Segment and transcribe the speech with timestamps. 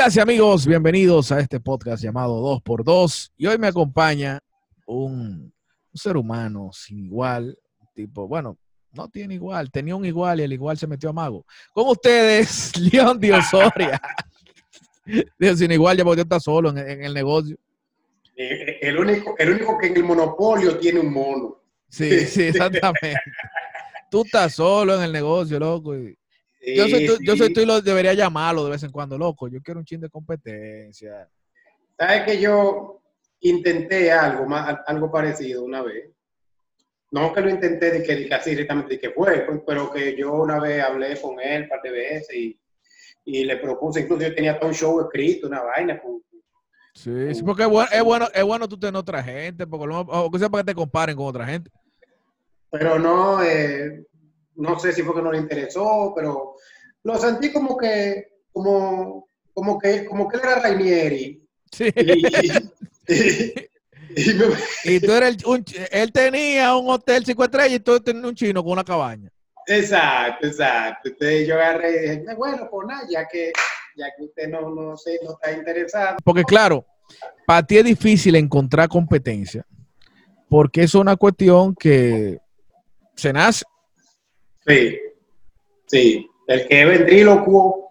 [0.00, 3.32] Amigas y amigos, bienvenidos a este podcast llamado 2x2.
[3.36, 4.40] Y hoy me acompaña
[4.86, 5.52] un, un
[5.92, 7.58] ser humano sin igual,
[7.94, 8.56] tipo, bueno,
[8.92, 11.44] no tiene igual, tenía un igual y el igual se metió a mago.
[11.74, 14.00] Con ustedes, León Diosoria.
[15.38, 17.58] Dios, sin igual, ya porque está solo en, en el negocio.
[18.36, 21.60] Eh, El único, el único que en el monopolio tiene un mono.
[21.90, 23.20] Sí, sí, exactamente.
[24.10, 25.94] Tú estás solo en el negocio, loco.
[25.94, 26.16] y-
[26.60, 29.16] Yo soy tú, yo soy Sí, tú y lo debería llamarlo de vez en cuando,
[29.16, 29.48] loco.
[29.48, 31.28] Yo quiero un chin de competencia.
[31.98, 33.00] ¿Sabes que yo
[33.40, 36.10] intenté algo más, algo parecido una vez?
[37.12, 39.90] No que lo intenté de que, de que así directamente de que fue, pues, pero
[39.90, 42.60] que yo una vez hablé con él un par de veces y,
[43.24, 46.00] y le propuse, incluso yo tenía todo un show escrito, una vaina.
[46.00, 46.22] con-
[46.94, 50.00] Sí, sí, porque es bueno, es bueno, es bueno tú tener otra gente, porque lo-
[50.02, 51.70] o sea para que te comparen con otra gente.
[52.70, 54.04] pero no, eh,
[54.56, 56.54] no sé si fue que no le interesó, pero
[57.02, 61.46] lo sentí como que, como, como que, como que él era Rainieri.
[61.72, 61.92] Sí.
[61.96, 62.26] Y,
[63.14, 63.70] y-
[64.16, 64.46] y me-
[64.84, 68.34] Y tú eres el- un, él tenía un hotel cinco estrellas y tú tenías un
[68.34, 69.30] chino con una cabaña.
[69.66, 71.08] Exacto, exacto.
[71.10, 73.52] Entonces yo agarré y dije, bueno, pues nada, ya que,
[73.96, 76.16] ya que usted no, no, sé, no está interesado.
[76.24, 76.84] Porque claro,
[77.46, 79.64] para ti es difícil encontrar competencia,
[80.48, 82.38] porque es una cuestión que
[83.14, 83.64] se nace.
[84.70, 84.98] Sí,
[85.86, 86.30] sí.
[86.46, 87.90] El que es ventrílocuo,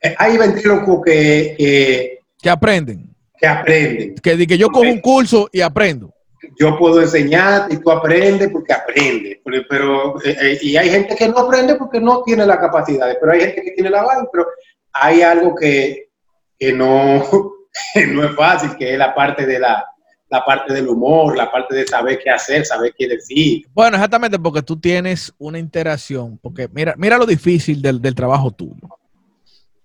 [0.00, 3.14] eh, hay ventrílocuos que, que, que aprenden.
[3.38, 4.14] que aprenden.
[4.16, 6.12] Que, que yo cojo un curso y aprendo.
[6.58, 9.38] Yo puedo enseñar y tú aprendes porque aprendes.
[9.68, 13.32] Pero, eh, eh, y hay gente que no aprende porque no tiene la capacidad, pero
[13.32, 14.46] hay gente que tiene la vaina, pero
[14.92, 16.10] hay algo que,
[16.58, 17.24] que no,
[17.94, 19.84] que no es fácil, que es la parte de la,
[20.28, 23.66] la parte del humor, la parte de saber qué hacer, saber qué decir.
[23.72, 26.38] Bueno, exactamente porque tú tienes una interacción.
[26.42, 28.88] Porque mira, mira lo difícil del, del trabajo tuyo.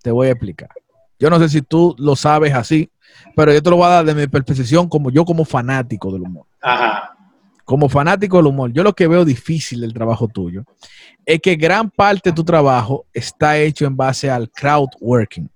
[0.02, 0.70] Te voy a explicar.
[1.20, 2.90] Yo no sé si tú lo sabes así,
[3.36, 6.24] pero yo te lo voy a dar de mi percepción como yo como fanático del
[6.24, 6.48] humor.
[6.62, 7.16] Ajá.
[7.64, 10.64] Como fanático del humor, yo lo que veo difícil del trabajo tuyo
[11.26, 15.48] es que gran parte de tu trabajo está hecho en base al crowd working,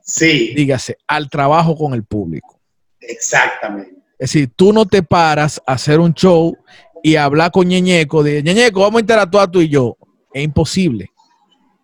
[0.00, 2.58] Sí, dígase, al trabajo con el público.
[3.00, 4.02] exactamente.
[4.18, 6.56] Es decir, tú no te paras a hacer un show
[7.02, 9.96] y hablar con Ñeñeco de Ñeñeco, vamos a interactuar tú y yo.
[10.32, 11.10] Es imposible.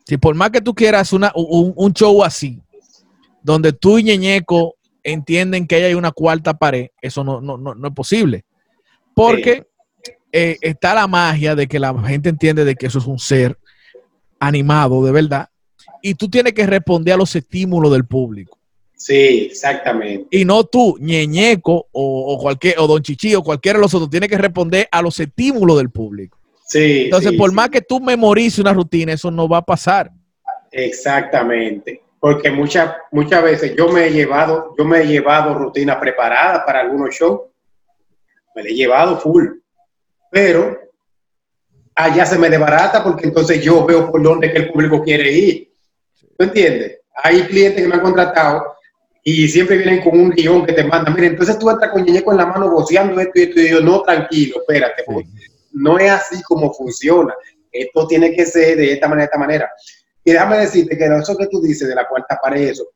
[0.06, 2.60] Si por más que tú quieras una, un, un show así,
[3.42, 7.88] donde tú y Ñeñeco entienden que hay una cuarta pared, eso no, no, no, no
[7.88, 8.44] es posible.
[9.14, 9.66] Porque
[10.32, 13.58] eh, está la magia de que la gente entiende de que eso es un ser
[14.38, 15.48] animado de verdad.
[16.02, 18.59] Y tú tienes que responder a los estímulos del público
[19.00, 20.26] Sí, exactamente.
[20.30, 24.10] y no tú, Ñeñeco o, o cualquier, o Don Chichi o cualquiera de los otros,
[24.10, 26.38] tiene que responder a los estímulos del público.
[26.66, 27.04] Sí.
[27.04, 27.56] Entonces, sí, por sí.
[27.56, 30.10] más que tú memorices una rutina, eso no va a pasar.
[30.70, 36.64] Exactamente, porque muchas muchas veces yo me he llevado, yo me he llevado rutinas preparadas
[36.66, 37.40] para algunos shows,
[38.54, 39.46] me la he llevado full,
[40.30, 40.78] pero
[41.94, 45.72] allá se me desbarata porque entonces yo veo por dónde que el público quiere ir.
[46.36, 46.98] ¿Tú entiendes?
[47.24, 48.74] Hay clientes que me han contratado
[49.22, 52.30] y siempre vienen con un guion que te mandan, mira, entonces tú entras con Ñeñeco
[52.32, 55.28] en la mano voceando esto y esto, y yo, no, tranquilo, espérate, porque
[55.72, 57.34] no es así como funciona.
[57.70, 59.70] Esto tiene que ser de esta manera, de esta manera.
[60.24, 62.88] Y déjame decirte que eso que tú dices de la cuarta pared, eso,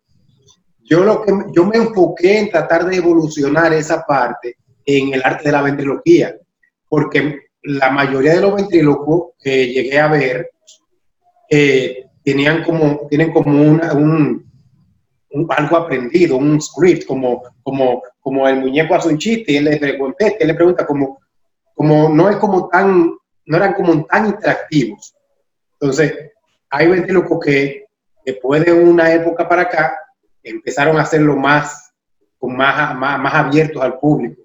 [0.83, 5.45] yo, lo que, yo me enfoqué en tratar de evolucionar esa parte en el arte
[5.45, 6.35] de la ventriloquía,
[6.89, 10.51] porque la mayoría de los ventrílocos que llegué a ver
[11.51, 14.51] eh, tenían como, tienen como una- un,
[15.35, 19.65] un- algo aprendido, un script, como, como, como el muñeco hace un chiste y él
[19.65, 21.19] le pregunta, él le pregunta como,
[21.75, 23.11] como no es como tan,
[23.47, 25.15] no eran como tan interactivos.
[25.81, 26.15] Entonces,
[26.71, 27.85] hay ventrílocos que
[28.25, 29.97] después de una época para acá
[30.43, 31.93] empezaron a hacerlo más,
[32.39, 34.43] con más, más, más abiertos al público,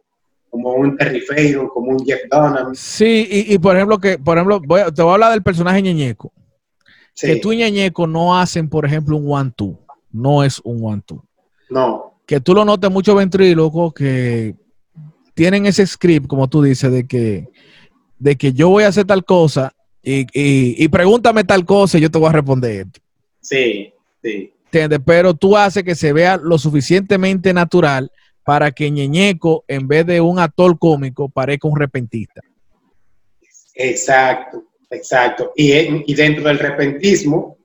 [0.50, 2.74] como un Terry Fayon, como un Jeff Dunham.
[2.74, 5.44] Sí, y, y por ejemplo, que, por ejemplo, voy a- te voy a hablar del
[5.44, 6.32] personaje Ñeñeco.
[7.14, 9.78] Sí, Que tú y Ñeñeco no hacen, por ejemplo, un one-two.
[10.12, 11.24] No es un one-two.
[11.70, 14.56] no, Que tú lo notes muchos ventrílocos que
[15.34, 17.48] tienen ese script, como tú dices, de que,
[18.18, 19.72] de que yo voy a hacer tal cosa
[20.04, 23.00] y, y- y pregúntame tal cosa y yo te voy a responder esto.
[23.42, 25.00] sí, sí, ¿Entiendes?
[25.06, 28.12] Pero tú haces que se vea lo suficientemente natural
[28.44, 32.42] para que Ñeñeco, en vez de un actor cómico, parezca un repentista.
[33.76, 35.54] exacto, exacto.
[35.56, 35.72] Y,
[36.12, 37.58] y dentro del repentismo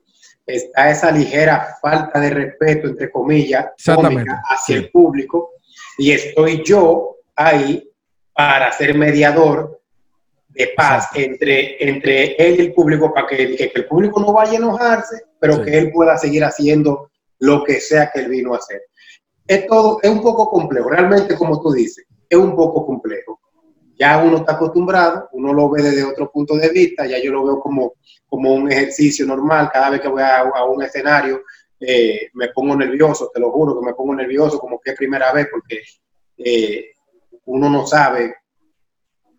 [0.45, 4.83] está esa ligera falta de respeto, entre comillas, cómica hacia sí.
[4.83, 5.51] el público,
[5.97, 7.89] y estoy yo ahí
[8.33, 9.81] para ser mediador
[10.49, 11.19] de paz Exacto.
[11.19, 14.55] entre, entre él y el público para que, que- que el público no vaya a
[14.55, 15.63] enojarse, pero Sí.
[15.63, 17.09] que él pueda seguir haciendo
[17.39, 18.83] lo que sea que él vino a hacer.
[19.47, 23.39] Es todo, es un poco complejo, realmente como tú dices, es un poco complejo.
[23.97, 27.45] Ya uno está acostumbrado, uno lo ve desde otro punto de vista, ya yo lo
[27.45, 27.93] veo como,
[28.27, 31.41] como un ejercicio normal, cada vez que voy a, a un escenario
[31.79, 35.33] eh, me pongo nervioso, te lo juro que me pongo nervioso como que es primera
[35.33, 35.81] vez porque
[36.37, 36.91] eh,
[37.45, 38.35] uno no sabe,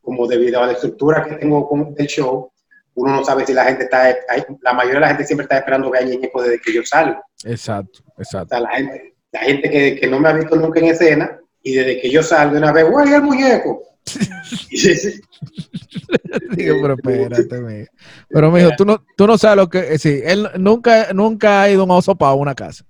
[0.03, 2.51] como debido a la estructura que tengo con el show,
[2.95, 4.17] uno no sabe si la gente está,
[4.63, 7.21] la mayoría de la gente siempre está esperando ver a Ñeñeco desde que yo salgo.
[7.45, 8.59] Exacto, exacto.
[8.59, 12.01] la gente, la gente que, que, no me ha visto nunca en escena y desde
[12.01, 13.83] que yo salgo una vez, güey, el muñeco.
[16.57, 17.89] Digo, pero espérate,
[18.29, 19.95] Pero, mijo, tú no, tú no sabes lo que.
[19.95, 22.85] Eh, sí, él nunca, nunca ha ido un asopado a una casa.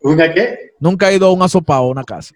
[0.00, 0.72] ¿Una qué?
[0.80, 2.34] Nunca ha ido a un asopado a una casa.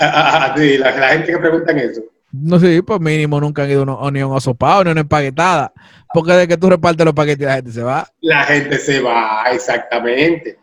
[0.00, 2.02] Ah, ah, ah sí, la, gente que pregunta eso.
[2.32, 5.72] No sé, pues mínimo nunca han ido ni a un asopado ni a una empaquetada.
[6.12, 8.08] Porque de que tú repartes los paquetes la gente se va.
[8.20, 10.58] La gente se va, exactamente.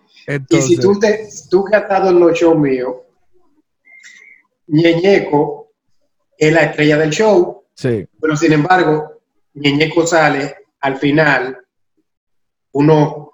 [0.50, 2.96] y si tú, te, tú que has estado en los shows míos,
[4.68, 5.61] Ñeñeco
[6.42, 7.64] es la estrella del show.
[7.76, 8.04] Sí.
[8.20, 9.22] Pero sin embargo,
[9.54, 11.56] Ñeñeco sale al final
[12.72, 13.28] unos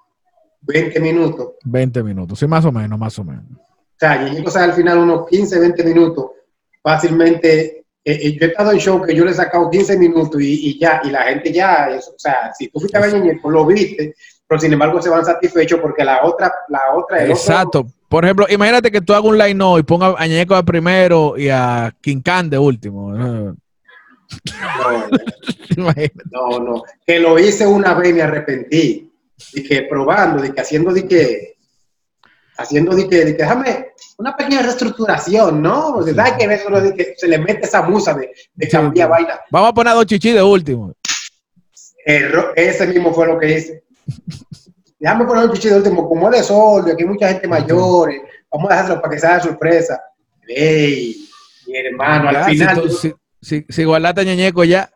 [0.60, 1.52] 20 minutos.
[1.64, 3.44] 20 minutos, sí, más o menos, más o menos.
[3.50, 6.26] O sea, Ñeñeco sale al final unos 15, 20 minutos.
[6.82, 10.38] Fácilmente, eh, eh, yo he estado en show que yo le he sacado 15 minutos
[10.42, 13.64] y, ya, y la gente ya, o sea, si tú fuiste a ver Ñeñeco, lo
[13.64, 14.14] viste,
[14.46, 17.86] pero sin embargo se van satisfechos porque la otra, la otra, Exacto.
[18.08, 21.36] Por ejemplo, imagínate que tú hagas un line no y ponga a Ñeñeco de primero
[21.36, 23.12] y a King de último.
[23.12, 23.54] No,
[26.30, 29.12] no, no, Que lo hice una vez y me arrepentí.
[29.52, 31.58] Y que probando, de que haciendo de que
[32.56, 36.02] haciendo de que, de que déjame una pequeña reestructuración, ¿no?
[36.02, 39.40] De que, ver, de que se le mete esa musa de, de cambiar vaina.
[39.50, 40.92] Vamos a poner a dos chichis de último.
[42.04, 43.84] ese mismo fue lo que hice.
[44.98, 48.10] Déjame poner un chichi de último, como es de sol, aquí hay mucha gente mayor,
[48.50, 50.02] vamos a dejarlo para que sea de sorpresa.
[50.48, 51.28] Ey,
[51.66, 52.90] mi hermano, al final.
[52.90, 54.90] Si, si, si, guardaste ñeñeco ya.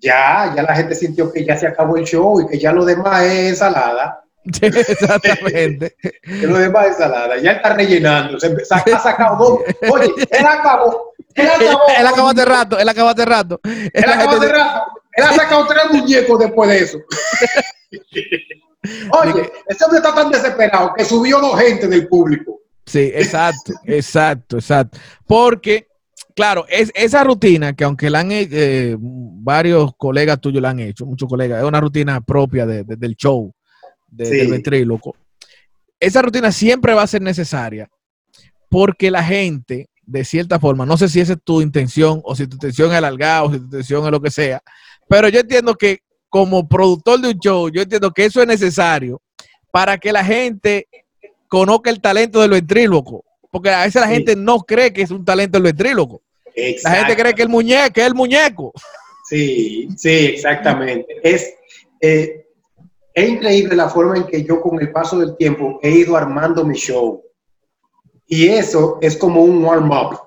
[0.00, 2.84] Ya, ya la gente sintió que ya se acabó el show y que ya lo
[2.84, 4.24] demás es ensalada.
[4.44, 5.94] Exactamente.
[6.00, 7.36] que lo demás es ensalada.
[7.38, 8.40] Ya está rellenando.
[8.40, 9.60] Se ha sacado dos.
[9.92, 11.12] Oye, él acabó.
[11.34, 11.80] Él acabó.
[11.96, 12.78] Él acabó hace rato.
[12.78, 13.60] Él acabó hace rato.
[13.62, 14.82] Él acabó hace rato.
[15.12, 16.98] Él ha sacado tres muñecos después de eso.
[18.82, 22.60] Oye, ese hombre está tan desesperado que subió dos gente del público.
[22.84, 24.98] Sí, exacto, exacto, exacto.
[25.26, 25.86] Porque,
[26.34, 31.06] claro, es esa rutina que aunque la han eh, varios colegas tuyos la han hecho,
[31.06, 33.54] muchos colegas, es una rutina propia del show,
[34.08, 35.14] del ventríloco.
[36.00, 37.88] Esa rutina siempre va a ser necesaria
[38.68, 42.48] porque la gente, de cierta forma, no sé si esa es tu intención o si
[42.48, 44.60] tu intención es alargada o si tu intención es lo que sea,
[45.08, 46.00] pero yo entiendo que
[46.32, 49.20] como productor de un show, yo entiendo que eso es necesario
[49.70, 50.88] para que la gente
[51.46, 53.22] conozca el talento del ventríloco.
[53.50, 56.22] Porque a veces la gente no cree que es un talento el ventríloco.
[56.84, 58.72] La gente cree que el muñeco es el muñeco.
[59.28, 61.20] Sí, sí, exactamente.
[61.22, 61.52] Es,
[62.00, 62.46] eh,
[63.12, 66.64] es increíble la forma en que yo con el paso del tiempo he ido armando
[66.64, 67.22] mi show.
[68.26, 70.18] Y eso es como un warm-up,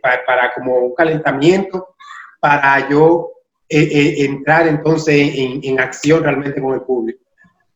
[0.00, 1.96] para, para, como un calentamiento,
[2.38, 3.32] para yo
[3.72, 7.20] entrar entonces en, acción realmente con el público.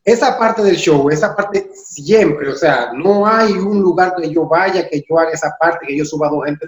[0.04, 4.46] Esa parte del show, esa parte siempre, o sea, no hay un lugar donde yo
[4.46, 6.66] vaya que yo haga esa parte, que yo suba dos gente,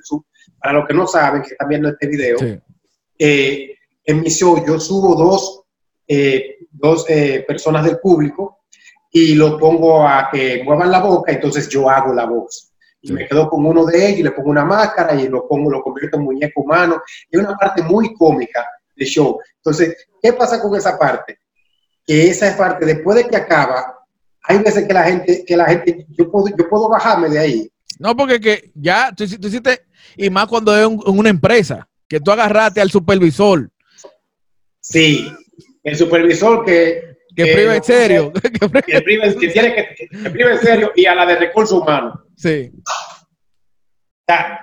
[0.60, 2.38] para los que no saben, que están viendo este video,
[3.18, 5.62] eh, en mi show yo subo dos,
[6.72, 7.04] dos
[7.46, 8.60] personas del público
[9.12, 12.72] y lo pongo a que muevan la boca, entonces yo hago la voz.
[13.00, 15.70] Y me quedo con uno de ellos y le pongo una máscara y lo pongo,
[15.70, 17.00] lo convierto en muñeco humano.
[17.30, 18.66] Es una parte muy cómica
[18.98, 19.38] de show.
[19.56, 21.38] Entonces, ¿qué pasa con esa parte?
[22.06, 23.98] Que esa es parte, después de que acaba,
[24.42, 27.70] hay veces que la gente, que la gente, yo puedo, yo puedo bajarme de ahí.
[27.98, 29.82] No, porque que ya tú, hiciste,
[30.16, 33.70] y más cuando es una empresa, que tú agarraste al supervisor.
[34.80, 35.30] Sí,
[35.82, 37.18] el supervisor que...
[37.36, 38.32] Que priva en serio.
[38.32, 38.50] Que,
[39.00, 42.18] priva, que tiene que, que en serio y a la de recursos humanos.
[42.36, 42.72] Sí.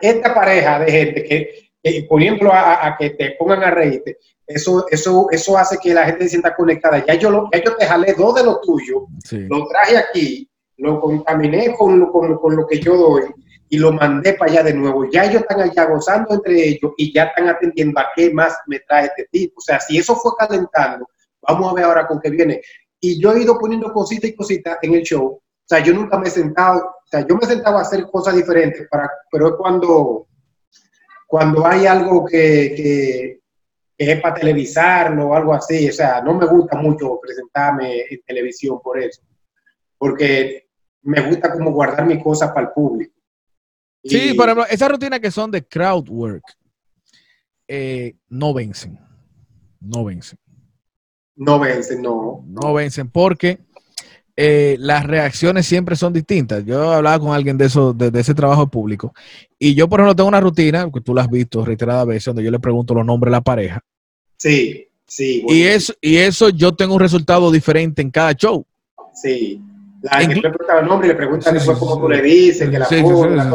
[0.02, 1.65] esta pareja de gente que
[2.08, 6.24] por ejemplo, a, que te pongan a reírte, eso, eso, eso hace que la gente
[6.24, 7.04] se sienta conectada.
[7.06, 11.00] Ya yo, lo, ya yo te jalé dos de lo tuyo, lo traje aquí, lo
[11.00, 13.24] contaminé con, con, con, lo que yo doy
[13.70, 15.10] y lo mandé para allá de nuevo.
[15.10, 18.80] Ya ellos están allá gozando entre ellos y ya están atendiendo a qué más me
[18.82, 19.56] trae este tipo.
[19.58, 21.08] O sea, si eso fue calentando,
[21.42, 22.62] vamos a ver ahora con qué viene.
[23.00, 25.26] Y yo he ido poniendo cositas y cositas en el show.
[25.26, 28.06] O sea, yo nunca me he sentado, o sea, yo me he sentado a hacer
[28.12, 30.28] cosas diferentes, para, pero es cuando
[31.36, 33.42] cuando hay algo que,
[33.98, 38.80] es para televisarlo o algo así, o sea, no me gusta mucho presentarme en televisión
[38.82, 39.22] por eso,
[39.98, 40.70] porque
[41.02, 43.14] me gusta como guardar mis cosas para el público.
[44.02, 46.46] Sí, por ejemplo, esas rutinas que son de crowd work
[47.68, 48.98] eh, no vencen.
[49.82, 50.40] No vencen.
[51.36, 52.46] No vence, no.
[52.48, 53.60] No vencen porque
[54.38, 56.66] eh, las reacciones siempre son distintas.
[56.66, 59.14] Yo hablaba con alguien de eso, de, de ese trabajo público,
[59.58, 62.44] y yo, por ejemplo, tengo una rutina, que tú la has visto reiteradas veces, donde
[62.44, 63.82] yo le pregunto los nombres de la pareja.
[64.38, 65.46] Sí, sí.
[65.48, 68.66] Y eso, y eso yo tengo un resultado diferente en cada show.
[69.14, 69.62] Sí.
[70.02, 72.02] La gente le pregunta nombre y le Sí, después sí, cómo sí.
[72.02, 73.52] tú le dices, que la Sí, forma.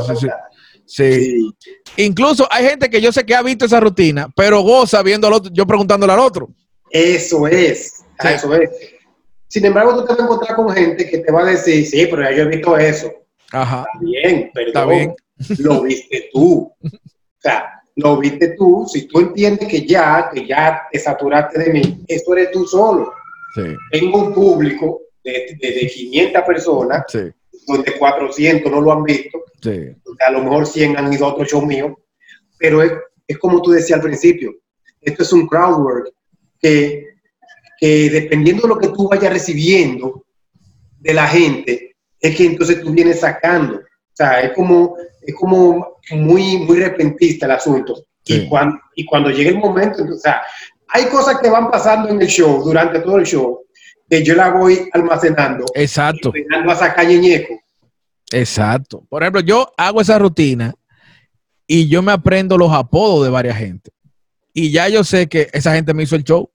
[1.96, 5.34] Incluso hay gente que yo sé que ha visto esa rutina, pero goza viendo al
[5.34, 6.49] otro, yo preguntándole al otro.
[6.90, 8.70] Eso es, eso es.
[9.50, 12.07] Sin embargo, tú te vas a encontrar con gente que te va a decir, sí,
[12.09, 13.12] pero ya yo he visto eso.
[13.52, 13.85] Ajá.
[13.92, 14.69] Está bien, perdón.
[14.69, 15.14] Está bien.
[15.59, 16.73] Lo viste tú.
[16.83, 18.87] O sea, lo viste tú.
[18.88, 23.12] Si tú entiendes que ya, que ya te saturaste de mí, eso eres tú solo.
[23.57, 27.19] Sí, Tengo un público de, de, de 500 personas, sí,
[27.66, 29.42] donde 400 no lo han visto.
[29.61, 29.71] sí.
[30.04, 31.99] donde a lo mejor 100 han ido a otro show mío,
[32.57, 32.92] pero es,
[33.26, 34.54] es como tú decías al principio,
[35.00, 36.12] esto es un crowd work
[36.61, 37.09] que,
[37.80, 40.26] que dependiendo de lo que tú vayas recibiendo
[40.99, 43.76] de la gente, es que entonces tú vienes sacando.
[43.78, 48.04] O sea, es como, es como muy, muy repentista el asunto.
[48.22, 48.34] Sí.
[48.34, 50.42] Y, cuando, y cuando llega el momento, entonces, o sea,
[50.88, 53.60] hay cosas que van pasando en el show, durante todo el show,
[54.08, 57.54] que yo la voy almacenando, Exacto, esperando a sacar ñeñeco.
[58.32, 59.06] exacto.
[59.08, 60.75] Por ejemplo, yo hago esa rutina
[61.66, 63.92] y yo me aprendo los apodos de varias gente.
[64.52, 66.50] Y ya yo sé que esa gente me hizo el show.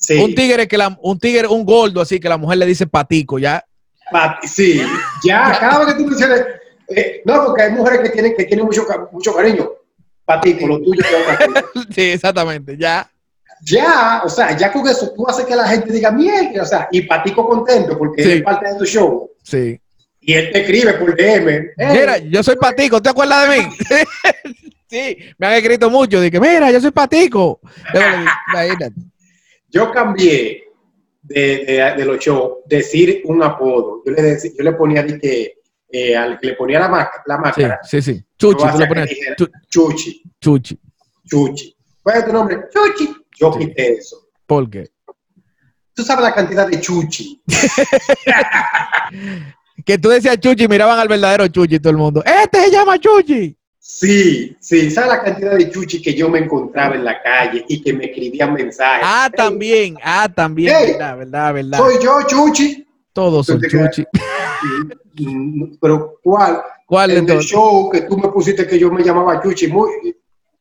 [0.00, 0.14] Sí.
[0.18, 3.38] Un tigre que la, un tigre, un gordo así que la mujer le dice patico,
[3.38, 3.62] ya.
[4.42, 4.82] Sí,
[5.22, 6.40] ya, cada vez que tú mencionas,
[6.88, 9.70] eh, no, porque hay mujeres que tienen, que tienen mucho, mucho cariño.
[10.24, 11.02] Patico, lo tuyo.
[11.94, 13.08] Sí, exactamente, ya.
[13.62, 16.88] Ya, o sea, ya con eso tú haces que la gente diga, mierda, o sea,
[16.90, 18.32] y Patico contento porque Sí.
[18.32, 19.30] es parte de tu show.
[19.42, 19.78] Sí.
[20.22, 21.70] Y él te escribe por DM.
[21.76, 23.68] "Hey, Mira, yo soy patico, ¿te acuerdas de mí?
[24.90, 26.20] sí, me han escrito mucho.
[26.20, 27.60] Dije, mira, yo soy patico.
[28.52, 28.92] Imagínate.
[29.70, 30.64] Yo cambié
[31.22, 34.02] de, de- de los shows, decir un apodo.
[34.04, 35.54] Yo le, decí- yo le ponía de que,
[35.92, 38.22] eh, al que le ponía la, máscara- la máscara, sí, sí.
[38.38, 40.80] Chuchi, tú le dijera, chu- Chuchi, chuchi.
[41.28, 41.76] Chuchi.
[42.02, 42.58] ¿Cuál es tu nombre?
[42.72, 43.14] Chuchi.
[43.38, 43.58] Yo Sí.
[43.60, 44.28] quité eso.
[44.46, 44.90] ¿Por qué?
[45.94, 47.40] Tú sabes la cantidad de chuchi.
[49.84, 52.22] Que tú decías chuchi miraban al verdadero chuchi todo el mundo.
[52.24, 53.56] Este se llama chuchi.
[53.98, 57.82] Sí, sí, ¿sabes la cantidad de chuchi que yo me encontraba en la calle y
[57.82, 59.02] que me escribían mensajes?
[59.04, 59.96] Ah, Hey, también.
[60.02, 60.74] Ah, también.
[60.78, 60.90] Hey.
[60.92, 61.78] verdad, verdad, verdad.
[61.78, 62.86] Soy yo, chuchi.
[63.12, 64.04] Todos son chuchi.
[65.80, 66.60] Pero ¿cuál?
[66.86, 67.50] ¿Cuál El del entonces?
[67.50, 69.66] show que tú me pusiste que yo me llamaba chuchi.
[69.68, 69.90] Muy,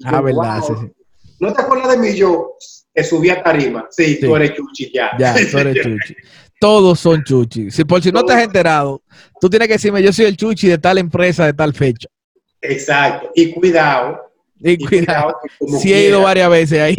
[0.04, 0.68] Ah, yo, verdad, wow.
[0.68, 0.92] sí, sí.
[1.40, 2.16] ¿No te acuerdas de mí?
[2.16, 2.54] Yo
[2.94, 3.88] te subí a tarima.
[3.92, 4.20] Sí, Sí.
[4.22, 5.12] tú eres chuchi ya.
[5.18, 6.16] Ya, tú eres chuchi.
[6.60, 7.72] Todos son chuchi.
[7.72, 9.02] Si por si no te has enterado,
[9.40, 12.08] tú tienes que decirme, yo soy el chuchi de tal empresa, de tal fecha.
[12.62, 13.32] Exacto.
[13.36, 14.32] Y cuidado.
[14.60, 16.96] Y Y cuidado, como si he ido varias veces ahí.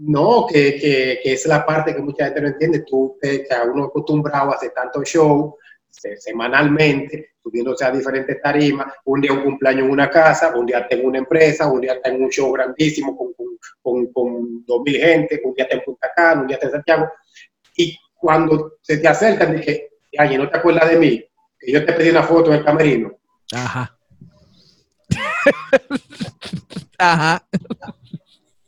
[0.00, 2.84] No, que, que, que es la parte que mucha gente no entiende.
[2.86, 5.56] Tú, que, que a uno acostumbrado a hacer tanto show
[5.88, 8.92] se- semanalmente, subiéndose a diferentes tarimas.
[9.06, 12.22] Un día un cumpleaños en una casa, un día en una empresa, un día en
[12.22, 13.46] un show grandísimo con, con,
[13.82, 17.08] con, con 2.000 gente, un día está en Punta Cana, un día está en Santiago.
[17.76, 21.24] Y cuando se te acercan, dije, ay, ¿no te acuerdas de mí?
[21.58, 23.12] Que yo te pedí una foto en el camerino.
[23.52, 23.97] Ajá.
[26.98, 27.44] Ajá.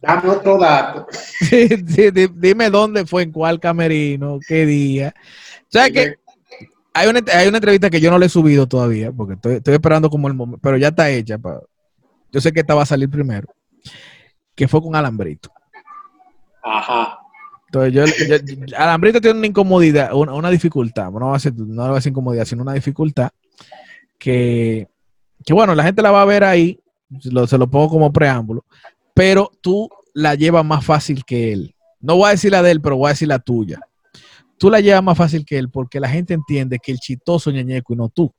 [0.00, 1.06] Dame otro dato.
[1.10, 5.14] Sí, sí, di- dime dónde fue, en cuál camerino, qué día.
[5.68, 6.14] ¿Sabes qué?
[6.94, 9.74] Hay una, hay una entrevista que yo no le he subido todavía, porque estoy, estoy
[9.74, 11.38] esperando como el momento, pero ya está hecha.
[11.38, 11.60] pa-
[12.32, 13.48] yo sé que esta va a salir primero,
[14.54, 15.50] que fue con Alambrito.
[16.62, 17.18] Ajá.
[17.66, 21.90] Entonces, yo, yo- Alambrito tiene una incomodidad, una, una dificultad, no va, a ser, no
[21.90, 23.30] va a ser incomodidad, sino una dificultad
[24.18, 24.88] que,
[25.44, 26.78] que, bueno, la gente la va a ver ahí,
[27.24, 28.64] lo- se lo pongo como preámbulo,
[29.14, 31.74] pero tú la llevas más fácil que él.
[32.00, 33.78] No voy a decir la de él, pero voy a decir la tuya.
[34.58, 37.92] Tú la llevas más fácil que él porque la gente entiende que el chistoso ñeñeco
[37.94, 38.32] y no tú.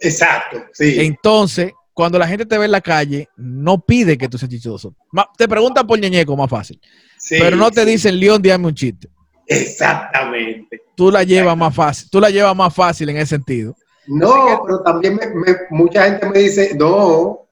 [0.00, 0.96] Exacto, sí.
[1.00, 4.94] Entonces, cuando la gente te ve en la calle, no pide que tú seas chistoso.
[5.36, 6.80] Te preguntan por ñeñeco más fácil,
[7.18, 7.90] sí, pero no te sí.
[7.90, 9.08] dicen, León, dígame un chiste.
[9.46, 10.82] Exactamente.
[10.96, 13.74] Tú la llevas más fácil, tú la llevas más fácil en ese sentido.
[14.08, 17.48] No, pero también me- me- mucha gente me dice, no,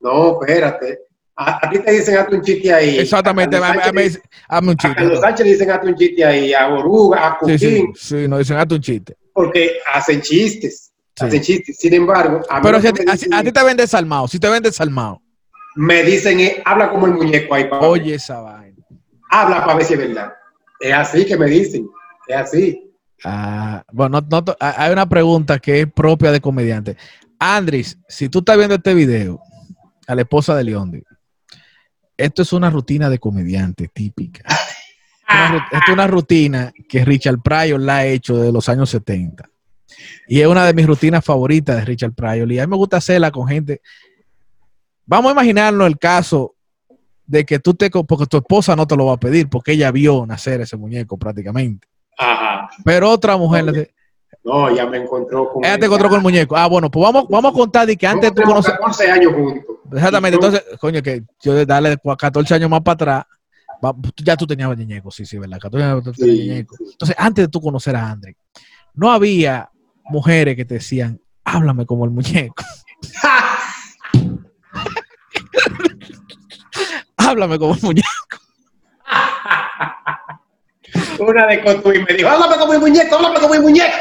[0.00, 1.00] no, espérate.
[1.34, 2.98] A, a ti te dicen hazte un chiste ahí.
[2.98, 5.16] Exactamente, A a- a- hazme un a Carlos chiste.
[5.20, 8.38] Sánchez le dicen hazte un chiste ahí, a Boruga, a Sí, sí, Cuquín, sí, nos
[8.40, 9.16] dicen, hazte un chiste.
[9.32, 10.92] porque hacen chistes.
[11.16, 11.26] Sí.
[11.26, 11.76] Hacen chistes.
[11.78, 14.48] Sin embargo, a, mí Pero si a, a- a ti te ven desalmado, si te
[14.48, 15.20] ven desalmado,
[15.74, 18.76] me dicen es, habla como el muñeco ahí, para oye esa vaina.
[19.30, 20.32] Habla para ver si es verdad.
[20.80, 21.88] Es así que me dicen.
[22.28, 22.91] Es así.
[23.24, 26.96] Ah, bueno, no- no to- ah, hay una pregunta que es propia de comediante.
[27.38, 29.40] Andris, si tú estás viendo este video,
[30.06, 31.02] a la esposa de Leondi,
[32.16, 34.44] esto es una rutina de comediante típica.
[35.28, 39.48] Una Esto es una rutina que Richard Pryor la ha hecho desde los años 70.
[40.28, 42.52] Y es una de mis rutinas favoritas de Richard Pryor.
[42.52, 43.80] Y a mí me gusta hacerla con gente.
[45.06, 46.54] Vamos a imaginarnos el caso
[47.26, 49.90] de que tú te, porque tu esposa no te lo va a pedir, porque ella
[49.90, 51.88] vio nacer ese muñeco prácticamente.
[52.18, 52.68] Ajá.
[52.84, 53.94] Pero otra mujer, le dice,
[54.44, 56.56] No, ya me encontró con ella te encontró con el muñeco.
[56.56, 58.74] Ah, bueno, pues vamos, vamos a contar de que antes tú Nosotros conoces.
[58.74, 59.76] tenemos 14 años juntos.
[59.92, 63.24] Exactamente, entonces, coño, que yo de darle cua- 14 años más para atrás,
[64.24, 65.58] ya tú tenías ñeñeco, sí, sí, ¿verdad?
[65.60, 66.76] 14 años tú tenías Sí, ñeñeco.
[66.76, 66.84] sí.
[66.92, 68.36] Entonces, antes de tú conocer a André,
[68.94, 69.70] no había
[70.04, 72.54] mujeres que te decían, háblame como el muñeco,
[77.16, 78.08] háblame como el muñeco.
[81.18, 83.96] una de Cotuí me dijo, háblame como mi muñeco, háblame como mi muñeco.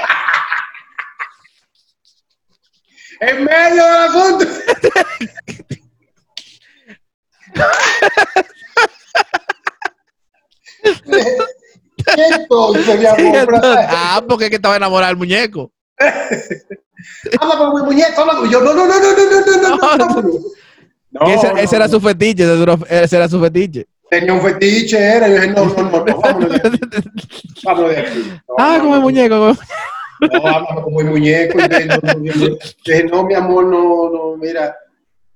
[3.22, 4.46] en medio del asunto.
[12.16, 12.48] ¿Qué?
[13.90, 15.72] Ah, porque es que estaba enamorado del muñeco.
[17.40, 18.62] habla como mi muñeco, habla yo.
[18.62, 19.98] No, no, no, no, no, no, no, no.
[19.98, 20.22] no, no,
[21.12, 21.28] no.
[21.58, 22.44] Ese, era su fetiche,
[22.90, 23.88] ese era su fetiche.
[24.12, 25.28] Tenía un fetiche, era.
[25.30, 26.80] Yo dije, no, no, no, no, vámonos de aquí.
[27.64, 28.20] Vámonos de aquí.
[28.50, 29.36] No, ah, como el muñeco.
[29.40, 29.58] como-
[30.74, 31.58] No, como el muñeco.
[31.58, 32.58] Y dije, no, no, mi amor.
[32.86, 34.76] Dije, no, mi amor, no, no, mira.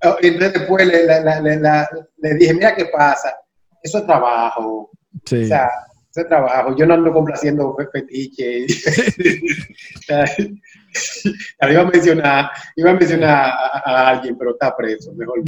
[0.04, 3.34] Ah, y Entonces después le, la- la- la- le dije, mira qué pasa.
[3.82, 4.92] Eso es trabajo.
[5.26, 5.44] Sí.
[5.44, 5.70] O sea,
[6.12, 6.76] eso es trabajo.
[6.76, 8.66] Yo no ando complaciendo fe- fetiche.
[9.98, 15.12] O sea, iba a mencionar, iba a, mencionar a, a alguien, pero está preso.
[15.14, 15.40] Mejor.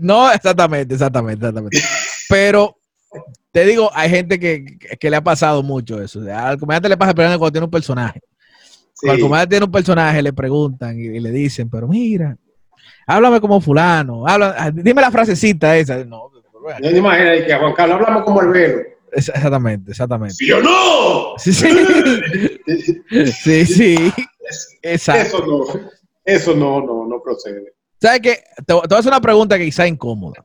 [0.00, 1.78] no, exactamente, exactamente, exactamente.
[2.28, 2.76] Pero
[3.52, 6.20] te digo, hay gente que, que le ha pasado mucho eso.
[6.20, 8.20] O sea, al comediante le pasa pero cuando tiene un personaje.
[8.92, 9.06] Sí.
[9.06, 12.36] Cuando el comediante tiene un personaje, le preguntan y, y le dicen, pero mira,
[13.06, 16.04] háblame como fulano, habla, ah, dime la frasecita esa.
[16.04, 18.80] No, No te imaginas que a Juan Carlos hablamos como el velo.
[19.12, 20.34] exactamente, exactamente.
[20.34, 21.34] ¿Sí o no?
[21.38, 21.68] Sí, sí,
[23.32, 24.12] sí, sí,
[24.82, 25.38] exacto.
[25.38, 25.90] Eso no,
[26.24, 27.74] eso no, no, no procede.
[28.00, 28.34] ¿Sabes qué?
[28.56, 30.44] Te, te voy a hacer una pregunta que quizá incómoda.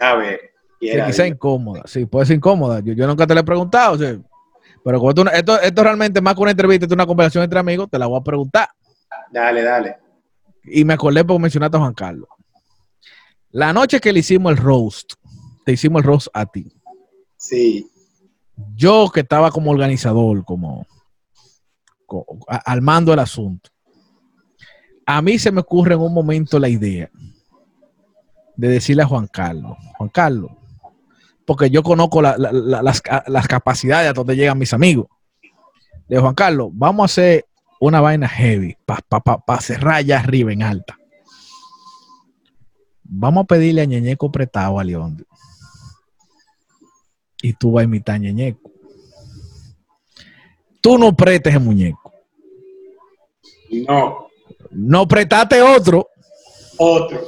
[0.00, 0.49] A ver.
[0.80, 1.34] Quiera quizá Dios.
[1.36, 2.80] incómoda, sí, puede ser incómoda.
[2.80, 4.18] Yo, yo nunca te la he preguntado, o sea,
[4.84, 7.58] pero como tú- esto, esto realmente más que una entrevista, esto es una conversación entre
[7.60, 8.68] amigos, te la voy a preguntar.
[9.32, 9.96] Dale, dale.
[10.64, 12.28] Y me acordé porque mencionaste a Juan Carlos.
[13.50, 15.14] La noche que le hicimos el roast,
[15.64, 16.72] te hicimos el roast a ti.
[17.36, 17.86] Sí.
[18.74, 20.86] Yo que estaba como organizador, como,
[22.06, 23.70] co- a- al mando del asunto.
[25.06, 27.10] A mí se me ocurre en un momento la idea
[28.56, 30.50] de decirle a Juan Carlos, Juan Carlos,
[31.50, 35.08] porque yo conozco la- la- la- las, ca- las capacidades a donde llegan mis amigos.
[36.06, 37.44] Le digo, Juan Carlos, vamos a hacer
[37.80, 40.96] una vaina heavy para cerrar allá arriba en alta.
[43.02, 45.26] Vamos a pedirle a Ñeñeco prestado a León.
[47.42, 48.70] Y tú vas a imitar a Ñeñeco.
[50.80, 52.12] Tú no prestes el muñeco.
[53.88, 54.28] No.
[54.70, 56.06] No prestaste otro,
[56.78, 57.22] Otro.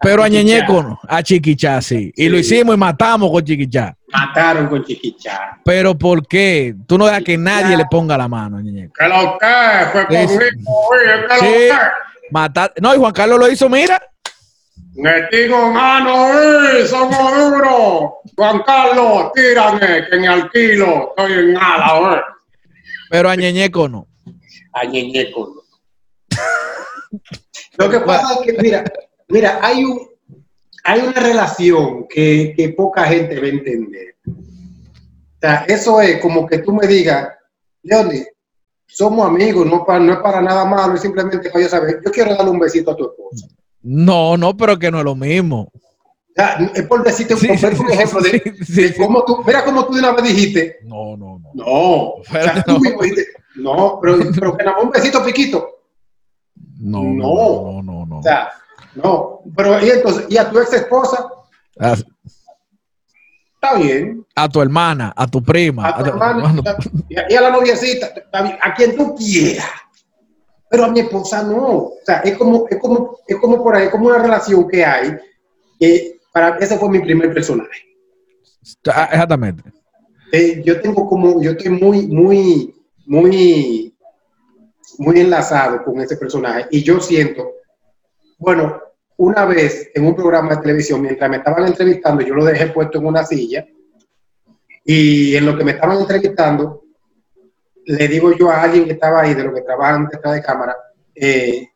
[0.00, 0.42] Pero a Chiquichá.
[0.44, 1.00] Ñeñeco no.
[1.08, 2.12] A Chiquichá sí.
[2.16, 3.94] Y lo hicimos y matamos con Chiquichá.
[4.12, 5.58] Mataron con Chiquichá.
[5.64, 6.74] Pero ¿por qué?
[6.86, 8.94] Tú no dejas que nadie le ponga la mano a Ñeñeco.
[8.98, 10.40] Que lo que fue conmigo,
[10.90, 11.68] oye, que Sí.
[11.68, 11.78] lo que.
[12.30, 12.72] Matar.
[12.80, 14.00] No, y Juan Carlos lo hizo, mira.
[14.94, 18.10] Metigo mano, eh, somos duros.
[18.36, 22.20] Juan Carlos, tírame, que en alquilo estoy en nada, eh.
[23.10, 24.06] Pero a Ñeñeco no.
[24.72, 25.64] A Ñeñeco.
[27.78, 28.84] Lo que pasa es que, mira,
[29.30, 30.00] mira, hay un,
[30.84, 34.16] hay una relación que, que poca gente va a entender.
[34.26, 37.28] O sea, eso es como que tú me digas,
[37.82, 38.26] Leonie,
[38.86, 42.10] somos amigos, no, pa- no es para nada malo, es simplemente para yo saber, yo
[42.10, 43.46] quiero darle un besito a tu esposa.
[43.82, 45.70] No, no, pero que no es lo mismo.
[45.72, 49.24] O sea, es por decirte un, Sí, por sí, un ejemplo de, sí, de cómo
[49.24, 51.50] tú, mira cómo tú de una vez dijiste, No, no, no.
[51.54, 52.78] no, o sea, tú no.
[52.80, 55.66] mismo dijiste, no, pero, pero que nada más un besito piquito.
[56.78, 57.12] No, No.
[57.14, 58.06] no, no, no.
[58.06, 58.18] no.
[58.18, 58.50] O sea,
[58.94, 61.28] no, pero y entonces, y a tu ex esposa,
[63.54, 64.26] está bien.
[64.34, 65.88] a tu hermana, a tu prima.
[65.88, 66.62] A tu a tu- hermano,
[67.08, 69.66] y a, y a la noviecita, está bien, a quien tú quieras.
[70.70, 71.66] Pero a mi esposa no.
[71.66, 75.16] O sea, es como, es como, es como por ahí, como una relación que hay.
[75.80, 77.82] Que para ese fue mi primer personaje.
[78.94, 79.64] ah, Exactamente.
[80.32, 82.72] Eh, yo tengo como, yo estoy muy, muy,
[83.04, 83.92] muy,
[84.98, 86.66] muy enlazado con ese personaje.
[86.70, 87.50] Y yo siento,
[88.40, 88.80] bueno,
[89.18, 92.98] una vez en un programa de televisión, mientras me estaban entrevistando, yo lo dejé puesto
[92.98, 93.66] en una silla.
[94.82, 96.84] Y en lo que me estaban entrevistando,
[97.84, 100.74] le digo yo a alguien que estaba ahí, de lo que trabajan detrás de cámara,
[101.14, 101.68] eh,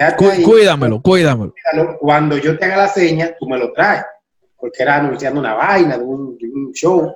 [0.00, 1.54] ahí, Cuídamelo, cuídamelo.
[2.00, 4.04] cuando yo te haga la seña, tú me lo traes,
[4.56, 7.14] porque era anunciando una vaina de un, de un show.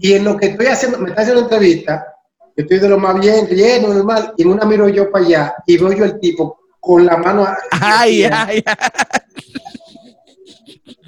[0.00, 2.14] Y en lo que estoy haciendo, me está haciendo entrevista,
[2.56, 5.54] yo estoy de lo más bien, lleno, normal, y en una miro yo para allá
[5.66, 7.46] y veo yo el tipo con la mano.
[7.70, 8.82] Ay, ay, ay.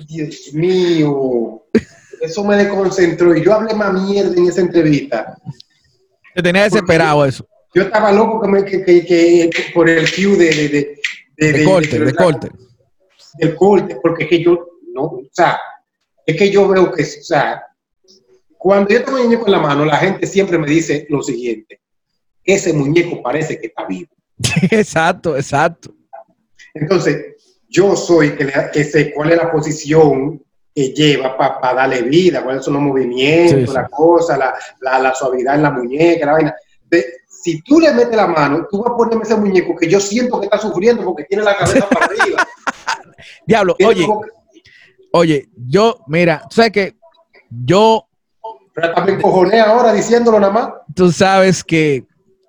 [0.06, 1.62] Dios mío,
[2.20, 5.38] eso me desconcentró y yo hablé más mierda en esa entrevista.
[6.34, 7.46] Te tenía desesperado eso.
[7.74, 10.96] Yo estaba loco que me, que, que, que- que por el cue de, de, de,
[11.36, 12.50] de- De corte, de- corte.
[13.38, 14.58] del corte, porque es que yo,
[14.92, 15.58] no, o sea,
[16.26, 17.62] es que yo veo que, o sea,
[18.58, 21.80] cuando yo tengo un muñeco en la mano, la gente siempre me dice lo siguiente,
[22.44, 24.10] ese muñeco parece que está vivo.
[24.70, 25.94] exacto, exacto.
[26.74, 27.36] Entonces,
[27.68, 30.42] yo soy que, le- que sé cuál es la posición
[30.74, 33.72] que lleva para darle vida, cuáles son los movimientos, Sí, sí.
[33.72, 36.54] la cosa, la, la, la suavidad en la muñeca, la vaina.
[36.88, 39.98] De- si tú le metes la mano, tú vas a ponerme ese muñeco que yo
[39.98, 42.46] siento que está sufriendo porque tiene la cabeza para arriba.
[43.46, 44.22] Diablo, oye, como
[45.12, 46.96] oye, yo, mira, tú sabes que
[47.48, 48.06] yo,
[48.74, 50.70] pero también cojoné ahora diciéndolo nada más.
[50.94, 52.04] tú sabes que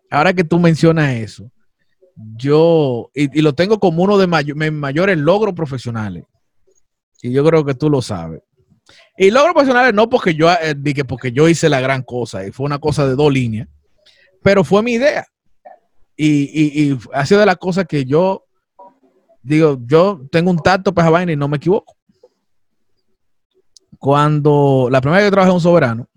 [0.10, 1.49] ahora que tú mencionas eso,
[2.38, 6.25] yo, y, y lo tengo como uno de mis mayores logros profesionales,
[7.21, 8.41] y yo creo que tú lo sabes.
[9.17, 10.75] Y logros profesionales no porque yo, eh,
[11.07, 13.67] porque yo hice la gran cosa, y fue una cosa de dos líneas,
[14.41, 15.25] pero fue mi idea.
[16.15, 18.45] Y, y, y ha sido de las cosas que yo
[19.41, 21.95] digo, yo tengo un tacto para esa vaina y no me equivoco.
[23.97, 26.07] Cuando la primera vez que trabajé en un soberano,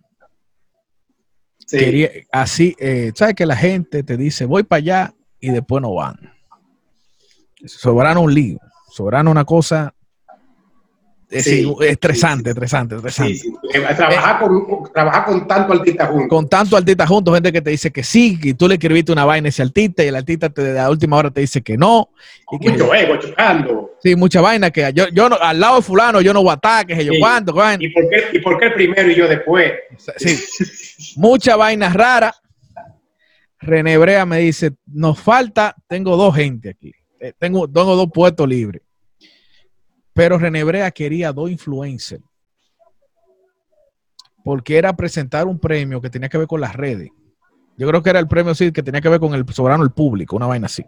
[1.67, 1.79] Sí.
[1.79, 5.15] quería, así, eh, sabes que la gente te dice, voy para allá
[5.45, 6.33] y después no van.
[7.65, 8.59] Soberano es un lío.
[8.91, 9.95] Soberano es una cosa
[11.31, 13.35] Sí, sí, estresante, sí, estresante, estresante.
[13.35, 13.55] Sí, sí.
[13.73, 16.29] Eh, Trabajar, con, trabajar con tanto artista juntos.
[16.29, 19.25] Con tanto artista juntos, gente que te dice que sí, y tú le escribiste una
[19.25, 21.77] vaina a ese artista y el artista te, de la última hora te dice que
[21.77, 22.11] no.
[22.53, 23.91] Y que, mucho ego chocando.
[24.03, 26.55] sí, mucha vaina que yo, yo no, al lado de fulano yo no voy a
[26.55, 27.53] estar, que sé yo cuánto.
[27.81, 29.73] ¿Y por, qué, ¿Y por qué el primero y yo después?
[30.17, 30.39] Sí,
[31.17, 32.35] mucha vaina rara.
[33.65, 38.47] René Brea me dice, nos falta, tengo dos gente aquí, Eh, tengo, tengo dos puestos
[38.49, 38.83] libres.
[40.13, 42.23] Pero René Brea quería dos influencers.
[44.45, 47.11] Porque era presentar un premio que tenía que ver con las redes.
[47.77, 49.91] Yo creo que era el premio sí, que tenía que ver con el soberano el
[49.91, 50.85] público, una vaina así.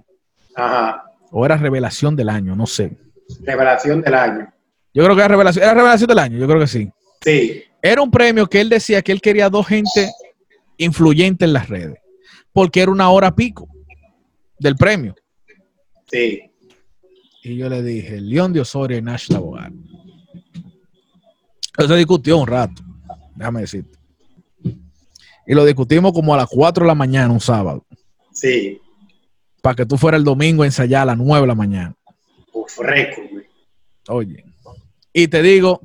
[0.54, 1.04] Ajá.
[1.30, 2.96] O era revelación del año, no sé.
[3.40, 4.52] Revelación del año.
[4.94, 6.90] Yo creo que era revelación, era revelación del año, yo creo que sí.
[7.22, 7.64] Sí.
[7.82, 10.10] Era un premio que él decía que él quería dos gente
[10.76, 11.98] influyente en las redes,
[12.56, 13.68] porque era una hora pico
[14.58, 15.14] del premio.
[16.10, 16.50] Sí.
[17.42, 19.70] Y yo le dije, León de Osorio y Nash Labogar.
[21.76, 22.82] Eso se discutió un rato,
[23.34, 23.98] déjame decirte.
[25.46, 27.84] Y lo discutimos como a las 4 de la mañana, un sábado,
[28.32, 28.80] Sí.
[29.60, 31.94] para que tú fueras el domingo a ensayar a las 9 de la mañana.
[32.54, 33.44] Uf, récord, güey.
[34.08, 34.44] Oye.
[35.12, 35.82] Y te digo,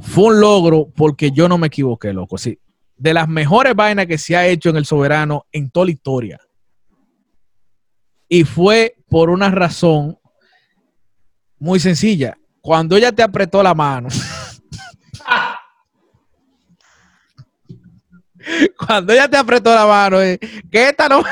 [0.00, 2.38] fue un logro porque yo no me equivoqué, loco.
[2.38, 2.58] Sí.
[2.98, 6.40] De las mejores vainas que se ha hecho en el soberano en toda la historia.
[8.28, 10.18] Y fue por una razón
[11.58, 12.36] muy sencilla.
[12.60, 14.08] Cuando ella te apretó la mano.
[18.76, 20.38] Cuando ella te apretó la mano, eh,
[20.70, 21.22] que esta no.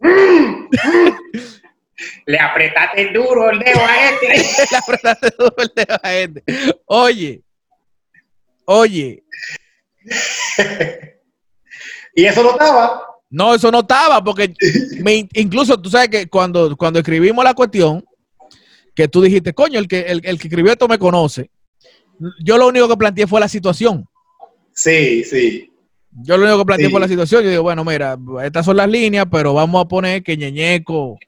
[2.26, 4.66] Le apretaste duro el dedo a este.
[4.72, 6.44] la apretaste duro el dedo a gente.
[6.86, 7.42] Oye,
[8.64, 9.22] oye,
[12.14, 13.02] y eso no estaba.
[13.30, 14.52] No, eso no estaba, porque
[15.02, 18.04] me- incluso tú sabes que cuando, cuando escribimos la cuestión,
[18.94, 21.50] que tú dijiste, coño, el que, el, el que escribió esto me conoce.
[22.44, 24.06] Yo lo único que planteé fue la situación.
[24.74, 25.72] Sí, sí.
[26.10, 26.92] Yo lo único que planteé Sí.
[26.92, 27.42] fue la situación.
[27.42, 31.18] Yo digo, bueno, mira, estas son las líneas, pero vamos a poner que Ñeñeco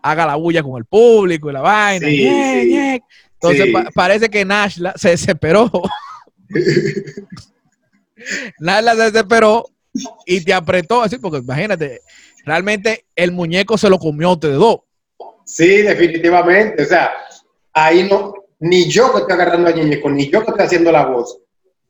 [0.00, 2.06] haga la bulla con el público y la vaina.
[2.06, 2.68] Sí, Ñe, sí.
[2.70, 3.02] Ñe.
[3.34, 5.70] Entonces pa- parece que Nashla se desesperó.
[8.60, 9.66] Nashla se desesperó
[10.26, 12.00] y te apretó así, porque imagínate,
[12.44, 14.80] realmente el muñeco se lo comió a ustedes dos.
[15.44, 16.82] Sí, definitivamente.
[16.82, 17.10] O sea,
[17.72, 21.06] ahí no, ni yo que estoy agarrando a Ñeñeco, ni yo que estoy haciendo la
[21.06, 21.38] voz,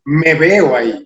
[0.04, 1.04] me veo ahí.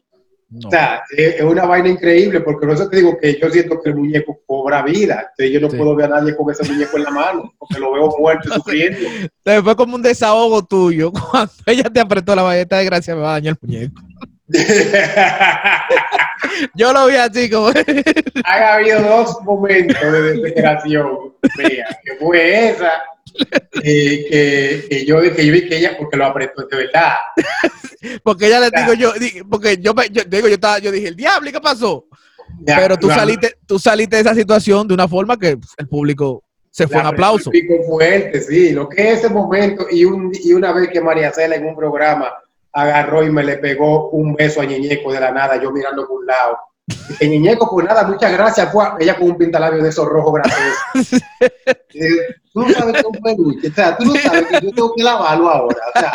[0.51, 0.69] No.
[0.69, 3.81] O sea, es, es una vaina increíble, porque por eso te digo que yo siento
[3.83, 5.31] que el muñeco cobra vida.
[5.31, 5.79] Entonces yo no Sí.
[5.79, 8.53] puedo ver a nadie con ese muñeco en la mano, porque lo veo muerto y
[8.53, 8.99] sufriendo.
[9.45, 11.11] Entonces fue como un desahogo tuyo.
[11.31, 14.03] Cuando ella te apretó la valleta de gracia, me va a dañar el muñeco.
[16.75, 17.69] Yo lo vi así como.
[18.45, 21.35] Han habido dos momentos de desesperación.
[21.57, 22.93] Mira, que fue esa
[23.83, 27.15] que, que, yo, que yo vi que ella, porque lo apretó de verdad.
[28.23, 29.12] porque ella le digo yo,
[29.49, 32.07] porque yo, yo, digo, yo, estaba, yo dije, el diablo, ¿y qué pasó?
[32.65, 36.88] Pero tú saliste, tú saliste de esa situación de una forma que el público se
[36.88, 37.51] fue un aplauso.
[37.87, 38.73] fuerte, sí.
[38.73, 41.77] Lo que es ese momento y, un, y una vez que María Cela en un
[41.77, 42.33] programa
[42.73, 46.21] agarró y me le pegó un beso a Ñeñeco de la nada, yo mirando por
[46.21, 46.59] un lado.
[47.21, 48.73] Y Ñeñeco, pues nada, muchas gracias.
[48.73, 51.23] Fue ella con un pintalabio de esos rojos graciosos.
[52.53, 54.95] tú no sabes que es un peluche, o sea, tú no sabes que yo tengo
[54.95, 55.79] que lavarlo ahora.
[55.95, 56.13] O sea,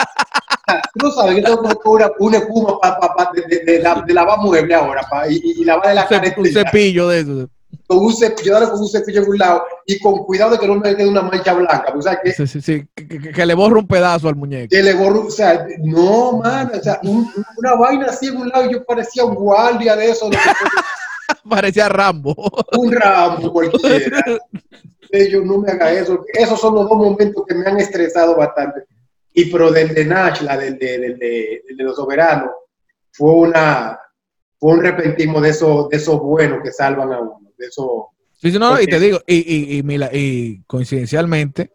[0.93, 4.04] tú no sabes que tengo que una, una espuma pa, pa, pa, de, de, de,
[4.06, 6.34] de, lavar mueble ahora pa, y, y lavarle la cara.
[6.38, 7.50] Un cepillo de eso
[7.88, 10.75] con un cepillo, con un cepillo en un lado y con cuidado de que no
[10.75, 11.93] me quede una mancha blanca.
[11.95, 12.86] O sea, que, sí, sí, sí.
[12.93, 14.67] Que, que, le borre un pedazo al muñeco.
[14.69, 18.49] Que le borre, o sea, no, mano, o sea, un, una vaina así en un
[18.49, 20.30] lado y yo parecía un guardia de eso.
[21.49, 22.36] parecía Rambo.
[22.77, 24.21] Un Rambo cualquiera.
[25.10, 26.25] Ellos no me hagan eso.
[26.34, 28.82] Esos son los dos momentos que me han estresado bastante.
[29.34, 32.51] Y pero del de Nash, la del de, del de, de los soberanos,
[33.12, 33.97] fue una
[34.60, 38.10] fue un repentismo de esos de esos buenos que salvan a uno de eso.
[38.34, 41.72] Sí, no, y te digo, y, y, y, y, coincidencialmente,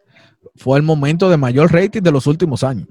[0.55, 2.87] fue el momento de mayor rating de los últimos años.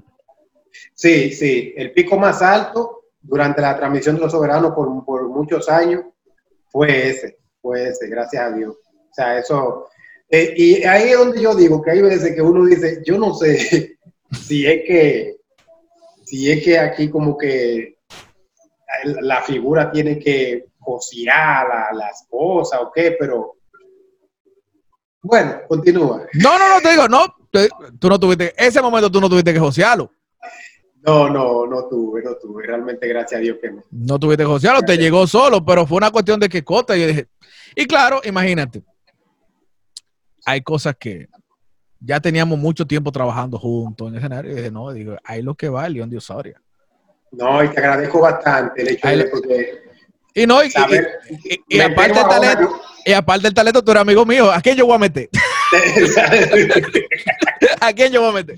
[0.93, 5.69] Sí, sí, el pico más alto durante la transmisión de los soberanos por, por muchos
[5.69, 6.03] años
[6.69, 8.75] fue ese, fue ese, gracias a Dios.
[8.75, 9.87] O sea, eso,
[10.29, 13.33] eh, y ahí es donde yo digo que hay veces que uno dice, yo no
[13.33, 13.97] sé
[14.31, 15.37] si es que,
[16.25, 17.97] si es que aquí como que
[19.03, 23.57] la figura tiene que cocinar la, las cosas o qué, pero
[25.23, 26.27] bueno, continúa.
[26.33, 27.23] No, no, no, te digo, no,
[27.99, 30.11] tú no tuviste, ese momento tú no tuviste que josearlo.
[31.05, 33.83] No, no, no tuve, no tuve, realmente gracias a Dios que no.
[33.91, 37.05] No tuviste que josearlo, te llegó solo, pero fue una cuestión de que cota, y
[37.05, 37.27] dije,
[37.75, 38.83] y claro, imagínate,
[40.45, 41.27] hay cosas que
[41.99, 45.55] ya teníamos mucho tiempo trabajando juntos en el escenario, y dije, no, digo, ahí lo
[45.55, 46.61] que va, León de Osoria.
[47.31, 49.82] No, y te agradezco bastante el hecho de porque
[50.35, 50.71] y no, y,
[51.69, 54.51] y, aparte del talento, y aparte del talento, tú eres amigo mío.
[54.51, 55.29] ¿A quién yo voy a meter?
[57.79, 58.57] ¿A quién yo voy a meter?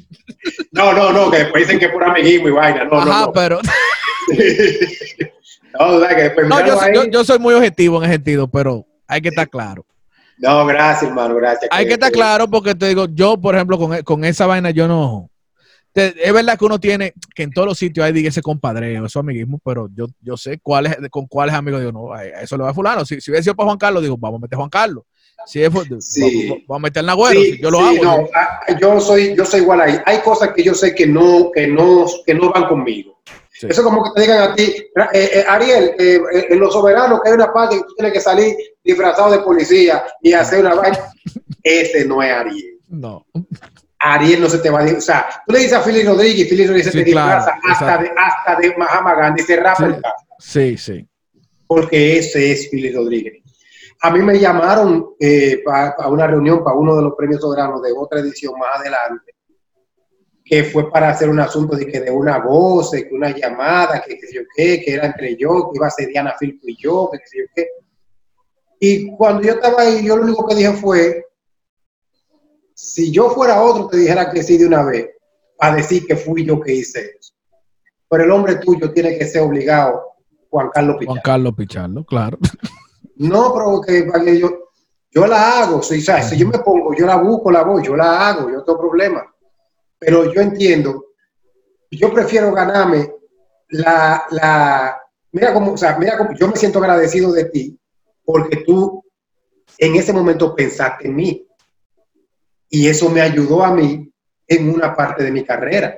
[0.71, 2.85] No, no, no, que después dicen que es por amiguismo y vaina.
[2.85, 3.59] No, Ajá, no, pero.
[5.79, 9.21] no, que después no yo, yo, yo, soy muy objetivo en ese sentido, pero hay
[9.21, 9.85] que estar claro.
[10.38, 11.69] No, gracias, hermano, gracias.
[11.71, 14.88] Hay que, estar claro porque te digo, yo, por ejemplo, con, con esa vaina, yo
[14.88, 15.29] no
[15.95, 19.62] es verdad que uno tiene que en todos los sitios hay ese compadreo, eso amiguismo,
[19.63, 23.05] pero yo, yo sé cuáles, con cuáles amigos digo, no, eso le va a fulano.
[23.05, 25.03] Si, si hubiera sido para Juan Carlos, digo, vamos a meter a Juan Carlos.
[25.45, 26.65] Si es, sí.
[26.67, 28.03] vamos, a meter Nagüero, yo lo hago.
[28.03, 28.27] No,
[28.79, 29.99] yo soy, yo soy igual ahí.
[30.05, 33.21] Hay cosas que yo sé que no, que no, que no van conmigo.
[33.62, 37.21] Eso es como que te digan a ti, eh, eh, Ariel, eh, en los soberanos
[37.21, 38.53] que hay una parte que tú tienes que salir
[38.84, 40.99] disfrazado de policía y hacer una vaina.
[41.63, 42.79] Ese no es Ariel.
[42.89, 43.25] No.
[43.99, 44.97] Ariel no se te va a decir.
[44.97, 48.12] O sea, tú le dices a Fili Rodríguez y Rodríguez se te disfraza hasta de,
[48.15, 50.25] hasta de Mahama Gandhi, se rapa el caso.
[50.39, 51.08] Sí, sí.
[51.67, 53.41] Porque ese es Fili Rodríguez.
[54.01, 57.91] A mí me llamaron eh, a una reunión para uno de los premios soberanos de
[57.95, 59.34] otra edición más adelante,
[60.43, 64.19] que fue para hacer un asunto de que de una voz, que una llamada, que
[64.19, 66.77] qué sé yo qué, que era entre yo, que iba a ser Diana Filpo y
[66.77, 67.67] yo, que qué sé yo qué.
[68.79, 71.25] Y cuando yo estaba ahí, yo lo único que dije fue,
[72.75, 75.09] si yo fuera otro, te dijera que sí de una vez,
[75.59, 77.33] a decir que fui yo que hice eso.
[78.09, 80.03] Pero el hombre tuyo tiene que ser obligado,
[80.49, 81.13] Juan Carlos Pichardo.
[81.13, 82.38] Juan Carlos Pichardo, claro.
[83.17, 84.71] No, pero que, yo,
[85.09, 85.81] yo la hago.
[85.81, 88.63] Si, si yo me pongo, yo la busco, la voy, yo la hago, yo no
[88.65, 89.25] tengo problema.
[89.97, 91.05] Pero yo entiendo,
[91.89, 93.09] yo prefiero ganarme
[93.69, 97.79] la, la, mira cómo, o sea, mira cómo, yo me siento agradecido de ti,
[98.25, 99.01] porque tú
[99.77, 101.44] en ese momento pensaste en mí.
[102.75, 104.11] Y eso me ayudó a mí
[104.45, 105.97] en una parte de mi carrera.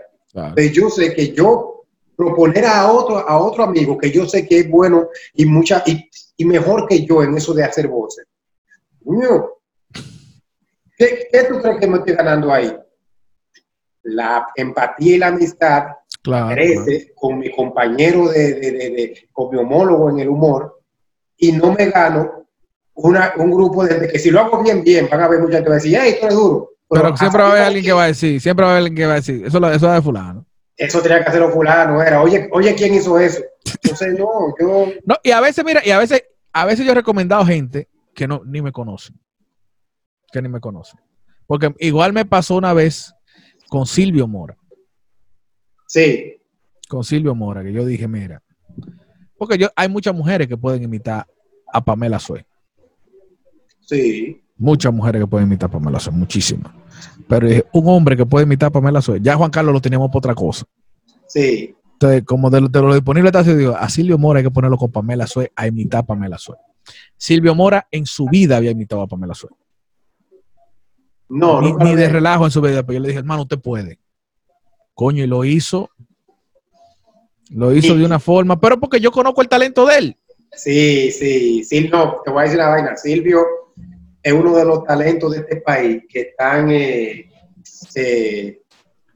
[0.54, 1.86] Pues yo sé que yo
[2.16, 6.08] proponer a otro, a otro amigo que yo sé que es bueno y, mucha, y,
[6.38, 8.28] y mejor que yo en eso de hacer voces.
[10.96, 12.78] ¿Qué, ¿Qué, tú crees que me estoy ganando ahí?
[14.04, 15.86] La empatía y la amistad
[16.22, 16.56] claro,
[17.16, 20.80] con mi compañero, de, de, de, con mi homólogo en el humor,
[21.38, 22.37] y no me gano
[22.98, 25.64] una, un grupo de que si lo hago bien, bien, van a haber mucha gente
[25.64, 26.72] que va a decir, hey, esto es duro.
[26.90, 28.96] Pero, siempre va a haber alguien que va a decir, siempre va a haber alguien
[28.96, 30.46] que va a decir, eso, eso es de fulano.
[30.76, 33.42] Eso tenía que hacerlo fulano, era, oye, oye, ¿quién hizo eso?
[33.84, 34.88] Entonces, no, yo...
[35.06, 38.28] No, y a veces, mira, y a veces, a veces yo he recomendado gente que
[38.28, 39.20] no, ni me conocen.
[40.32, 41.00] Que ni me conocen.
[41.46, 43.14] Porque igual me pasó una vez
[43.70, 44.58] con Silvio Mora.
[45.88, 46.36] Sí.
[46.90, 48.42] Con Silvio Mora, que yo dije, mira,
[49.38, 51.28] porque yo, hay muchas mujeres que pueden imitar
[51.72, 52.46] a Pamela Sue.
[53.88, 54.42] Sí.
[54.58, 56.72] Muchas mujeres que pueden imitar a Pamela Suez, muchísimas.
[57.28, 59.22] Pero un hombre que puede imitar a Pamela Suez.
[59.22, 60.66] Ya Juan Carlos lo teníamos por otra cosa.
[61.28, 61.76] Sí.
[61.94, 64.78] Entonces, como de, lo- de lo disponible está, digo, a Silvio Mora hay que ponerlo
[64.78, 66.60] con Pamela Suez a imitar a Pamela Suez.
[67.18, 69.54] Silvio Mora en su vida había imitado a Pamela Suez.
[71.30, 72.84] No, ni, nunca ni de relajo en su vida.
[72.84, 74.00] Pero yo le dije, hermano, usted puede.
[74.94, 75.90] Coño, y lo hizo.
[77.50, 78.00] Lo hizo Sí.
[78.00, 80.18] de una forma, pero porque yo conozco el talento de él.
[80.54, 82.96] Sí, sí, sí, no, te voy a decir una vaina.
[82.96, 83.40] Silvio
[84.28, 87.30] es uno de los talentos de este país que están, eh,
[87.96, 88.62] eh,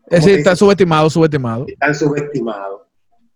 [0.04, 0.60] ¿cómo Es decir, está dice?
[0.60, 1.66] subestimado, subestimado.
[1.68, 2.82] están subestimados,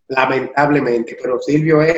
[0.07, 1.17] lamentablemente.
[1.21, 1.95] Pero Silvio es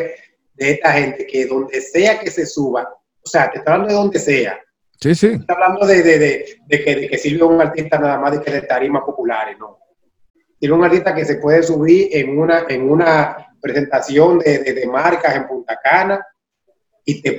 [0.56, 2.88] de esta gente que donde sea que se suba,
[3.24, 4.60] o sea, te está hablando de donde sea,
[5.00, 5.28] Sí, sí.
[5.28, 8.32] está hablando de, de, de, de que, de que Silvio es un artista nada más
[8.32, 9.78] de que de tarimas populares, no.
[10.60, 15.36] Silvio es un artista que se puede subir en una, en una presentación de, marcas
[15.36, 16.26] en Punta Cana
[17.06, 17.38] y te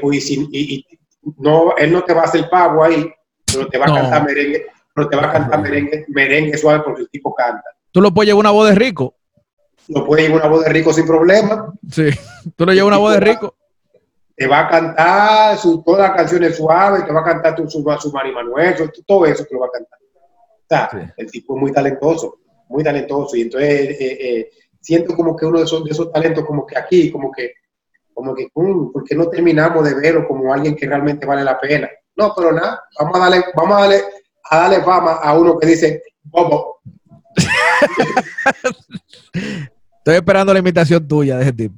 [0.53, 0.98] y- y
[1.39, 3.11] no, él no te va a hacer pago ahí,
[3.47, 3.95] pero te va a No.
[3.97, 7.65] cantar merengue, pero te va a cantar merengue, merengue suave porque el tipo canta.
[7.93, 9.15] Tú lo puedes llevar una voz de rico.
[9.89, 12.11] Lo puede llevar una voz de rico sin problema, Sí.
[12.57, 13.55] Tú lo llevas una voz de rico.
[14.37, 17.83] te va a cantar su, todas las canciones suaves, te va a cantar tu, su,
[18.01, 18.77] su Mari Manuel,
[19.07, 19.99] todo eso te lo va a cantar.
[20.01, 21.13] O sea, Sí.
[21.17, 23.35] el tipo es muy talentoso, muy talentoso.
[23.37, 24.51] Y entonces eh, eh,
[24.81, 27.55] siento como que uno de esos, de esos talentos, como que aquí, como que,
[28.19, 31.61] como que, mm, ¿por qué no terminamos de verlo como alguien que realmente vale la
[31.61, 31.89] pena?
[32.17, 34.03] No, pero nada, vamos a darle, vamos a darle,
[34.51, 36.81] a darle fama a uno que dice, Bobo.
[39.99, 41.77] Estoy esperando la invitación tuya de ese tipo.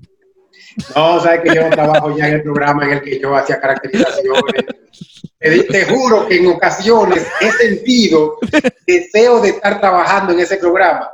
[0.97, 3.61] No, sabes que yo no trabajo ya en el programa en el que yo hacía
[3.61, 4.65] caracterizaciones.
[5.39, 8.39] Te, te juro que en ocasiones he sentido
[8.87, 11.11] deseo de estar trabajando en ese programa,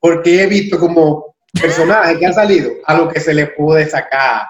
[0.00, 4.46] porque he visto como personajes que han salido a lo que se le puede sacar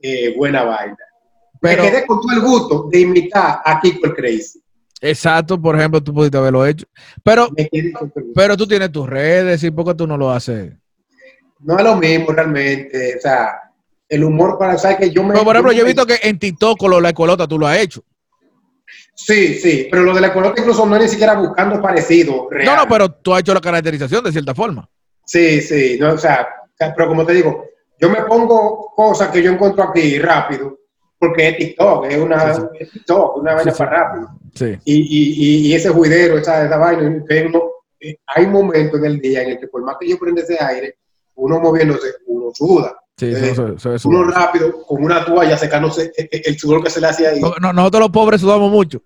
[0.00, 0.96] eh, buena vaina.
[1.60, 4.60] Pero, Me quedé con todo el gusto de imitar a Kiko el Crazy.
[5.00, 6.86] exacto, por ejemplo, tú pudiste haberlo hecho.
[7.22, 7.48] Pero,
[8.34, 10.72] pero tú tienes tus redes, ¿y por qué tú no lo haces?
[11.60, 13.58] No es lo mismo realmente, o sea,
[14.08, 15.32] el humor para, ¿sabes que yo me...
[15.32, 17.66] Pero, por ejemplo, yo he visto que en TikTok lo de la ecolota tú lo
[17.66, 18.04] has hecho.
[19.14, 22.48] Sí, sí, pero lo de la ecolota incluso no es ni siquiera buscando parecido.
[22.50, 22.66] Real.
[22.66, 24.88] No, no, pero tú has hecho la caracterización de cierta forma.
[25.26, 26.46] Sí, sí, no, o, sea,
[26.78, 27.64] pero como te digo,
[28.00, 30.78] yo me pongo cosas que yo encuentro aquí rápido,
[31.18, 33.84] porque es TikTok, es una, Sí, es TikTok, una vaina Sí, sí.
[33.84, 34.28] para rápido.
[34.54, 34.78] Sí.
[34.84, 37.02] Y, y, y, ese juidero, esa, esa vaina,
[37.46, 40.42] uno- eh, hay momentos en el día en el que por más que yo prenda
[40.42, 40.98] ese aire,
[41.36, 42.96] uno moviéndose, uno suda.
[43.16, 46.90] Sí, eso, eso- eso- Uno rápido, con una toalla secándose eh, eh, el sudor que
[46.90, 47.40] se le hace ahí.
[47.40, 49.02] No, no, nosotros los pobres sudamos mucho.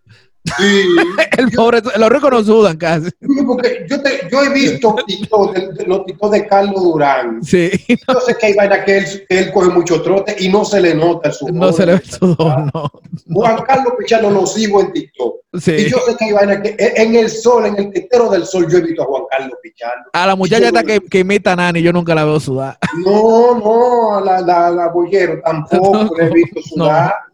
[0.56, 0.84] Sí.
[1.38, 3.10] El pobre, los ricos no sudan casi.
[3.46, 7.42] Porque yo, te- yo he visto TikTok de- de- los TikTok de Carlos Durán.
[7.44, 10.64] Sí, Yo sé que hay vaina que él, que él coge mucho trote y no
[10.64, 11.54] se le nota el sudor.
[11.54, 12.90] no se le ve el sudor, no.
[13.32, 15.34] Juan Carlos Pichano lo sigo en TikTok.
[15.54, 15.88] Y Sí.
[15.90, 18.78] yo sé que hay vaina que en el sol, en el tetero del sol, yo
[18.78, 20.04] he visto a Juan Carlos Pichano.
[20.12, 22.78] A la muchacha esta que, que imita a Nani, yo nunca la veo sudar.
[23.04, 27.14] No, no, a la, la, la bollero tampoco le he visto sudar.
[27.14, 27.27] No.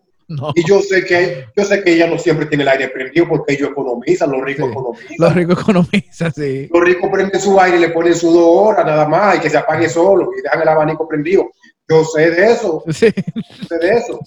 [0.54, 3.54] Y yo sé que yo sé que ella no siempre tiene el aire prendido porque
[3.54, 4.72] ellos economizan, los ricos Sí.
[4.72, 5.16] economizan.
[5.18, 6.68] Los ricos economizan, sí.
[6.72, 9.50] Los ricos prenden su aire y le ponen su dos horas nada más y que
[9.50, 11.50] se apague solo y dejan el abanico prendido.
[11.88, 13.08] Yo sé de eso, Sí,
[13.68, 14.18] sé de eso.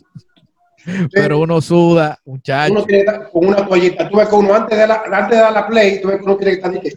[1.11, 2.85] pero uno suda, Uno muchacho.
[2.85, 4.09] tiene que estar con una toallita.
[4.09, 6.23] Tú ves que uno antes de, la, antes de dar la play, tú ves que
[6.23, 6.91] uno tiene que estar que,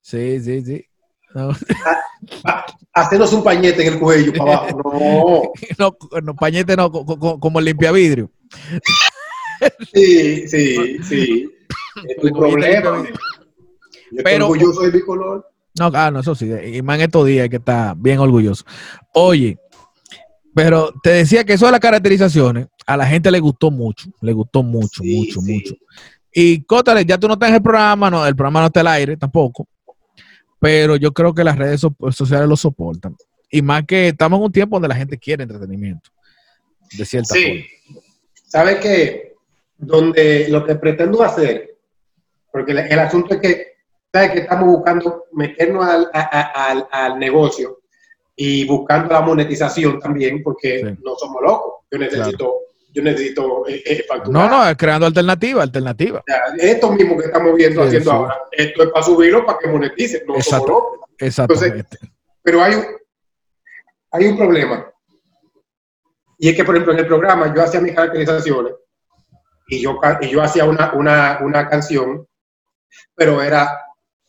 [0.00, 0.84] Sí, sí, sí.
[1.34, 1.50] No,
[2.94, 5.52] hacernos un pañete en el cuello para abajo.
[5.78, 8.30] No, no, no, pañete no, co- co- como el limpia vidrio.
[9.92, 11.48] sí, sí, sí.
[12.08, 13.04] Es tu problema.
[14.10, 15.46] Yo Pero- orgulloso de mi color.
[15.78, 16.50] No, ah, no, eso sí.
[16.74, 18.64] Y más en estos días que estar bien orgulloso.
[19.14, 19.58] Oye,
[20.54, 24.32] pero te decía que eso de las caracterizaciones a la gente le gustó mucho, le
[24.32, 25.52] gustó mucho, Sí, mucho, sí.
[25.52, 25.74] mucho.
[26.32, 28.88] Y Cótale, ya tú no estás en el programa, no, el programa no está al
[28.88, 29.68] aire tampoco,
[30.60, 33.16] pero yo creo que las redes so- sociales lo soportan.
[33.50, 36.10] Y más que estamos en un tiempo donde la gente quiere entretenimiento,
[36.96, 37.64] de cierta Sí.
[38.46, 39.34] ¿Sabes qué?
[39.76, 41.76] Donde lo que pretendo hacer,
[42.52, 43.66] porque el, asunto es que,
[44.12, 44.32] ¿sabes?
[44.32, 47.78] Que estamos buscando meternos al, a- al, al negocio
[48.34, 51.00] y buscando la monetización también, porque Sí.
[51.04, 51.74] no somos locos.
[51.90, 52.54] Yo necesito,
[52.92, 54.50] yo necesito eh, eh, facturar.
[54.50, 56.20] No, no, creando alternativa, alternativa.
[56.20, 58.16] O sea, esto mismo que estamos viendo, Sí, haciendo sí.
[58.16, 60.22] ahora, esto es para subirlo, para que moneticen.
[60.26, 60.66] No Exacto.
[60.68, 60.98] locos.
[61.18, 61.98] Exactamente.
[62.42, 62.84] Pero hay un,
[64.12, 64.90] hay un problema.
[66.38, 68.72] Y es que, por ejemplo, en el programa yo hacía mis caracterizaciones
[69.68, 72.26] y yo, y yo hacía una, una, una canción,
[73.14, 73.68] pero era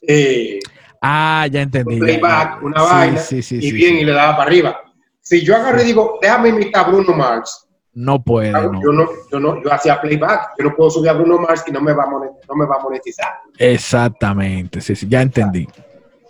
[0.01, 0.59] eh,
[1.01, 1.93] Ah, ya entendí.
[1.93, 2.65] un playback, ya.
[2.65, 4.81] una Sí, vaina, y bien, y le daba para arriba.
[5.21, 7.68] Si yo agarré y digo, déjame imitar a Bruno Mars,
[8.01, 8.81] No puede, Claro, no.
[8.81, 10.51] Yo, no, yo, no, yo hacía playback.
[10.57, 12.47] Yo no puedo subir a Bruno Mars y no me va a monetizar.
[12.47, 13.27] No me va a monetizar.
[13.57, 15.67] Exactamente, sí, sí, ya entendí.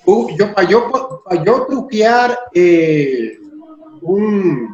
[0.03, 3.37] Uh, yo, para yo, pa' yo truquear eh,
[4.01, 4.67] un,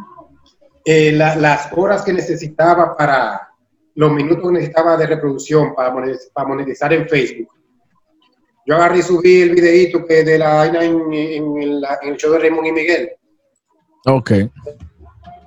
[0.86, 3.50] eh, la- las horas que necesitaba para
[3.96, 7.50] los minutos que necesitaba de reproducción para monetizar, para monetizar en Facebook.
[8.66, 12.16] Yo agarré y subí el videito que de la vaina en, en el- en el
[12.18, 13.10] show de Raymond y Miguel.
[14.06, 14.32] Ok.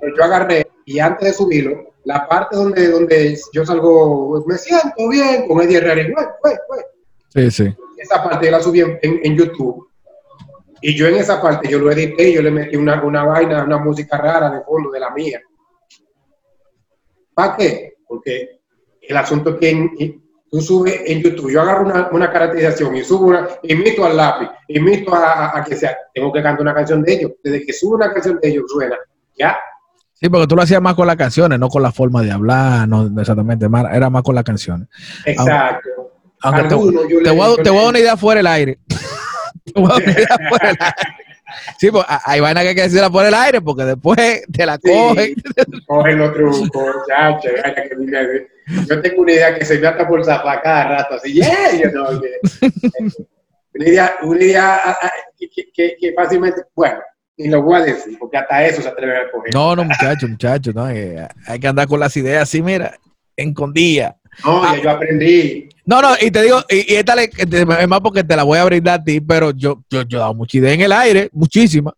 [0.00, 5.08] Pero yo agarré y antes de subirlo, la parte donde, donde yo salgo, me siento
[5.08, 6.80] bien con Eddie Herrera, y, güey, güey, güey.
[7.28, 7.76] Sí, sí.
[7.98, 9.86] esa parte yo la subí en, en- YouTube.
[10.80, 13.64] Y yo en esa parte yo lo edité y yo le metí una, una vaina,
[13.64, 15.42] una música rara de fondo de la mía.
[17.34, 17.94] ¿Para qué?
[18.06, 18.60] Porque
[19.02, 23.04] el asunto es que en- tú subes en YouTube, yo agarro una, una caracterización y
[23.04, 26.74] subo una, imito al lápiz, imito a, a- a que sea, tengo que cantar una
[26.74, 27.32] canción de ellos.
[27.42, 28.96] Desde que subo una canción de ellos suena,
[29.36, 29.58] ya.
[30.20, 32.88] Sí, porque tú lo hacías más con las canciones, no con la forma de hablar,
[32.88, 34.88] no exactamente, más- era más con las canciones.
[35.24, 35.88] Exacto.
[36.40, 38.78] Aunque te, voy a, yo te le- voy a dar una idea fuera del aire.
[39.64, 40.94] te voy a dar una idea fuera del aire.
[41.78, 44.74] Sí, pues hay vainas que hay que decirla por el aire porque después te la
[44.76, 45.34] Sí, cogen.
[45.86, 47.48] cogen los trucos, chacho,
[47.98, 48.22] mira,
[48.86, 51.90] Yo tengo una idea que se me ata por zafar cada rato, así, yeah, yo
[51.92, 52.38] no, que-
[53.74, 54.80] una idea, una idea
[55.38, 56.98] que, que- que fácilmente, bueno,
[57.38, 59.54] y lo voy a decir, porque hasta eso se atreven a coger.
[59.54, 62.98] No, no, muchachos, muchachos, no, eh, hay que andar con las ideas así, mira,
[63.36, 64.16] escondidas.
[64.44, 65.68] No, ya yo aprendí.
[65.86, 68.58] No, no, y te digo, y, y esta le- es más porque te la voy
[68.58, 71.30] a brindar a ti, pero yo, yo, yo he dado mucha idea en el aire,
[71.32, 71.94] muchísima.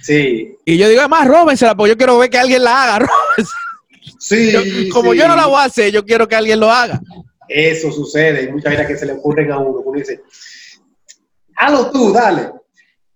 [0.00, 2.98] Sí, Y yo digo, además, róbensela, porque yo quiero ver que alguien la haga.
[3.06, 4.18] róbensela.
[4.18, 4.52] sí.
[4.52, 5.18] Yo- como sí.
[5.18, 7.00] yo no la voy a hacer, yo quiero que alguien lo haga.
[7.48, 10.22] Eso sucede, hay muchas veces que se le ocurren a uno, uno dice,
[11.56, 12.50] hazlo tú, dale.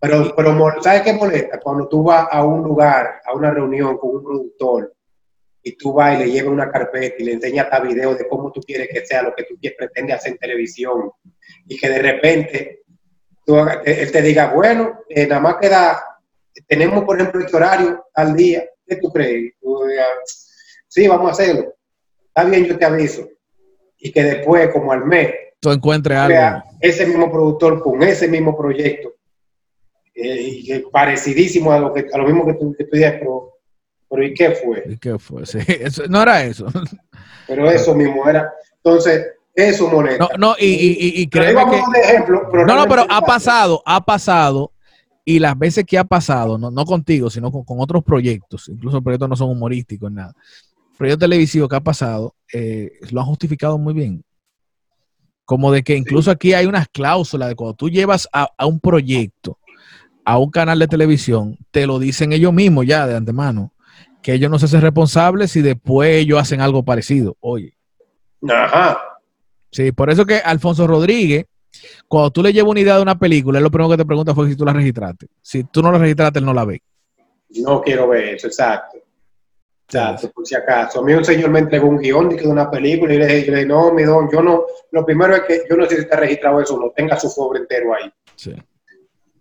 [0.01, 1.59] Pero, pero ¿sabes qué molesta?
[1.59, 4.95] Cuando tú vas a un lugar, a una reunión con un productor,
[5.63, 8.53] y tú vas y le llevas una carpeta y le enseñas hasta video de cómo
[8.53, 11.11] tú quieres que sea lo que tú quieres, pretendes hacer en televisión,
[11.67, 12.83] y que de repente
[13.45, 16.01] tú él te diga, bueno, eh, nada más queda,
[16.67, 19.55] tenemos por ejemplo este horario al día, ¿qué tú crees?
[19.61, 20.07] Tú digas,
[20.87, 21.75] sí, vamos a hacerlo.
[22.27, 23.29] Está bien, yo te aviso.
[23.99, 26.63] Y que después, como al mes, Tú encuentres algo.
[26.81, 29.13] ese mismo productor con ese mismo proyecto,
[30.23, 33.53] eh, y parecidísimo a lo, que, a lo mismo que tú, que tú dices, pero,
[34.11, 34.85] pero ¿y qué fue?
[34.89, 35.47] ¿Y ¿Qué fue?
[35.47, 36.67] Sí, eso- no era eso.
[37.47, 38.53] Pero eso mismo era.
[38.77, 40.29] Entonces, eso molesta.
[40.33, 41.77] No, no, y, y, y- créeme que.
[41.79, 43.27] a un ejemplo, pero No, no, pero ha pasa.
[43.27, 44.73] pasado, ha pasado.
[45.25, 49.01] Y las veces que ha pasado, no, no contigo, sino con, con otros proyectos, incluso
[49.03, 50.35] proyectos no son humorísticos, nada.
[50.97, 54.23] Proyectos televisivos que ha pasado, eh, lo han justificado muy bien.
[55.45, 58.79] Como de que incluso aquí hay unas cláusulas de cuando tú llevas a, a un
[58.81, 59.59] proyecto,
[60.29, 63.73] a un canal de televisión, te lo dicen ellos mismos ya de antemano,
[64.21, 67.39] que ellos no se hacen responsables si después ellos hacen algo parecido.
[67.41, 67.73] Oye,
[68.47, 69.01] Ajá.
[69.71, 71.47] Sí, por eso que Alfonso Rodríguez,
[72.07, 74.35] cuando tú le llevas una idea de una película, él lo primero que te pregunta
[74.35, 75.29] fue si tú la registraste.
[75.41, 76.83] Si tú no la registraste, él no la ve.
[77.61, 78.99] No quiero ver eso, exacto.
[79.87, 81.01] Exacto, por si acaso.
[81.01, 83.53] A mí un señor me entregó un guion de una película y le dije, yo
[83.53, 86.01] le dije, no, mi don, yo no, lo primero es que yo no sé si
[86.03, 88.13] está registrado eso, no tenga su sobre entero ahí.
[88.37, 88.55] Sí.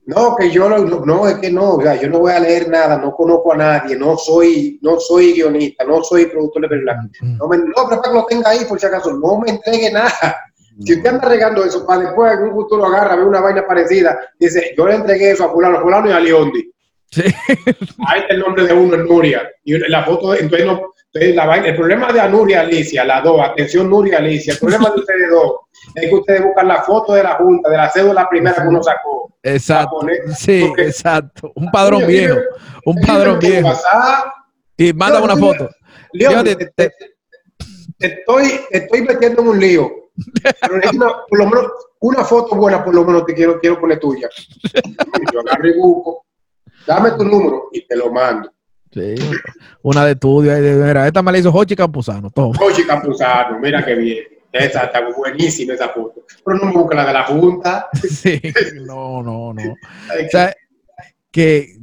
[0.07, 2.69] No, que yo no, no, es que no, o sea, yo no voy a leer
[2.69, 7.09] nada, no conozco a nadie, no soy, no soy guionista, no soy productor de película.
[7.21, 9.91] No, me, no, pero para que lo tenga ahí, por si acaso, no me entregue
[9.91, 10.37] nada.
[10.79, 14.73] Si usted anda regando eso, para después un futuro agarra, ve una vaina parecida, dice,
[14.77, 16.71] yo le entregué eso a fulano, fulano y a Leondi.
[17.11, 17.23] Sí.
[18.07, 19.49] Ahí está el nombre de uno, es Nuria.
[19.65, 23.41] Y la foto, entonces, no, entonces la vaina, el problema de Nuria Alicia, la dos,
[23.41, 25.53] atención Nuria Alicia, el problema de ustedes dos
[25.95, 28.81] es que ustedes buscan la foto de la junta, de la cédula primera que uno
[28.83, 29.33] sacó.
[29.43, 29.99] Exacto.
[30.35, 31.51] Sí, porque- exacto.
[31.55, 32.37] Un padrón viejo.
[32.85, 33.71] Un padrón viejo.
[34.77, 35.69] Y manda una foto.
[36.13, 36.93] Leondi, Leondi, te, te-
[37.97, 39.91] te estoy, estoy metiendo en un lío.
[40.61, 41.65] Pero una- por lo menos
[41.99, 44.29] una foto buena, por lo menos te quiero, quiero poner tuya.
[45.33, 46.25] Yo agarro y busco.
[46.85, 48.51] Dame tu número y te lo mando.
[48.91, 49.15] Sí.
[49.81, 50.53] Una de estudio.
[50.57, 52.29] Mira, esta me la hizo Jochi Campuzano.
[52.31, 52.57] Toma.
[52.61, 54.23] Oye, Campuzano, mira qué bien.
[54.51, 56.25] Esa está buenísima esa foto.
[56.43, 57.89] Pero no me busca la de la Junta.
[57.93, 58.41] Sí.
[58.85, 59.63] No, no, no.
[60.25, 60.55] O sea,
[61.31, 61.77] que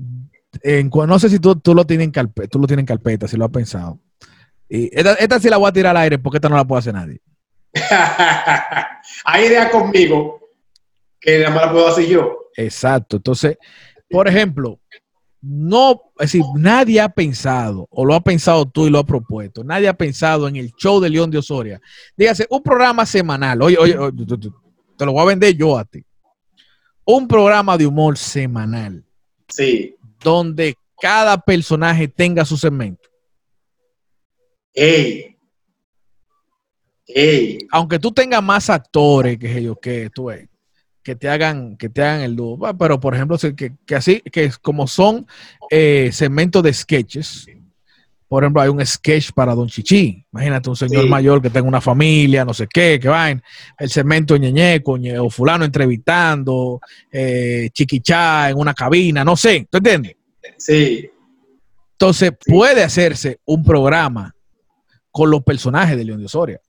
[0.62, 3.28] en, no sé si tú, tú lo tienes en carpeta, tú lo tienes en carpeta,
[3.28, 3.98] si lo has pensado.
[4.68, 6.80] Y esta, esta sí la voy a tirar al aire porque esta no la puede
[6.80, 7.20] hacer nadie.
[9.24, 10.40] Hay idea conmigo
[11.20, 12.50] que nada más la puedo hacer yo.
[12.56, 13.16] Exacto.
[13.16, 13.58] Entonces,
[14.08, 14.80] por ejemplo,
[15.44, 19.62] no, es decir, nadie ha pensado, o lo ha pensado tú y lo has propuesto,
[19.62, 21.80] nadie ha pensado en el show de León de Osoria.
[22.16, 23.60] Dígase, un programa semanal.
[23.62, 24.24] Oye, oye, oye,
[24.96, 26.04] te lo voy a vender yo a ti.
[27.04, 29.04] Un programa de humor semanal
[29.48, 33.08] Sí, donde cada personaje tenga su segmento.
[34.72, 35.36] ¡Ey!
[37.06, 37.58] ¡Ey!
[37.70, 40.48] Aunque tú tengas más actores que ellos que tú ves,
[41.04, 42.58] que te hagan, que te hagan el dúo.
[42.78, 45.26] Pero por ejemplo, que, que así, que es como son
[45.70, 47.46] eh, segmentos de sketches.
[48.26, 50.24] Por ejemplo, hay un sketch para Don Chichi.
[50.32, 51.08] Imagínate un señor Sí.
[51.08, 53.40] mayor que tenga una familia, no sé qué, que va en
[53.78, 56.80] el segmento ñeñeco, ñe- o fulano entrevistando,
[57.12, 60.16] eh, chiquichá en una cabina, no sé, ¿tú entiendes?
[60.58, 61.08] Sí,
[61.92, 62.50] Entonces, Sí.
[62.50, 64.34] puede hacerse un programa
[65.12, 66.60] con los personajes de León de Osoria.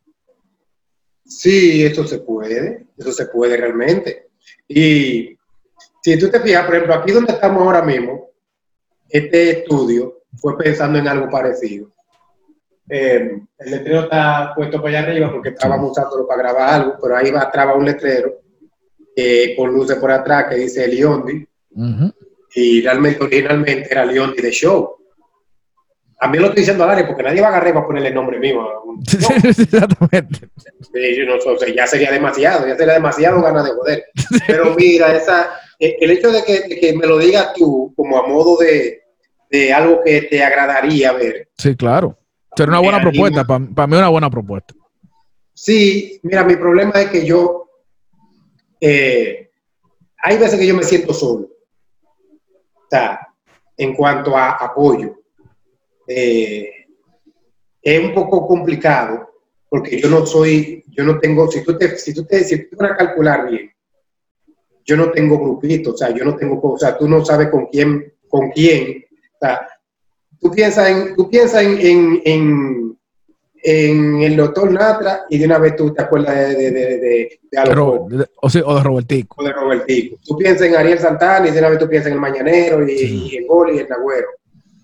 [1.25, 4.29] Sí, eso se puede, eso se puede realmente.
[4.67, 5.37] Y
[6.01, 8.29] si tú te fijas, por ejemplo, aquí donde estamos ahora mismo,
[9.09, 11.91] este estudio fue pensando en algo parecido.
[12.87, 17.17] Eh, el letrero está puesto para allá arriba porque estábamos usándolo para grabar algo, pero
[17.17, 18.41] ahí va atrás un letrero
[19.15, 21.47] eh, con luces por atrás que dice Leondi
[22.53, 24.95] y realmente originalmente era Leondi de Show.
[26.19, 27.87] A mí lo estoy diciendo al aire porque nadie va a agarrar y va a
[27.87, 28.61] ponerle el nombre mío.
[29.43, 30.49] Exactamente.
[30.81, 34.05] Sí, yo no sé, o sea, ya sería demasiado, ya sería demasiado ganas de joder.
[34.47, 38.17] Pero mira, esa, eh, el hecho de que, de que me lo digas tú como
[38.17, 39.01] a modo de,
[39.49, 41.49] de algo que te agradaría ver.
[41.57, 42.17] Sí, claro.
[42.55, 43.41] Sería una buena propuesta.
[43.43, 43.73] Lima.
[43.75, 44.73] Para mí, una buena propuesta.
[45.53, 47.69] Sí, mira, mi problema es que yo,
[48.79, 49.49] eh,
[50.17, 51.49] hay veces que yo me siento solo.
[52.75, 53.27] O sea,
[53.77, 55.15] en cuanto a apoyo.
[56.07, 56.84] Eh,
[57.85, 59.29] es un poco complicado
[59.69, 62.77] porque yo no soy, yo no tengo, si tú te, si tú te, si tú
[62.83, 63.71] a calcular bien,
[64.83, 67.67] yo no tengo grupito, o sea, yo no tengo, o sea, tú no sabes con
[67.67, 69.03] quién, con quién,
[69.35, 69.67] o sea,
[70.39, 72.97] tú piensas en, tú piensas en, en, en,
[73.63, 77.39] en el doctor Natra y de una vez tú te acuerdas de, de, de, de,
[77.51, 79.35] de Alo Ro- Cole, de- o, sí, o de Robertico.
[79.39, 80.17] o de Robertico.
[80.23, 82.97] Tú piensas en Ariel Santana y de una vez tú piensas en el Mañanero y,
[82.97, 83.29] Sí.
[83.31, 84.27] y en Gol y en Nagüero.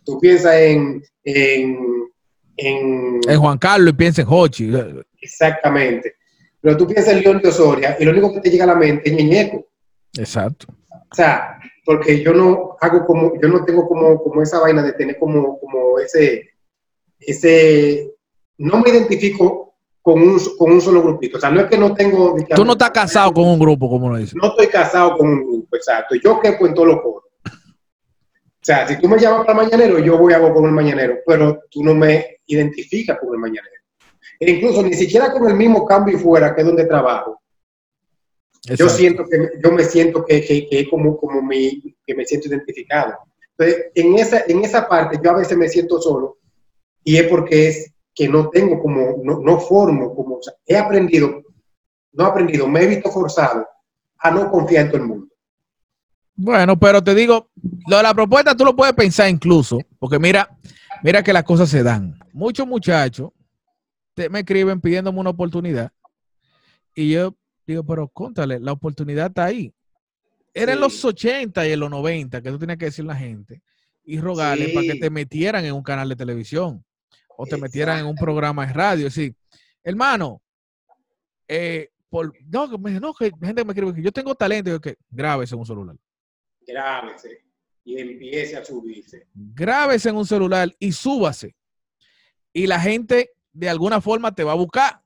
[0.04, 1.78] Tú piensas en, en,
[2.58, 4.72] en, En Juan Carlos y piensa en Hochi.
[5.22, 6.16] exactamente.
[6.62, 8.76] Pero tú piensas en León de Osoria y lo único que te llega a la
[8.76, 9.66] mente es Ñeñeco.
[10.18, 10.68] Exacto.
[11.12, 14.94] O sea, porque yo no hago como, yo no tengo como, como esa vaina de
[14.94, 16.50] tener como, como ese,
[17.20, 18.12] ese,
[18.58, 21.38] no me identifico con un, con un solo grupito.
[21.38, 22.36] O sea, no es que no tengo.
[22.56, 24.36] Tú no estás casado con un grupo, como lo dice.
[24.40, 26.16] No estoy casado con un grupo, exacto.
[26.16, 27.24] Yo quepo en todos los coros.
[27.44, 30.72] O sea, si tú me llamas para el mañanero, yo voy a go con el
[30.72, 33.82] mañanero, pero tú no me identificas con el mañanero.
[34.40, 37.42] E incluso ni siquiera con el mismo cambio y fuera, que es donde trabajo.
[38.64, 38.94] Yo Exacto.
[38.96, 43.18] siento que yo me siento que, que, que como, como mi, que me siento identificado.
[43.58, 46.38] Entonces, en esa, en esa parte yo a veces me siento solo
[47.04, 50.78] y es porque es que no tengo como, no, no formo, como, o sea, he
[50.78, 51.42] aprendido,
[52.14, 53.66] no he aprendido, me he visto forzado
[54.20, 55.28] a no confiar en todo el mundo.
[56.36, 57.50] Bueno, pero te digo,
[57.88, 60.50] lo de la propuesta tú lo puedes pensar incluso, porque mira,
[61.04, 62.18] mira que las cosas se dan.
[62.34, 63.32] Muchos muchachos
[64.14, 65.92] te- me escriben pidiéndome una oportunidad
[66.96, 67.36] y yo
[67.66, 69.74] digo, pero contale, la oportunidad está ahí.
[70.54, 70.82] Era en Sí.
[70.82, 73.62] los 80 y en los 90 que tú tenías que decirle a la gente
[74.04, 74.74] y rogarle Sí.
[74.74, 76.84] para que te metieran en un canal de televisión
[77.38, 79.04] o te metieran en un programa de radio.
[79.06, 79.34] Decir,
[79.84, 80.42] hermano,
[81.48, 84.74] eh, por, no, que me, no, que gente me escribe que yo tengo talento, y
[84.74, 85.96] yo que grábese en un celular.
[86.68, 87.46] Grábese
[87.84, 89.28] y empiece a subirse.
[89.34, 91.56] grábese en un celular y súbase.
[92.54, 95.02] Y la gente de alguna forma te va a buscar.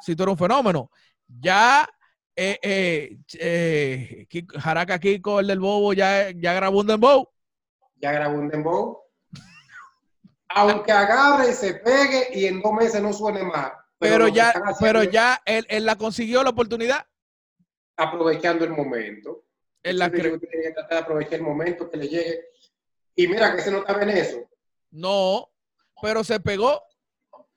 [0.00, 0.90] Si tú eres un fenómeno.
[1.28, 1.88] Ya
[2.34, 7.28] eh, eh, eh, Kiko- Jaraca Kiko, el del Bobo, ya, ya grabó un dembow.
[7.96, 8.98] Ya grabó un dembow.
[10.48, 13.72] Aunque agarre y se pegue y en dos meses no suene más.
[13.98, 17.06] Pero que ya, pero ya él, él la consiguió la oportunidad.
[17.96, 19.44] aprovechando el momento.
[19.82, 22.44] Él la Yo que tratar de aprovechar el momento que le llegue.
[23.14, 24.48] Y mira que ese no estaba en eso.
[24.90, 25.50] No,
[26.00, 26.82] pero se pegó,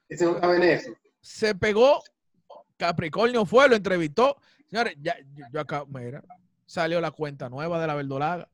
[0.10, 0.92] Ese no estaba en eso.
[1.22, 2.04] se pegó.
[2.78, 4.38] Capricornio fue, lo entrevistó.
[4.70, 6.24] Señores, ya, yo, yo acá, mira,
[6.66, 8.50] salió la cuenta nueva de la verdolaga.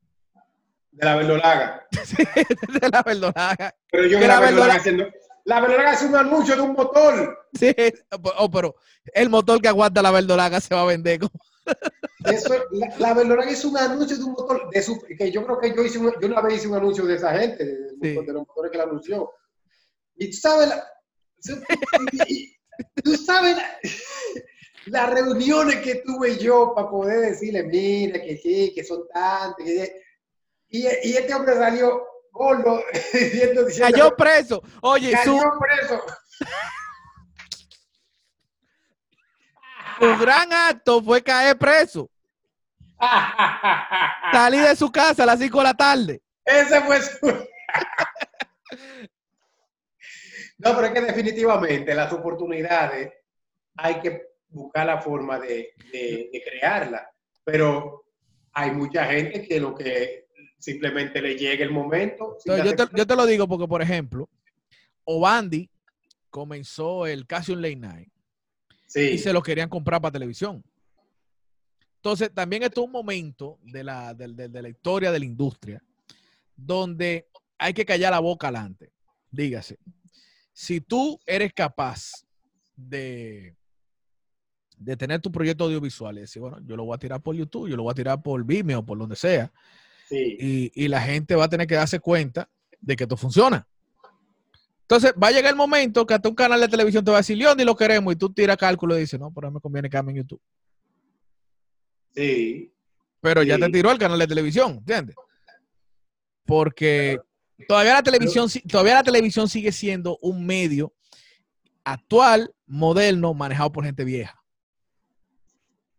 [0.92, 1.86] De la verdolaga.
[2.80, 3.74] de la verdolaga.
[3.90, 5.06] Pero yo la la verdolaga haciendo.
[5.44, 7.46] La verdolaga hace un anuncio de un motor.
[7.54, 7.74] Sí,
[8.36, 8.74] oh, pero
[9.14, 11.20] el motor que aguanta la verdolaga se va a vender.
[11.20, 11.32] como-
[12.24, 12.54] Eso,
[12.98, 14.68] la, la hizo un anuncio de un motor.
[14.70, 17.04] De su, que yo creo que yo hice un, yo una vez hice un anuncio
[17.06, 18.26] de esa gente, de, Sí.
[18.26, 19.30] de los motores que la anunció.
[20.16, 20.84] Y tú sabes, la,
[22.26, 22.54] y-
[23.04, 23.78] tú sabes la-
[24.86, 29.64] las reuniones que tuve yo para poder decirle, mira, que sí, que son tantos.
[29.66, 32.02] y, y este hombre salió
[32.32, 34.62] gordo diciendo, diciendo Cayó preso.
[34.82, 36.02] Oye, su, cayó preso.
[40.00, 42.10] Su gran acto fue caer preso.
[44.32, 46.22] Salí de su casa a las 5 de la tarde.
[46.44, 47.26] Ese fue su.
[50.58, 53.12] No, pero es que definitivamente las oportunidades
[53.76, 57.08] hay que buscar la forma de, de, de crearla.
[57.44, 58.04] Pero
[58.52, 60.26] hay mucha gente que lo que
[60.58, 62.36] simplemente le llegue el momento.
[62.40, 64.28] sin Entonces, yo, hacer- te, yo te lo digo porque, por ejemplo,
[65.04, 65.70] Obandi
[66.30, 68.12] comenzó el Casio Late Night
[68.88, 70.64] sí, y se lo querían comprar para televisión.
[71.96, 75.24] Entonces, también esto es un momento de la, de, de- de la historia de la
[75.24, 75.82] industria
[76.56, 77.28] donde
[77.58, 78.92] hay que callar la boca adelante.
[79.30, 79.78] Dígase,
[80.52, 82.24] si tú eres capaz
[82.74, 83.54] de,
[84.76, 87.68] de tener tu proyecto audiovisual y decir, bueno, yo lo voy a tirar por YouTube,
[87.68, 89.52] yo lo voy a tirar por Vimeo, por donde sea,
[90.08, 90.36] sí.
[90.40, 92.48] y, y la gente va a tener que darse cuenta
[92.80, 93.66] de que esto funciona.
[94.90, 97.20] Entonces, va a llegar el momento que hasta un canal de televisión te va a
[97.20, 99.54] decir, León, y lo queremos, y tú tiras cálculo y dices, no, pero a mí
[99.56, 100.40] me conviene quedarme en YouTube.
[102.14, 102.72] sí.
[103.20, 105.16] Pero ya te tiró el canal de televisión, ¿entiendes?
[106.46, 107.18] Porque
[107.66, 110.94] todavía la televisión, si- todavía la televisión sigue siendo un medio
[111.84, 114.40] actual, moderno, manejado por gente vieja.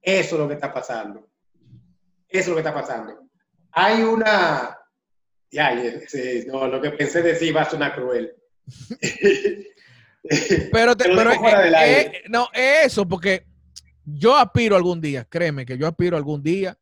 [0.01, 1.29] Eso es lo que está pasando.
[2.27, 3.29] Eso es lo que está pasando.
[3.71, 4.77] Hay una.
[5.51, 5.75] Ya,
[6.47, 8.33] no, lo que pensé decir va a sonar cruel.
[10.71, 12.23] Pero, te- pero fuera eh, eh, aire.
[12.29, 13.45] no, es eso, porque
[14.05, 16.77] yo aspiro algún día, créeme que yo aspiro algún día,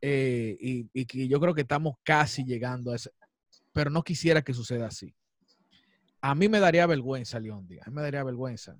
[0.00, 3.10] eh, y, y que yo creo que estamos casi llegando a ese,
[3.72, 5.14] pero no quisiera que suceda así.
[6.20, 8.76] A mí me daría vergüenza, León Díaz, a mí me daría vergüenza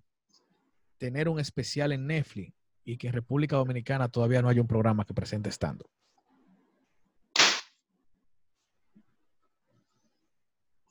[0.98, 2.52] tener un especial en Netflix
[2.84, 5.88] y que en República Dominicana todavía no haya un programa que presente estando.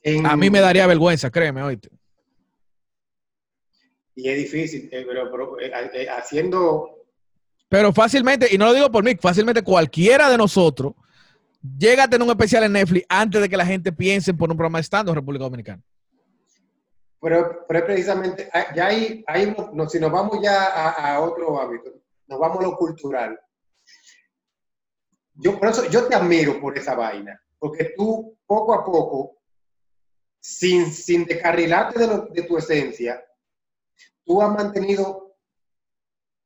[0.02, 1.90] En- A mí me daría vergüenza, créeme, oíste.
[4.14, 7.06] Y es difícil, eh, pero, pero, eh, eh, haciendo.
[7.68, 10.94] Pero fácilmente, y no lo digo por mí, fácilmente cualquiera de nosotros
[11.76, 14.52] llega a tener un especial en Netflix antes de que la gente piense en poner
[14.52, 15.82] un programa de stand en República Dominicana.
[17.20, 21.20] Pero, pero es precisamente, ah, ya hay, hay no, si nos vamos ya a, a
[21.20, 21.90] otro hábito,
[22.28, 23.38] nos vamos a lo cultural.
[25.34, 29.37] Yo, por eso, yo te admiro por esa vaina, porque tú poco a poco,
[30.40, 33.22] sin, sin descarrilarte de, lo- de tu esencia,
[34.24, 35.36] tú has mantenido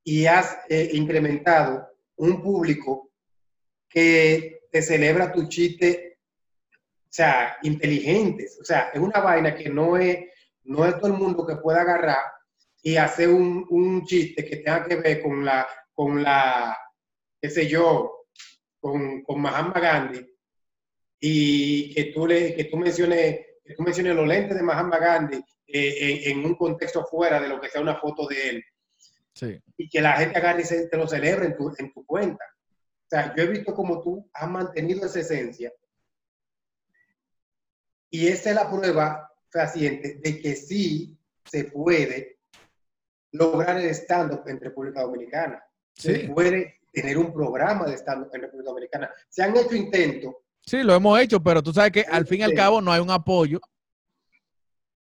[0.05, 3.11] y has eh, incrementado un público
[3.89, 6.19] que te celebra tu chiste,
[6.75, 8.59] o sea, inteligentes.
[8.61, 10.19] O sea, es una vaina que no es,
[10.65, 12.23] no es todo el mundo que pueda agarrar
[12.83, 16.77] y hacer un, un chiste que tenga que ver con la, con la,
[17.41, 18.27] qué sé yo,
[18.81, 20.27] con, con Mahatma Gandhi
[21.21, 23.41] y que tú, le, que tú menciones
[23.77, 27.61] tú menciones los lentes de Mahatma Gandhi eh, en, en un contexto fuera de lo
[27.61, 28.65] que sea una foto de él
[29.35, 29.59] Sí.
[29.79, 32.45] y que la gente agarre y se, te lo celebre en tu, en tu cuenta.
[32.45, 35.73] O sea, yo he visto como tú has mantenido esa esencia
[38.11, 42.41] y esa es la prueba fehaciente de que sí se puede
[43.33, 45.65] lograr el stand-up en República Dominicana.
[45.95, 46.29] Se Sí.
[46.29, 49.11] puede tener un programa de stand-up en República Dominicana.
[49.31, 50.35] Se han hecho intentos.
[50.67, 53.01] Sí, lo hemos hecho, pero tú sabes que al fin y al cabo no hay
[53.01, 53.61] un apoyo.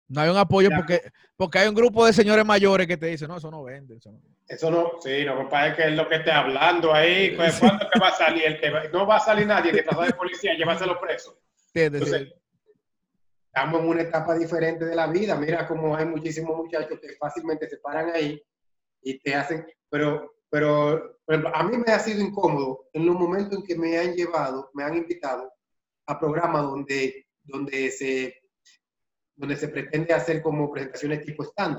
[0.07, 1.01] No hay un apoyo porque,
[1.37, 3.97] porque hay un grupo de señores mayores que te dicen, no, eso no vende.
[3.97, 4.21] Eso no.
[4.47, 7.35] Eso no, sí, no me parece que es lo que esté hablando ahí.
[7.35, 8.43] pues, ¿Cuándo que va a salir?
[8.45, 11.39] El que va- no va a salir nadie que pasa de policía, llévaselo preso.
[13.53, 15.35] Estamos en una etapa diferente de la vida.
[15.35, 18.41] Mira cómo hay muchísimos muchachos que fácilmente se paran ahí
[19.03, 23.15] y te hacen, pero, pero, por ejemplo, a mí me ha sido incómodo en los
[23.15, 25.53] momentos en que me han llevado, me han invitado
[26.07, 28.35] a programas donde, donde se
[29.35, 31.77] donde se pretende hacer como presentaciones tipo stand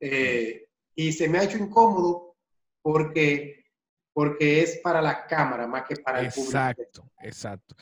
[0.00, 2.38] y se me ha hecho incómodo
[2.80, 3.66] porque,
[4.14, 6.52] porque es para la cámara más que para el público.
[6.52, 7.76] Exacto, exacto.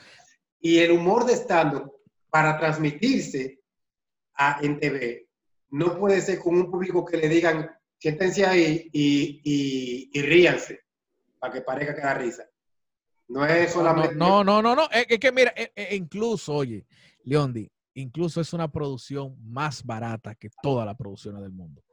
[0.59, 1.89] Y el humor de stand
[2.29, 3.61] para transmitirse
[4.33, 5.29] a, en TV
[5.69, 10.79] no puede ser con un público que le digan, siéntense ahí y, y, y ríanse
[11.39, 12.43] para que parezca que da risa.
[13.27, 14.15] No es solamente...
[14.15, 14.89] No, no, no, no.
[14.91, 16.85] Es, es que mira, eh, eh, incluso, oye,
[17.23, 21.83] Leondi, incluso es una producción más barata que todas las producciones del mundo.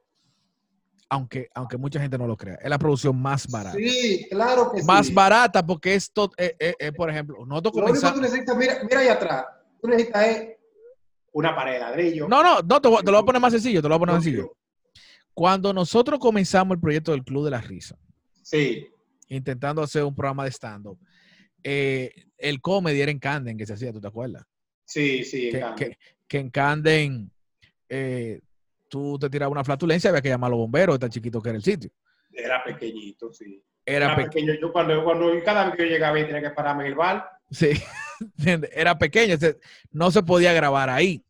[1.11, 2.55] Aunque, aunque mucha gente no lo crea.
[2.55, 3.77] Es la producción más barata.
[3.77, 5.13] Sí, claro que más sí.
[5.13, 8.79] barata porque esto, eh, eh, eh, por ejemplo, nosotros Lo único que tú necesitas, mira,
[8.83, 9.45] mira ahí atrás,
[9.81, 10.57] tú necesitas es
[11.33, 12.29] una pared de ladrillo.
[12.29, 14.01] No, no, no, te, te lo voy a poner más sencillo, te lo voy a
[14.01, 14.58] poner más sencillo.
[15.39, 17.97] Cuando nosotros comenzamos el proyecto del Club de la Risa,
[18.43, 18.89] Sí,
[19.29, 20.99] intentando hacer un programa de stand-up,
[21.63, 24.43] eh, el comedy era en Canden que se hacía, ¿tú te acuerdas?
[24.85, 25.49] sí, sí.
[25.51, 27.31] que, en que- que en Canden
[27.89, 28.41] eh,
[28.89, 31.59] tú te tirabas una flatulencia, había que llamar a los bomberos, tan chiquito que era
[31.59, 31.93] el sitio.
[32.33, 33.63] Era pequeñito, sí.
[33.87, 34.61] Era, Era pequeño, pequeño.
[34.61, 37.31] Yo cuando, cuando cada vez que yo llegaba y tenía que pararme en el bar,
[37.49, 37.71] sí,
[38.73, 39.37] era pequeño,
[39.93, 41.25] no se podía grabar ahí.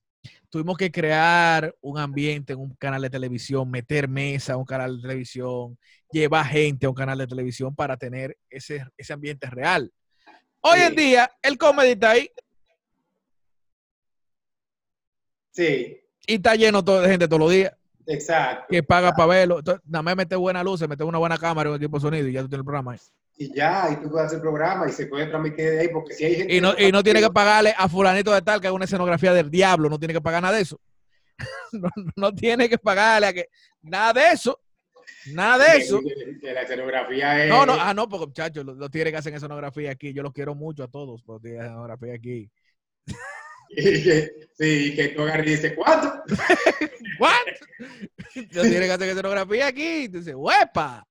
[0.51, 4.97] Tuvimos que crear un ambiente en un canal de televisión, meter mesa a un canal
[4.97, 5.79] de televisión,
[6.11, 9.93] llevar gente a un canal de televisión para tener ese, ese ambiente real.
[10.61, 12.31] Hoy en día, el comedy está ahí
[15.59, 17.73] Sí, y está lleno todo de gente todos los días
[18.07, 18.67] exacto.
[18.71, 19.59] que paga para verlo.
[19.59, 22.33] Entonces, nada más mete buena luz, mete una buena cámara un equipo de sonido y
[22.33, 22.99] ya tú tienes el programa ahí.
[23.41, 26.25] Y ya, y tú puedes hacer programa y se puede transmitir de ahí, porque si
[26.25, 26.55] hay gente.
[26.57, 29.33] Y no, y no tiene que pagarle a fulanito de tal que haga una escenografía
[29.33, 30.81] del diablo, no tiene que pagar nada de eso.
[31.71, 33.49] No, no tiene que pagarle a que
[33.83, 34.59] nada de eso.
[35.27, 36.01] Nada de eso.
[36.43, 37.51] La escenografía es.
[37.51, 40.33] No, no, ah, no, porque muchachos, los, los tigres que hacen escenografía aquí, yo los
[40.33, 42.51] quiero mucho a todos, los tigres de escenografía aquí.
[43.71, 46.11] Y que, sí, que tú agarras y dices, ¿cuánto?
[47.21, 47.35] ¿What?
[48.51, 51.07] Los tigres que hacen escenografía aquí, entonces, ¡huepa!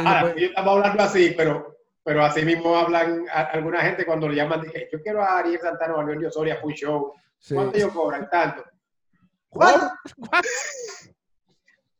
[0.00, 4.36] Ahora, yo estamos hablando así, pero, pero así mismo hablan a- alguna gente cuando le
[4.36, 7.12] llaman, dije, yo quiero a Ariel Santana o a Leonio Soria para un show.
[7.38, 7.54] sí.
[7.54, 8.28] ¿Cuánto ellos cobran?
[8.28, 8.64] Tanto.
[9.48, 9.90] ¿Cuánto?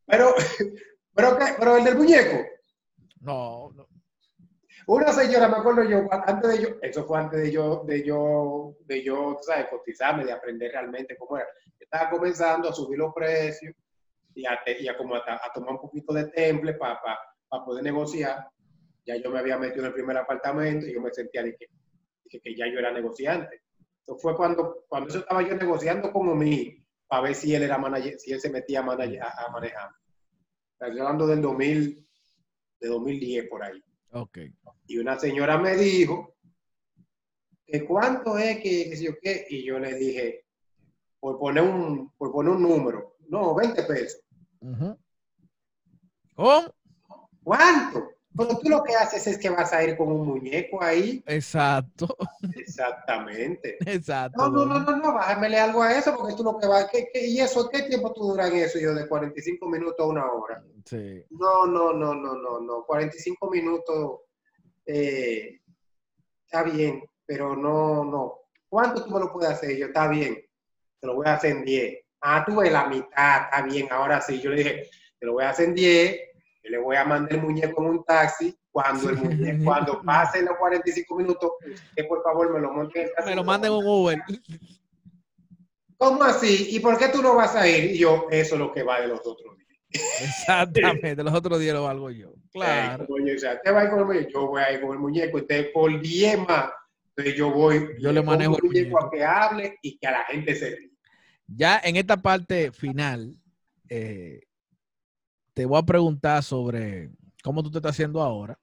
[0.06, 0.34] Pero,
[1.14, 1.44] pero, ¿qué?
[1.58, 2.44] pero el del muñeco.
[3.20, 3.86] No, no.
[4.86, 8.74] Una señora, me acuerdo yo, antes de yo, eso fue antes de yo, de yo,
[8.86, 9.66] de yo, ¿sabes?
[9.68, 11.46] Cotizarme, de aprender realmente cómo era.
[11.78, 13.72] Yo estaba comenzando a subir los precios
[14.34, 16.98] y a, y a como a, a tomar un poquito de temple para
[17.58, 18.48] poder negociar.
[19.06, 21.66] Ya yo me había metido en el primer apartamento y yo me sentía de que,
[22.30, 23.62] de que, ya yo era negociante.
[24.02, 27.76] Eso fue cuando, cuando eso estaba yo negociando con mí para ver si él era
[27.78, 29.90] manager, si él se metía a, manager- a, a manejar.
[30.72, 32.06] Estoy hablando del 2000,
[32.80, 33.82] de 2010 por ahí.
[34.12, 34.38] Ok.
[34.86, 36.36] Y una señora me dijo
[37.66, 40.44] que cuánto es que, yo qué, y yo le dije,
[41.20, 44.20] por poner un, por poner un número, no, 20 pesos.
[46.34, 46.74] ¿Cómo?
[47.50, 48.12] ¿Cuánto?
[48.36, 51.20] Pero tú lo que haces es que vas a ir con un muñeco ahí.
[51.26, 52.16] Exacto,
[52.54, 53.76] Exactamente.
[53.86, 54.48] exacto.
[54.48, 57.10] No, no, no, no, no, bájamele algo a eso, porque tú lo que vas, ¿qué,
[57.12, 58.78] qué, y eso qué tiempo tú duras en eso?
[58.78, 60.62] Yo, de 45 minutos a una hora.
[60.84, 61.24] Sí.
[61.30, 62.84] No, no, no, no, no, no.
[62.84, 64.20] 45 minutos
[64.86, 65.60] eh,
[66.44, 68.42] está bien, pero no, no.
[68.68, 69.76] ¿Cuánto tú me lo puedes hacer?
[69.76, 70.40] Yo, está bien,
[71.00, 71.98] te lo voy a hacer en 10.
[72.20, 74.40] Ah, tú ves la mitad, está bien, ahora sí.
[74.40, 74.88] Yo le dije,
[75.18, 76.29] te lo voy a hacer en 10, yo
[76.70, 78.56] le voy a mandar el muñeco en un taxi.
[78.70, 81.50] Cuando el muñeco, cuando pasen los 45 minutos,
[81.96, 83.30] que por favor me lo monten en el taxi.
[83.30, 84.22] Me lo manden un Uber.
[85.96, 86.68] ¿Cómo así?
[86.70, 87.90] ¿Y por qué tú no vas a ir?
[87.90, 89.60] Y yo, eso es lo que va de los otros días.
[90.22, 91.22] Exactamente.
[91.22, 92.32] Los otros días lo valgo yo.
[92.52, 93.04] Claro.
[93.04, 94.30] Eh, o sea, ¿te vas a ir con el muñeco?
[94.32, 95.38] Yo voy a ir con el muñeco.
[95.38, 96.70] Entonces, por 10 más,
[97.10, 97.90] entonces yo voy.
[98.00, 99.06] Yo le manejo el el muñeco muñeco.
[99.06, 100.90] a que hable y que a la gente se ríe.
[101.46, 103.36] Ya en esta parte final,
[103.88, 104.40] eh,
[105.60, 107.10] te voy a preguntar sobre
[107.44, 108.58] cómo tú te estás haciendo ahora.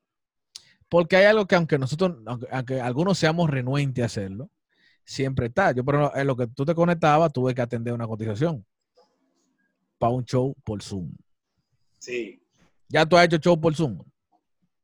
[0.90, 4.50] Porque hay algo que aunque nosotros, aunque, aunque algunos seamos renuentes a hacerlo,
[5.06, 5.74] siempre está.
[5.74, 8.66] Yo, ejemplo, en lo que tú te conectabas, tuve que atender una cotización
[10.00, 11.12] para un show por Zoom.
[12.00, 12.42] Sí,
[12.90, 14.02] Ya tú has hecho show por Zoom.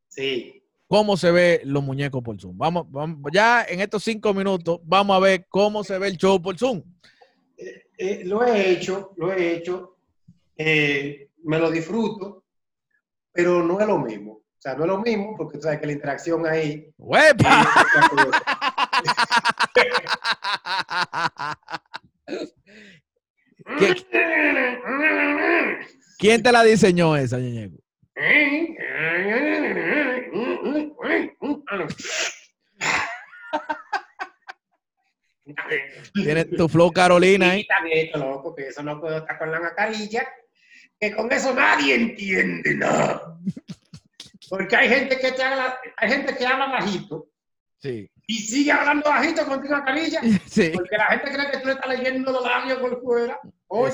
[0.08, 0.60] sí.
[0.86, 2.56] ¿Cómo se ve los muñecos por Zoom?
[2.56, 6.40] Vamos, vamos, ya en estos cinco minutos, vamos a ver cómo se ve el show
[6.40, 6.84] por Zoom.
[7.98, 9.98] Eh, lo he hecho, lo he hecho.
[10.56, 12.46] eh, me lo disfruto,
[13.32, 14.32] pero no es lo mismo.
[14.34, 16.72] O sea, no es lo mismo porque tú sabes que la interacción ahí.
[16.72, 17.62] eh, ¡Huepa!
[17.62, 18.44] es otra cosa.
[23.80, 24.06] ¿Qué-
[26.18, 27.78] ¿Quién te la diseñó esa, Ñeñeco?
[36.14, 37.62] Tiene tu flow Carolina ahí.
[37.64, 40.26] Quítame esto, loco, que eso no puedo estar con la mascarilla,
[41.00, 43.38] que con eso nadie entiende nada.
[44.50, 47.28] Porque hay gente que te habla, hay gente que habla bajito
[47.80, 50.72] Sí, y sigue hablando bajito con tu mascarilla, sí.
[50.74, 53.38] porque la gente cree que tú le estás leyendo los labios por fuera.
[53.68, 53.94] Oye,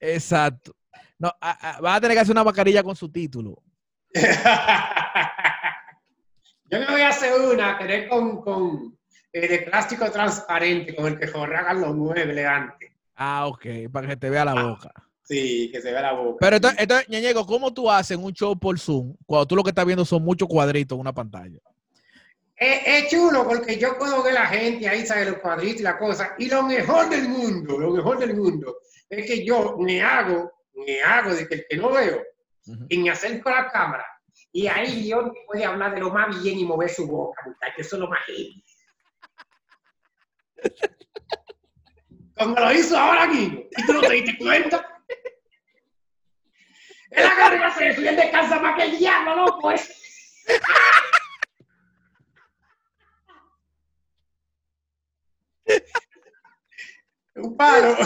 [0.00, 0.72] exacto.
[1.18, 3.62] No, a- a- vas a tener que hacer una mascarilla con su título.
[6.70, 8.98] yo me voy a hacer una, que con, con
[9.32, 12.92] eh, de plástico transparente, con el que forragan los muebles antes.
[13.14, 14.90] Ah, ok, para que te vea la boca.
[15.24, 16.38] Sí, que se vea la boca.
[16.40, 19.70] Pero entonces, entonces, Ñeñeco, ¿cómo tú haces un show por Zoom cuando tú lo que
[19.70, 21.58] estás viendo son muchos cuadritos en una pantalla?
[22.56, 25.98] Es, es chulo porque yo puedo ver la gente ahí, sabe los cuadritos y la
[25.98, 26.34] cosa.
[26.38, 31.00] Y lo mejor del mundo, lo mejor del mundo, es que yo me hago, me
[31.02, 32.22] hago de que el que no veo,
[32.66, 32.86] Ujú.
[32.88, 34.06] y me acerco a la cámara.
[34.52, 37.86] Y ahí Dios puede hablar de lo más bien y mover su boca, muchachos.
[37.86, 38.64] Eso es lo más heavy.
[42.36, 43.62] Como lo hizo ahora Guido.
[43.76, 44.91] ¿Y tú no te diste cuenta?
[47.12, 49.60] Él agarra y eso y él descansa más que el diablo, loco.
[49.60, 49.90] Pues.
[57.34, 57.96] Un palo.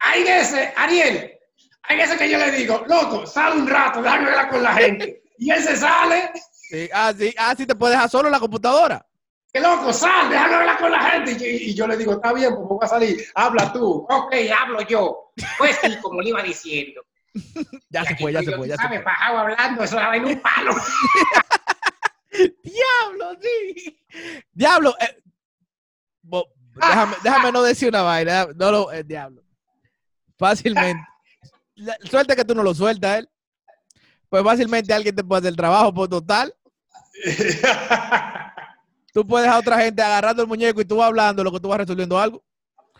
[0.00, 1.38] Hay veces, Ariel,
[1.82, 5.22] hay veces que yo le digo, loco, sal un rato, déjame hablar con la gente.
[5.38, 6.32] Y él se sale.
[6.52, 9.07] Sí, ah, sí, ah, sí, te puedes dejar solo en la computadora.
[9.52, 11.32] Que loco, sal, déjame hablar con la gente.
[11.32, 13.24] Y, y yo le digo, está bien, pues voy a salir.
[13.34, 14.06] Habla tú.
[14.08, 15.32] Ok, hablo yo.
[15.58, 17.00] Pues sí, como le iba diciendo.
[17.90, 18.98] Ya se fue, ya se fue, ya se ¿Sabes?
[18.98, 19.04] fue.
[19.04, 20.72] Bajado hablando, eso era en un palo.
[22.62, 23.98] Diablo, sí.
[24.52, 24.94] Diablo.
[25.00, 25.22] eh,
[26.22, 28.46] bo- déjame, déjame no decir una vaina.
[28.54, 29.42] No lo, eh, diablo.
[30.38, 31.02] Fácilmente.
[31.76, 33.28] La- Suerte que tú no lo sueltas, él.
[34.28, 36.54] Pues fácilmente alguien te puede hacer el trabajo por total.
[39.18, 41.66] Tú puedes a otra gente agarrando el muñeco y tú vas hablando lo que tú
[41.66, 42.44] vas resolviendo algo.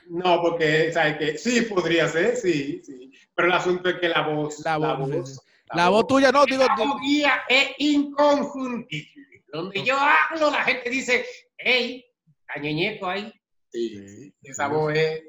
[0.08, 1.38] No, porque, ¿sabes qué?
[1.38, 3.12] Sí, podría ser, sí, sí.
[3.36, 4.58] Pero el asunto es que la voz.
[4.64, 5.40] La voz, sí, sí.
[5.72, 6.64] La voz tuya no, digo.
[6.64, 9.44] La voz mía es inconfundible.
[9.52, 11.24] Donde yo hablo, la gente dice,
[11.56, 12.04] hey,
[12.46, 13.32] cañeñeco ahí.
[13.70, 15.22] Sí, esa voz es,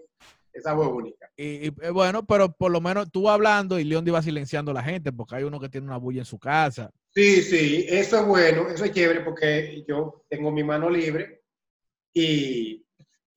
[0.53, 1.29] esa voz es única.
[1.37, 4.73] Y, y, eh, bueno, pero por lo menos tú hablando y León iba silenciando a
[4.73, 6.89] la gente porque hay uno que tiene una bulla en su casa.
[7.13, 11.41] Sí, sí, eso es bueno, eso es chévere porque yo tengo mi mano libre
[12.13, 12.85] y,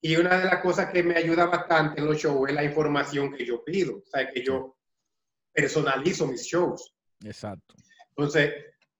[0.01, 3.33] y una de las cosas que me ayuda bastante en los shows es la información
[3.33, 4.77] que yo pido, o sea, que yo
[5.51, 6.93] personalizo mis shows.
[7.25, 7.75] Exacto.
[8.09, 8.53] Entonces,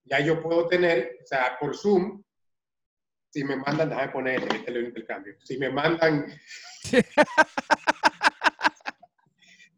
[0.05, 2.24] ya yo puedo tener, o sea, por Zoom,
[3.30, 6.26] si me mandan, déjame poner este lo intercambio, si me mandan...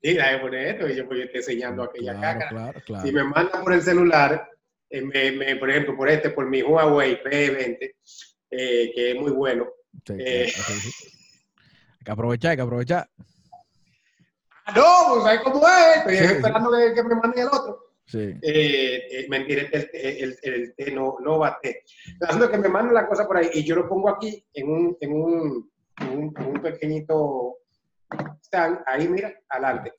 [0.01, 2.49] Sí, déjame poner esto y yo voy enseñando aquella Claro, caca.
[2.49, 3.05] claro, claro.
[3.07, 4.47] Si me mandan por el celular,
[4.95, 7.95] eh, me- me- por ejemplo, por este, por mi Huawei P20,
[8.51, 9.67] eh, que es muy bueno.
[10.05, 10.61] Sí, eh, sí.
[11.99, 13.09] Hay que aprovechar, hay que aprovechar.
[14.65, 15.97] Ah, no, pues ¿sabes cómo es?
[15.97, 17.79] Estoy Sí, esperando que, que me manden el otro.
[18.07, 18.39] Sí.
[19.29, 21.83] Mentira, el, el, el, no, no bate.
[22.21, 24.97] Es que me mandan la cosa por ahí y yo lo pongo aquí en un,
[25.01, 27.57] en un, en un, en un pequeñito
[28.43, 29.93] stand, ahí mira, adelante.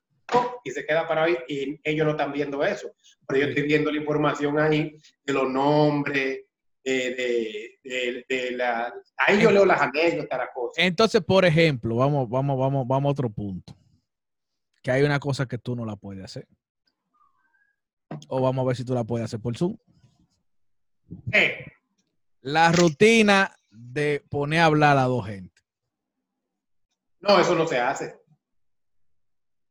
[0.64, 2.90] Y se queda para ahí y ellos no están viendo eso.
[3.26, 6.40] Pero yo estoy viendo la información ahí de los nombres,
[6.84, 8.92] de, de, de, de la...
[9.16, 10.84] Ahí yo leo las anécdotas, las cosas.
[10.84, 13.76] Entonces, por ejemplo, vamos, vamos, vamos, vamos a otro punto.
[14.82, 16.46] Que hay una cosa que tú no la puedes hacer.
[18.28, 19.76] O vamos a ver si tú la puedes hacer por Zoom.
[21.32, 21.64] Eh,
[22.40, 25.60] La rutina de poner a hablar a dos gente.
[27.20, 28.14] no, eso no se hace.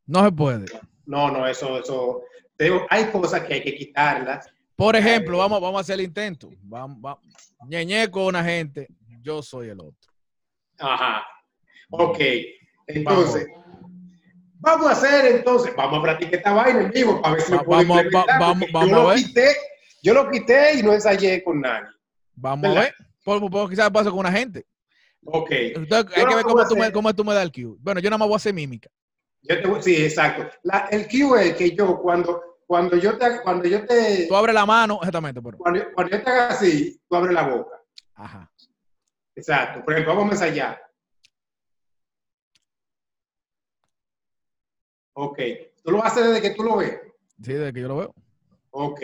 [0.07, 0.65] No se puede.
[1.05, 2.23] No, no, eso, eso...
[2.89, 4.49] hay cosas que hay que quitarlas.
[4.75, 6.49] Por ejemplo, vamos, vamos a hacer el intento.
[6.63, 7.23] Vamos, vamos.
[7.67, 8.87] Ñeñeco una gente,
[9.21, 10.11] yo soy el otro.
[10.79, 11.25] Ajá.
[11.89, 12.19] Ok.
[12.87, 13.47] Entonces,
[14.59, 17.57] vamos, a hacer entonces, vamos a practicar esta vaina en vivo para ver si Va-
[17.59, 19.17] lo puedo vamos- va- vamos- vamos yo a lo ver.
[19.17, 19.55] quité,
[20.03, 21.87] yo lo quité y no ensayé con nadie.
[22.35, 22.93] Vamos a ver.
[23.23, 24.65] Por, por- quizás pasa con una gente.
[25.25, 25.49] Ok.
[25.51, 27.75] Entonces, Yo hay que lo ver cómo tú, me, cómo tú me das el cue.
[27.79, 28.89] Bueno, yo nada más voy a hacer mímica.
[29.47, 30.49] Yo te voy- sí, exacto.
[30.63, 34.55] La- el cue es que yo cuando, cuando yo te, cuando yo te, Tú abres
[34.55, 35.57] la mano, exactamente, pero.
[35.57, 37.81] cuando, cuando yo te haga así, tú abres la boca.
[38.15, 38.51] Ajá.
[39.35, 39.83] Exacto.
[39.83, 40.81] Por ejemplo, vamos a ensayar.
[45.13, 45.39] Ok.
[45.83, 46.99] Tú lo haces desde que tú lo ves.
[47.41, 48.15] Sí, desde que yo lo veo.
[48.71, 49.01] Ok.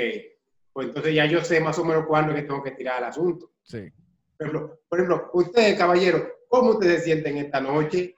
[0.73, 3.05] Pues entonces ya yo sé más o menos cuándo es que tengo que tirar el
[3.09, 3.51] asunto.
[3.63, 3.91] Sí.
[4.37, 8.15] Por ejemplo, por ejemplo, ustedes, caballeros, ¿cómo ustedes se sienten esta noche?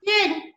[0.00, 0.47] Bien.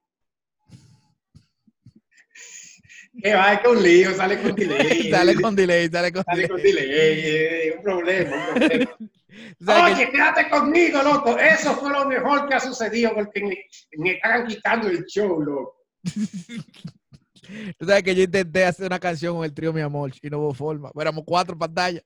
[3.22, 5.10] Que va, es que un lío, sale con delay.
[5.12, 6.50] sale con delay, sale con Sale delay.
[6.50, 6.90] con delay.
[6.90, 8.92] eh, Un problema, un problema.
[9.32, 11.38] Que- Oye, quédate conmigo, loco.
[11.38, 13.58] Eso fue lo mejor que ha sucedido porque me,
[13.98, 15.86] me estaban quitando el show, loco.
[17.78, 20.40] tú sabes que yo intenté hacer una canción con el trío Mi Amor y no
[20.40, 20.92] hubo forma.
[21.00, 22.04] Éramos cuatro pantallas.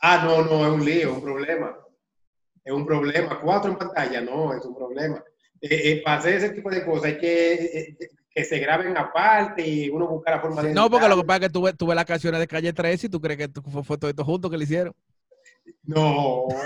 [0.00, 1.76] Ah, no, no, es un lío, un problema.
[2.64, 3.40] Es un problema.
[3.40, 5.22] Cuatro en pantalla, no, es un problema.
[5.60, 7.96] Eh, eh, para hacer ese tipo de cosas hay que, eh,
[8.36, 10.74] que se graben aparte y uno buscar la forma de...
[10.74, 12.70] No, porque lo que pasa es que tú ves, tú ves las canciones de Calle
[12.74, 14.94] 13 y tú crees que fue, fue todo esto junto que le hicieron.
[15.84, 16.44] No.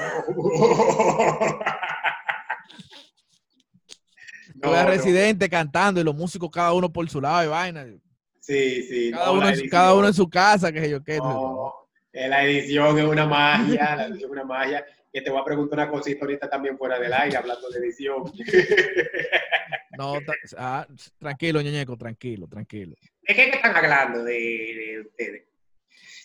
[4.63, 7.87] A Residente cantando y los músicos cada uno por su lado y vaina.
[8.41, 9.11] Sí, sí.
[9.13, 11.19] Cada, no, uno, su- cada uno en su casa, que sé yo qué.
[11.19, 11.73] No,
[12.13, 14.85] la edición es una magia, la edición es una magia.
[15.13, 18.25] Que te voy a preguntar una cosita ahorita también fuera del aire, hablando de edición.
[19.99, 20.19] No,
[20.57, 20.87] ah,
[21.19, 22.95] tranquilo, ñeñeco, tranquilo, tranquilo.
[23.21, 25.45] ¿De qué están hablando de, de ustedes?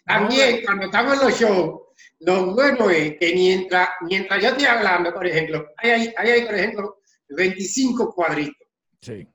[0.05, 1.81] También, cuando estamos en los shows,
[2.19, 6.45] lo bueno es que mientras, mientras yo estoy hablando, por ejemplo, hay ahí, hay ahí,
[6.45, 8.67] por ejemplo, 25 cuadritos.
[9.01, 9.27] Sí.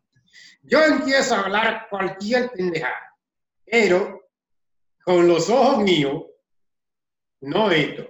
[0.63, 3.17] Yo empiezo a hablar cualquier pendejada,
[3.65, 4.31] pero
[5.03, 6.25] con los ojos míos,
[7.41, 8.07] no esto,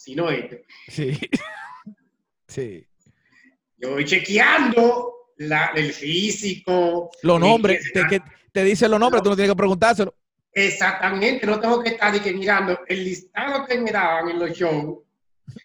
[0.00, 0.56] sino esto.
[0.88, 1.18] Sí.
[2.48, 2.84] Sí.
[3.76, 7.08] Yo voy chequeando la, el físico.
[7.22, 8.20] Los nombres, te, que,
[8.50, 10.12] te dicen los nombres, tú no tienes que preguntárselo.
[10.52, 14.98] Exactamente, no tengo que estar que mirando el listado que me daban en los shows.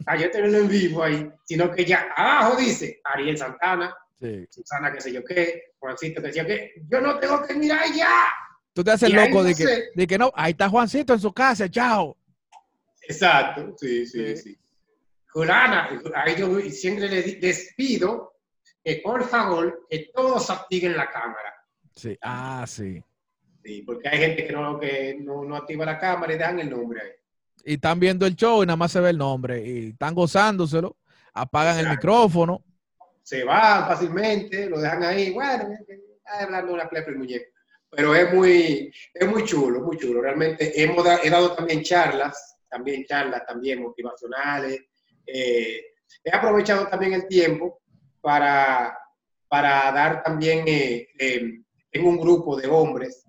[0.05, 4.45] Ayer tenerlo en vivo ahí, sino que ya abajo dice Ariel Santana, Sí.
[4.51, 8.27] Susana, qué sé yo qué, Juancito, que decía que yo no tengo que mirar ya.
[8.73, 9.89] Tú te haces Y loco no de, que, sé.
[9.95, 12.15] de que no, ahí está Juancito en su casa, chao.
[13.07, 14.37] Exacto, sí, sí, Sí.
[14.37, 14.57] sí.
[15.29, 18.33] Julana, ahí yo siempre les pido
[18.83, 21.53] que por favor que todos activen la cámara.
[21.93, 23.03] Sí, ah, sí.
[23.63, 26.69] Sí, porque hay gente que no, que no, no activa la cámara y dejan el
[26.69, 27.09] nombre ahí.
[27.65, 29.61] Y están viendo el show y nada más se ve el nombre.
[29.65, 30.95] Y están gozándoselo,
[31.33, 32.63] apagan el micrófono.
[33.23, 37.51] Se van fácilmente, lo dejan ahí, bueno, está hablando una plepa el muñeco.
[37.89, 40.21] Pero es muy, es muy chulo, muy chulo.
[40.21, 44.79] Realmente hemos da- he dado también charlas, también charlas también motivacionales.
[45.25, 45.81] Eh,
[46.23, 47.79] he aprovechado también el tiempo
[48.21, 48.97] para,
[49.47, 51.59] para dar también, eh, eh,
[51.91, 53.23] tengo un grupo de hombres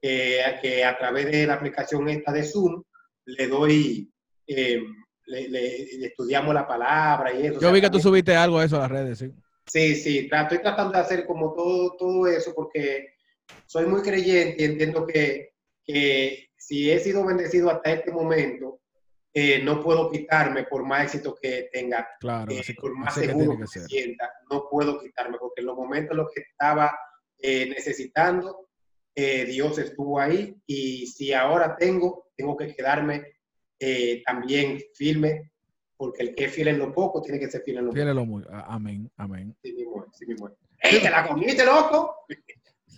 [0.00, 2.82] que, que a través de la aplicación esta de Zoom
[3.26, 4.10] le doy,
[4.46, 4.80] eh,
[5.26, 7.52] le, le- le estudiamos la palabra y eso.
[7.54, 9.32] Yo O sea, vi que tú también- subiste algo de eso a las redes, sí.
[9.68, 13.14] Sí, sí, estoy tratando de hacer como todo, todo eso porque
[13.66, 18.80] soy muy creyente y entiendo que, que si he sido bendecido hasta este momento,
[19.32, 23.26] eh, no puedo quitarme por más éxito que tenga, Claro, eh, así, por más que
[23.26, 23.82] seguro que, que ser.
[23.82, 26.98] sienta, no puedo quitarme porque en los momentos en los que estaba
[27.38, 28.68] eh, necesitando,
[29.14, 33.34] eh, Dios estuvo ahí y si ahora tengo, tengo que quedarme
[33.78, 35.52] eh, también firme
[35.96, 38.02] porque el que es fiel en lo poco tiene que ser fiel en lo mucho.
[38.02, 39.56] Fiel lo Amén, amén.
[39.62, 40.42] Sí es, sí es.
[40.80, 42.26] ¡Ey, te la comiste, loco!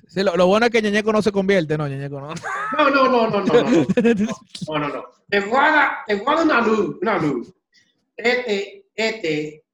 [0.08, 2.20] Sí, lo, lo, bueno es que Ñeñeco no se convierte, ¿no, Ñeñeco?
[2.20, 2.34] No,
[2.76, 3.62] no, no, no, no, no.
[3.62, 5.04] No, no, no.
[5.28, 7.54] Te, guarda, te guarda una luz, una luz.
[8.16, 9.64] Este, este,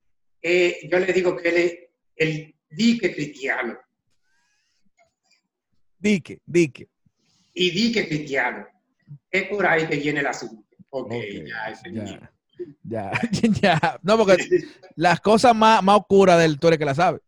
[0.43, 1.79] eh, yo le digo que él es
[2.17, 3.79] el dique cristiano.
[5.99, 6.89] Dique, dique.
[7.55, 8.67] Y dique cristiano.
[9.31, 10.65] Es por ahí que viene el asunto.
[10.91, 12.33] Ok, okay ya, ese ya.
[12.83, 13.13] Ya,
[13.63, 14.01] ya.
[14.03, 14.37] No, porque
[14.97, 17.21] las cosas más, más oscuras del tú eres que las sabes.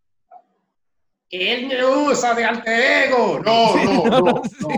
[1.28, 3.40] Que él me usa de alter ego.
[3.44, 4.56] No, Sí, no, no, no, no, sí.
[4.60, 4.72] no.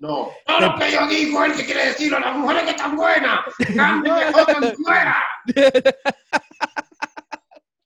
[0.00, 2.18] No, todo lo que yo digo es que quiere decirlo.
[2.18, 3.40] Las mujeres que están buenas,
[3.78, 5.24] anden que jodan fuera.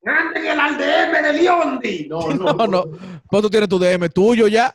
[0.05, 2.07] Anden el ALDM de Liondi.
[2.09, 2.85] No, no, No, no.
[3.29, 4.75] Pues tú tienes tu DM tuyo ya.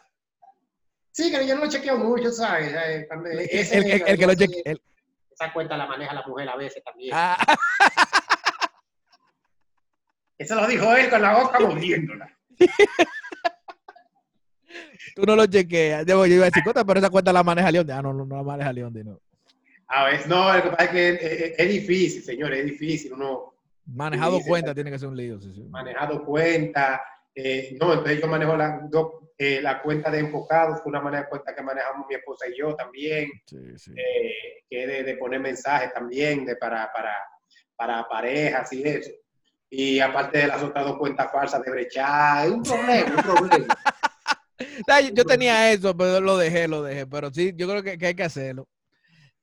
[1.12, 2.74] Sí, que yo no lo chequeo mucho, ¿sabes?
[2.74, 3.08] Eh,
[3.50, 4.62] ese- El, el- el que lo ese- cheque.
[4.66, 4.82] el-
[5.32, 7.12] Esa cuenta la maneja la mujer a veces también.
[7.16, 7.38] ah,
[10.38, 12.30] Eso lo dijo él con la boca moviéndola.
[15.16, 16.06] tú no lo chequeas.
[16.06, 17.90] Yo, yo iba a decir, "Cota, pero esa cuenta la maneja León.
[17.92, 18.94] Ah, no, no, no la maneja León.
[19.04, 19.20] No.
[19.88, 23.14] A veces, no, lo que pasa es que es, es- es difícil, señores, es difícil.
[23.14, 23.54] Uno
[23.86, 25.42] Manejado cuenta tiene que ser un lío.
[25.42, 25.64] Sí, sí.
[25.70, 27.02] manejado cuenta.
[27.36, 28.88] eh, no, entonces yo manejo la,
[29.38, 32.76] eh, la cuenta de enfocados, una manera de cuenta que manejamos mi esposa y yo
[32.76, 33.58] también, Sí,
[33.96, 37.14] eh, que de, de poner mensajes también de para, para,
[37.76, 39.12] para parejas y eso.
[39.74, 43.76] Y aparte de las otras dos cuentas falsas de brechar, es un problema, un problema.
[45.16, 47.08] Yo- tenía eso, pero lo dejé, lo dejé.
[47.08, 48.68] Pero sí, yo creo que, que hay que hacerlo.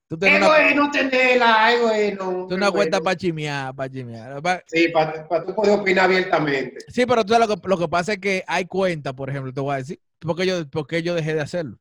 [0.07, 2.47] Tú tienes Es una, bueno tenerla, es bueno.
[2.49, 4.43] tú una es cuenta para chimear, para chimear.
[4.43, 6.79] Pa- Sí, para tú poder opinar abiertamente.
[6.89, 9.53] Sí, pero tú sabes lo que, lo que pasa es que hay cuentas, por ejemplo,
[9.53, 11.79] te voy a decir, porque yo, porque yo dejé de hacerlo.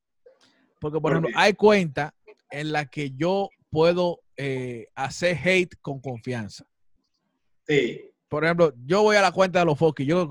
[0.80, 1.36] Porque, por ¿Por ejemplo, qué?
[1.38, 2.12] hay cuentas
[2.50, 6.66] en las que yo puedo eh, hacer hate con confianza.
[7.68, 10.30] Sí, Por ejemplo, yo voy a la cuenta de los focos y yo,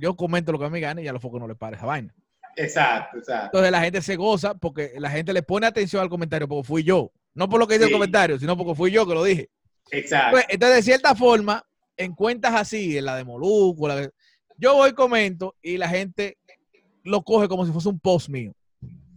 [0.00, 1.86] yo comento lo que a mí gane y a los focos no les para esa
[1.86, 2.14] vaina.
[2.56, 3.46] exacto, exacto.
[3.46, 6.82] Entonces la gente se goza porque la gente le pone atención al comentario porque fui
[6.82, 7.10] yo.
[7.34, 7.94] No por lo que dice el Sí.
[7.94, 9.48] comentario, sino porque fui yo que lo dije.
[9.90, 10.32] Exacto.
[10.32, 11.64] Pues, entonces, de cierta forma,
[11.96, 14.10] en cuentas así, en la de Moluco, la de-
[14.58, 16.36] yo voy, comento y la gente
[17.04, 18.52] lo coge como si fuese un post mío.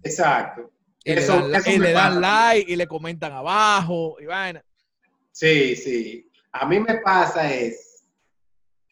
[0.03, 0.71] Exacto.
[1.03, 4.63] Y Eso- le dan, eso y le dan like y le comentan abajo y vaina.
[5.31, 6.29] Sí, sí.
[6.51, 7.94] A mí me pasa es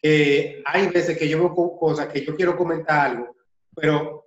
[0.04, 3.36] que hay veces que yo veo co- cosas que yo quiero comentar algo,
[3.74, 4.26] pero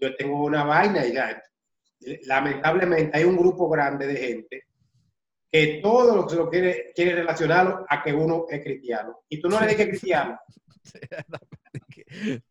[0.00, 1.42] yo tengo una vaina y ya.
[2.24, 4.62] Lamentablemente hay un grupo grande de gente
[5.52, 9.18] que todo lo que lo quiere, quiere relacionarlo a que uno es cristiano.
[9.28, 10.40] Y tú no le dices que es cristiano.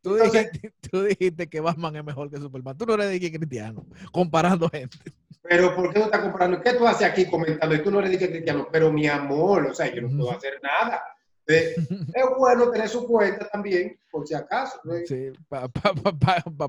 [0.03, 2.77] Tú Entonces- dijiste, tú dijiste que Batman es mejor que Superman.
[2.77, 4.97] Tú no le dijiste cristiano, comparando gente.
[5.41, 6.61] Pero ¿por qué no estás comprando?
[6.61, 7.73] ¿Qué tú haces aquí comentando?
[7.73, 8.67] Y tú no le dices que es cristiano.
[8.71, 11.01] Pero mi amor, o sea, yo no puedo hacer nada.
[11.47, 11.75] Eh,
[12.13, 14.79] es bueno tener su cuenta también, por si acaso.
[14.83, 14.93] ¿no?
[15.05, 15.67] Sí, para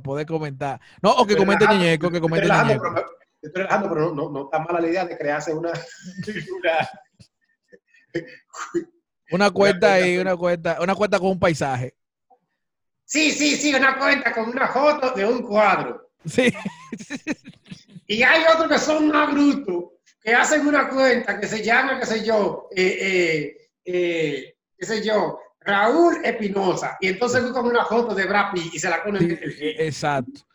[0.01, 0.81] poder comentar.
[1.03, 2.95] No, o que Estoy comente relajando, Ñeñeco, que comente relajando, Ñeñeco.
[2.95, 5.73] pero Estoy relajando, pero no, no, no está mala la idea de crearse una,
[6.59, 6.91] una,
[9.31, 11.95] Una cuenta ahí, una cuenta, una cuenta con un paisaje.
[13.05, 16.11] Sí, sí, sí, una cuenta con una foto de un cuadro.
[16.27, 16.53] Sí.
[18.07, 22.07] Y hay otros que son más brutos, que hacen una cuenta que se llama, qué
[22.07, 26.97] sé yo, eh, eh, eh, qué sé yo, Raúl Espinosa.
[27.01, 29.53] Y entonces buscan una foto de Brad Pitt y se la ponen Sí, en el
[29.53, 29.81] feed.
[29.81, 30.41] exacto.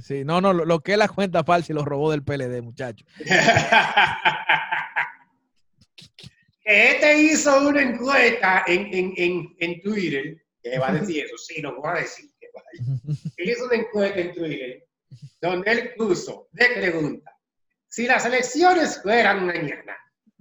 [0.00, 2.62] Sí, no, no, lo, lo que es la cuenta falsa y lo robó del PLD,
[2.62, 3.04] muchacho.
[6.64, 11.60] Este hizo una encuesta en, en, en, en Twitter, que va a decir eso, sí,
[11.60, 12.30] lo voy a decir.
[12.38, 12.64] que va a
[13.08, 13.32] decir.
[13.36, 14.86] Él hizo una encuesta en Twitter
[15.40, 17.32] donde él puso de pregunta,
[17.88, 19.96] si las elecciones fueran mañana,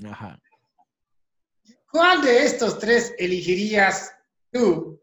[0.05, 0.39] Ajá.
[1.91, 4.13] ¿Cuál de estos tres elegirías
[4.51, 5.01] tú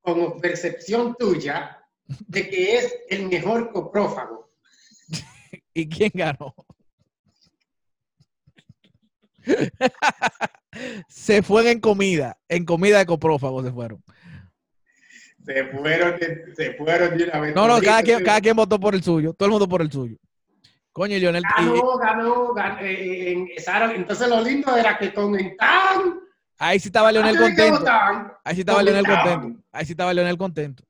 [0.00, 1.78] como percepción tuya
[2.26, 4.50] de que es el mejor coprófago?
[5.74, 6.54] ¿Y quién ganó?
[11.08, 14.02] se fueron en comida, en comida de coprófagos se fueron.
[15.44, 17.54] Se fueron de, se fueron de una vez.
[17.54, 19.90] No, no, cada quien, cada quien votó por el suyo, todo el mundo por el
[19.90, 20.16] suyo.
[20.92, 22.80] Coño, Lionel, Ganó, ganó, ganó.
[22.80, 23.48] eh, en-
[23.94, 26.18] entonces lo lindo era que comentaban.
[26.58, 27.84] ahí sí estaba Leonel contento.
[28.44, 29.62] Ahí sí estaba Leonel contento.
[29.72, 30.84] Ahí sí estaba Leonel contento.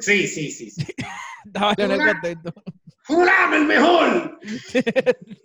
[0.00, 0.70] Sí, sí, sí.
[0.70, 0.86] sí.
[1.44, 2.54] Estaba Leonel contento.
[3.02, 4.40] ¡Fulano el mejor!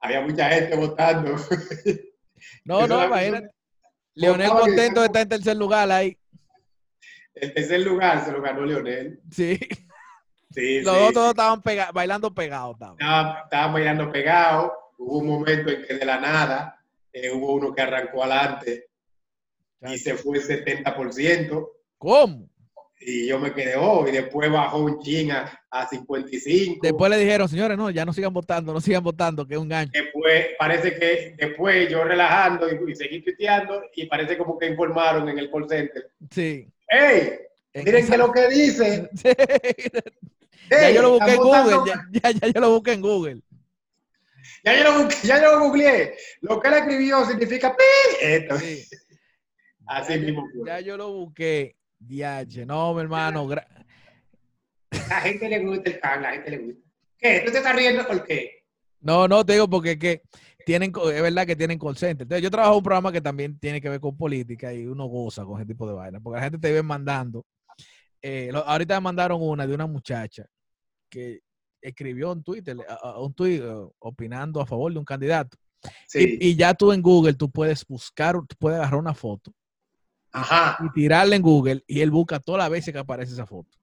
[0.00, 1.36] Había mucha gente votando.
[2.64, 3.50] No, no, imagínate.
[4.14, 6.16] Leonel contento está en tercer lugar ahí.
[7.34, 9.20] El tercer lugar se lo ganó Leonel.
[9.30, 9.58] Sí.
[10.56, 12.74] Sí, Los sí, dos todos estaban pega- bailando pegados.
[12.74, 12.96] estaban.
[12.98, 14.72] Estaba- Estaban bailando pegados.
[14.98, 16.80] Hubo un momento en que de la nada
[17.12, 18.86] eh, hubo uno que arrancó adelante
[19.82, 21.68] y se fue el 70%.
[21.98, 22.48] ¿Cómo?
[22.98, 26.80] Y yo me quedé, oh, y después bajó un chin a, a 55.
[26.82, 29.68] Después le dijeron, señores, no, ya no sigan votando, no sigan votando, que es un
[29.68, 29.92] gancho.
[29.92, 35.28] Después, parece que después yo relajando y, y seguí tuiteando y parece como que informaron
[35.28, 36.10] en el call center.
[36.30, 36.66] Sí.
[36.88, 37.34] ¡Ey!
[37.74, 39.10] En Miren que lo que dice.
[39.16, 39.28] Sí.
[40.70, 41.92] Ya yo lo busqué en Google.
[42.12, 43.40] Ya, ya- yo lo busqué en Google.
[44.64, 46.14] Ya yo lo, busqué- ya yo lo googleé.
[46.40, 47.84] Lo que él escribió significa pi.
[48.20, 48.58] Esto.
[48.58, 48.84] Sí.
[49.86, 50.66] Así Ya- mismo fue.
[50.68, 51.76] Ya yo lo busqué.
[51.98, 53.48] Diache, no, mi hermano.
[54.90, 56.80] La gente le gusta el can, la gente le gusta.
[57.18, 57.42] ¿Qué?
[57.44, 58.64] ¿Tú te estás riendo por qué?
[59.00, 60.22] No, no te digo porque es que
[60.64, 62.24] tienen, es verdad que tienen call center.
[62.24, 65.06] Entonces, yo trabajo en un programa que también tiene que ver con política y uno
[65.06, 66.20] goza con ese tipo de vainas.
[66.22, 67.44] Porque la gente te viene mandando.
[68.22, 70.44] eh, lo- ahorita me mandaron una de una muchacha
[71.08, 71.40] que
[71.80, 72.76] escribió en Twitter,
[73.18, 75.56] un tweet eh, opinando a favor de un candidato.
[76.06, 76.38] Sí.
[76.40, 79.52] Y, y ya tú en Google, tú puedes buscar, tú puedes agarrar una foto
[80.32, 80.78] Ajá.
[80.84, 83.78] y tirarla en Google y él busca todas las veces que aparece esa foto.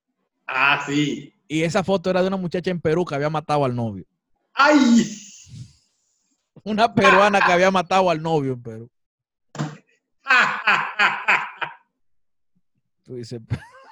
[0.45, 1.33] Ah, sí.
[1.47, 4.05] Y esa foto era de una muchacha en Perú que había matado al novio.
[4.53, 5.07] ¡Ay!
[6.63, 8.89] Una peruana que había matado al novio en Perú.
[13.03, 13.41] Tú dices,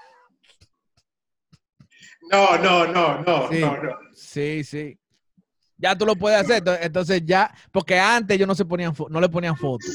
[2.31, 3.59] No, no, no, no, Sí.
[3.59, 3.91] no, no.
[4.13, 4.97] sí, sí.
[5.77, 6.63] Ya tú lo puedes hacer.
[6.63, 9.89] Ento- Entonces ya, porque antes ellos no se ponían, no le ponían fotos.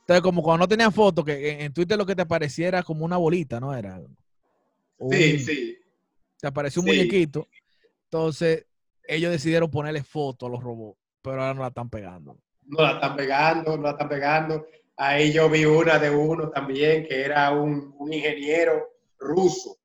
[0.00, 3.04] Entonces como cuando no tenían fotos, que en, Twitter lo que te aparecía era como
[3.04, 3.74] una bolita, ¿no?
[3.74, 4.00] Era
[5.10, 5.78] Sí, sí.
[6.40, 6.96] te apareció un Sí.
[6.96, 7.48] muñequito.
[8.04, 8.64] Entonces
[9.06, 12.36] ellos decidieron ponerle foto a los robots, pero ahora no la están pegando.
[12.64, 14.66] No la están pegando, no la están pegando.
[14.96, 18.88] Ahí yo vi una de uno también que era un, un ingeniero
[19.18, 19.76] ruso.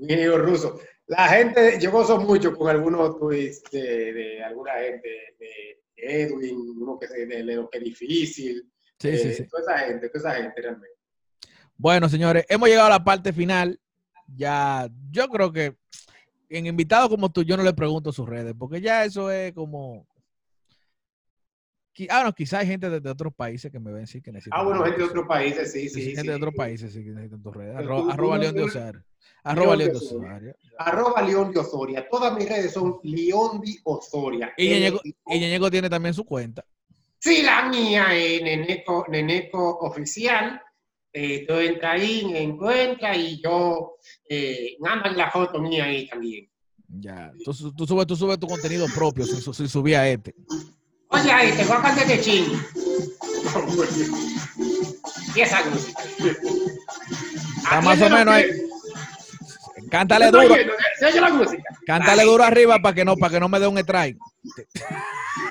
[0.00, 0.80] Un ingeniero ruso.
[1.06, 5.08] La gente, yo gozo mucho con algunos tweets de, de alguna gente,
[5.38, 8.70] de Edwin, uno que se de lo que es difícil.
[8.98, 9.46] Sí, sí, eh, sí.
[9.48, 10.96] Toda esa gente, toda esa gente realmente.
[11.76, 13.78] Bueno, señores, hemos llegado a la parte final.
[14.26, 15.76] Ya, yo creo que
[16.48, 20.06] en invitados como tú, yo no le pregunto sus redes, porque ya eso es como.
[22.08, 24.58] Ah, no, quizás hay gente de, de otros países que me ven sí que necesitan.
[24.60, 26.04] Ah, bueno, gente de otros países, sí, Sí, sí.
[26.06, 26.28] gente sí.
[26.28, 27.76] de otros países sí que necesitan tus redes.
[27.86, 29.04] Tú- arroba tú- León de Osario.
[29.44, 29.96] Arroba León de.
[29.98, 30.56] Osario.
[30.78, 32.08] Arroba León de Osoria.
[32.08, 34.52] Todas mis redes son León de Osoria.
[34.56, 36.64] Y Ñeñeco, L- y Ñeñeco tiene también su cuenta.
[37.18, 40.60] Sí, la mía es Neneco, Neneco Oficial.
[41.12, 43.96] Eh, tú entras ahí, me encuentras y yo
[44.28, 46.48] eh, mandan la foto mía ahí también.
[46.88, 47.32] Ya.
[47.44, 50.34] Tú, tú subes, tú subes tu contenido propio si, si subía este.
[51.08, 52.44] Oye, ahí te voy a cantar de ching.
[55.34, 56.02] y esa música.
[57.62, 58.44] Está más o menos ahí.
[59.90, 60.54] Cántale duro.
[60.54, 61.62] oyendo, ¿Se oye la música?
[61.86, 64.18] Cántale duro arriba para que no, para que no me dé un strike.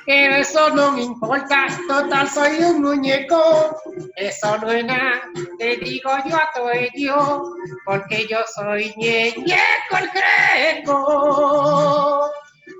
[0.05, 3.77] Pero eso no me importa, total soy un muñeco.
[4.15, 5.21] Eso no es nada,
[5.57, 7.43] te digo yo a todo ello,
[7.85, 12.31] porque yo soy ñeñeco el greco.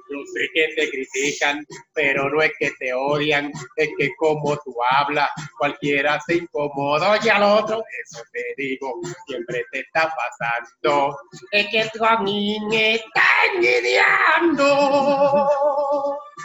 [0.09, 4.75] Yo sé que te critican, pero no es que te odian, es que como tú
[4.91, 7.19] hablas, cualquiera se incomoda.
[7.23, 11.17] Y al otro, eso te digo, siempre te está pasando,
[11.51, 13.23] es que tú a mí me estás
[13.53, 14.65] envidiando.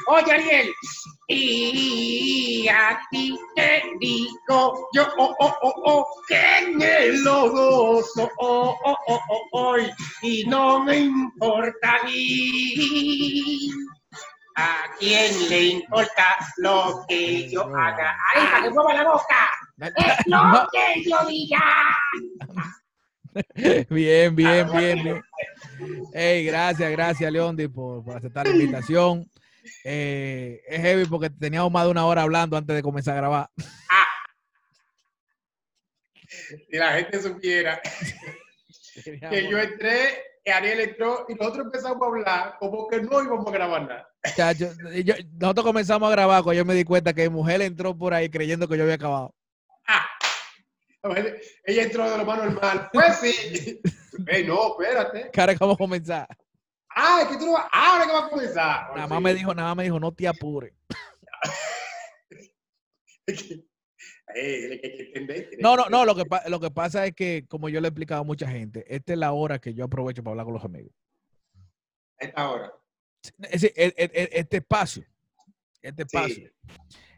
[0.09, 0.75] Oye, Ariel,
[1.29, 8.77] y a ti te digo yo, oh, oh, oh, oh, que en el lodoso, oh,
[8.85, 9.77] oh, oh, oh, oh,
[10.23, 13.54] y no me importa ni
[14.57, 18.17] a quién le importa lo que yo haga.
[18.35, 19.51] ¡Ay, para que mueva la boca!
[19.79, 21.61] ¡Es lo que yo diga!
[23.91, 25.23] Bien, bien, bien, bien.
[26.13, 29.29] Hey, gracias, gracias, Leondi, por, por aceptar la invitación.
[29.83, 33.51] Eh, es heavy porque teníamos más de una hora hablando antes de comenzar a grabar.
[36.71, 37.81] Si la gente supiera
[39.31, 40.23] que yo entré,
[40.53, 44.09] Ariel entró y nosotros empezamos a hablar como que no íbamos a grabar nada.
[44.37, 44.71] Chacho,
[45.05, 48.13] yo- nosotros comenzamos a grabar cuando yo me di cuenta que mi mujer entró por
[48.15, 49.35] ahí creyendo que yo había acabado.
[49.87, 50.07] Ah.
[51.65, 52.89] Ella entró de lo más normal.
[52.93, 53.81] Pues sí.
[54.27, 55.31] Ey, no, espérate.
[55.33, 56.27] Cara, ¿cómo comenzar?
[56.97, 57.67] Ah, es que tú no vas.
[57.73, 58.95] Ahora que va a comenzar.
[58.95, 60.73] Nada más me dijo, nada más me dijo, no te apures.
[64.27, 67.89] No, que no, no, lo que, pa- lo que pasa es que, como yo le
[67.89, 70.55] he explicado a mucha gente, esta es la hora que yo aprovecho para hablar con
[70.55, 70.93] los amigos.
[72.19, 72.73] Esta hora.
[73.43, 75.05] Es decir, e- e- e- este espacio,
[75.83, 76.51] este espacio, Sí.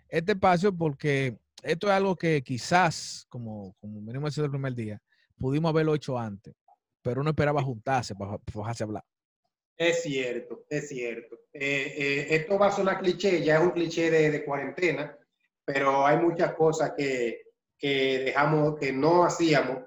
[0.09, 5.01] este espacio porque esto es algo que quizás, como, como venimos diciendo el primer día,
[5.39, 6.55] pudimos haberlo hecho antes,
[7.03, 9.05] pero uno esperaba juntarse para, para bajarse a hablar.
[9.77, 11.37] Es cierto, es cierto.
[11.53, 15.16] Eh, eh, esto va a sonar cliché, ya es un cliché de, de cuarentena,
[15.66, 17.43] pero hay muchas cosas que,
[17.76, 19.82] que dejamos, que no hacíamos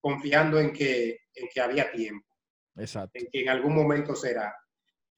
[0.00, 2.26] confiando en que, en que había tiempo,
[2.76, 3.18] Exacto.
[3.18, 4.56] en que en algún momento será.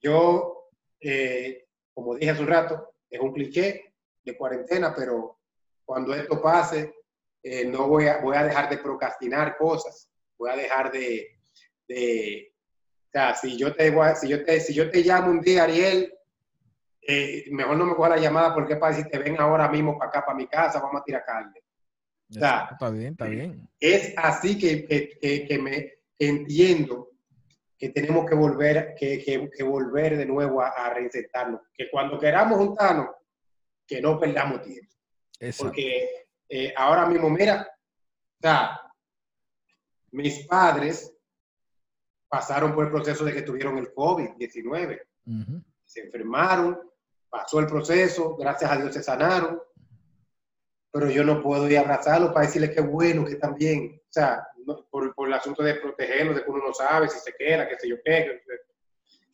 [0.01, 0.69] Yo,
[0.99, 5.39] eh, como dije hace un rato, es un cliché de cuarentena, pero
[5.85, 6.95] cuando esto pase,
[7.43, 11.27] eh, no voy a, voy a dejar de procrastinar cosas, voy a dejar de,
[11.87, 12.53] de
[13.05, 16.11] o sea, si yo te, si yo te, si yo te llamo un día, Ariel,
[17.07, 20.09] eh, mejor no me coja la llamada porque para si te ven ahora mismo para
[20.09, 21.61] acá, para mi casa, vamos a tirar carne.
[22.29, 23.69] Exacto, Está bien, está bien.
[23.79, 27.11] Es así que, que, que- que me entiendo
[27.77, 31.61] que tenemos que volver, que, volver de nuevo a, a reinsertarnos.
[31.73, 33.09] Que cuando queramos juntarnos,
[33.87, 34.91] que no perdamos tiempo.
[35.39, 35.65] Exacto.
[35.65, 38.79] Porque eh, ahora mismo, mira, o sea,
[40.11, 41.13] mis padres
[42.27, 45.01] pasaron por el proceso de que tuvieron el COVID-19.
[45.27, 45.63] Ujú.
[45.85, 46.77] Se enfermaron,
[47.29, 49.61] pasó el proceso, gracias a Dios se sanaron,
[50.91, 54.01] pero yo no puedo ir a abrazarlos para decirles que bueno, que están bien.
[54.03, 57.19] O sea, no- por, por el asunto de protegerlos, de que uno no sabe si
[57.19, 58.41] se queda, qué sé yo qué.
[58.45, 58.53] que-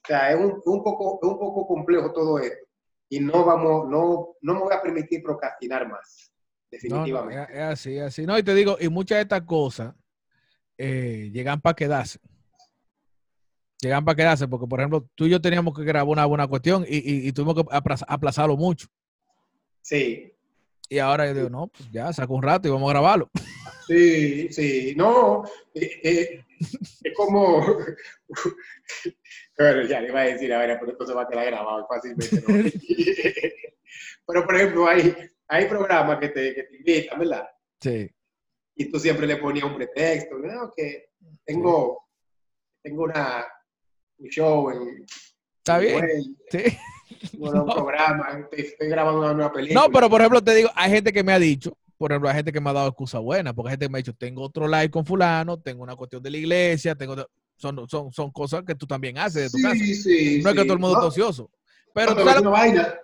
[0.04, 2.66] o sea, es un, un poco, es un poco complejo todo esto.
[3.10, 7.44] Y no vamos, no, no me voy a permitir procrastinar más, No, no, definitivamente.
[7.44, 8.26] es, es así, es así.
[8.26, 9.94] No, y te digo, y muchas de estas cosas
[10.78, 12.20] eh, llegan para quedarse.
[13.84, 16.86] Llegan para quedarse, porque por ejemplo, tú y yo teníamos que grabar una buena cuestión
[16.88, 18.88] y, y- y tuvimos que aplaza- aplazarlo mucho.
[19.82, 20.32] Sí,
[20.90, 23.30] Y ahora yo digo, no, pues ya, saco un rato y vamos a grabarlo.
[23.88, 25.44] Sí, sí, no,
[25.74, 26.46] eh, eh,
[27.04, 27.60] es como,
[29.58, 31.86] bueno, ya le iba a decir, a ver, pero esto se va a quedar grabado
[31.88, 32.70] fácilmente, ¿no?
[34.26, 35.14] Pero, por ejemplo, hay,
[35.50, 37.46] hay programas que te, que te invitan, ¿verdad?
[37.82, 38.10] Sí.
[38.76, 40.72] Y tú siempre le ponías un pretexto, ¿no?
[40.76, 41.10] Que
[41.46, 42.08] tengo,
[42.82, 43.46] tengo una,
[44.24, 45.06] un show en...
[45.60, 46.00] Está en bien.
[46.00, 46.78] Güey, Sí.
[47.38, 47.76] bueno, un No.
[47.76, 49.82] programa, estoy, estoy grabando una nueva película.
[49.82, 52.36] No, pero por ejemplo, te digo, hay gente que me ha dicho, por ejemplo, hay
[52.36, 54.42] gente que me ha dado excusa buena, porque hay gente que me ha dicho, tengo
[54.44, 57.16] otro live con fulano, tengo una cuestión de la iglesia, tengo
[57.56, 59.76] son, son, son cosas que tú también haces de tu casa.
[59.76, 61.50] Sí, No es que todo el mundo No, está ocioso.
[61.94, 62.96] Pero No, una vaina.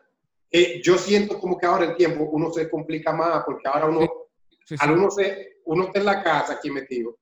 [0.52, 4.10] Eh, yo siento como que ahora el tiempo uno se complica más porque ahora uno,
[4.80, 7.16] al uno, se, uno está en la casa aquí metido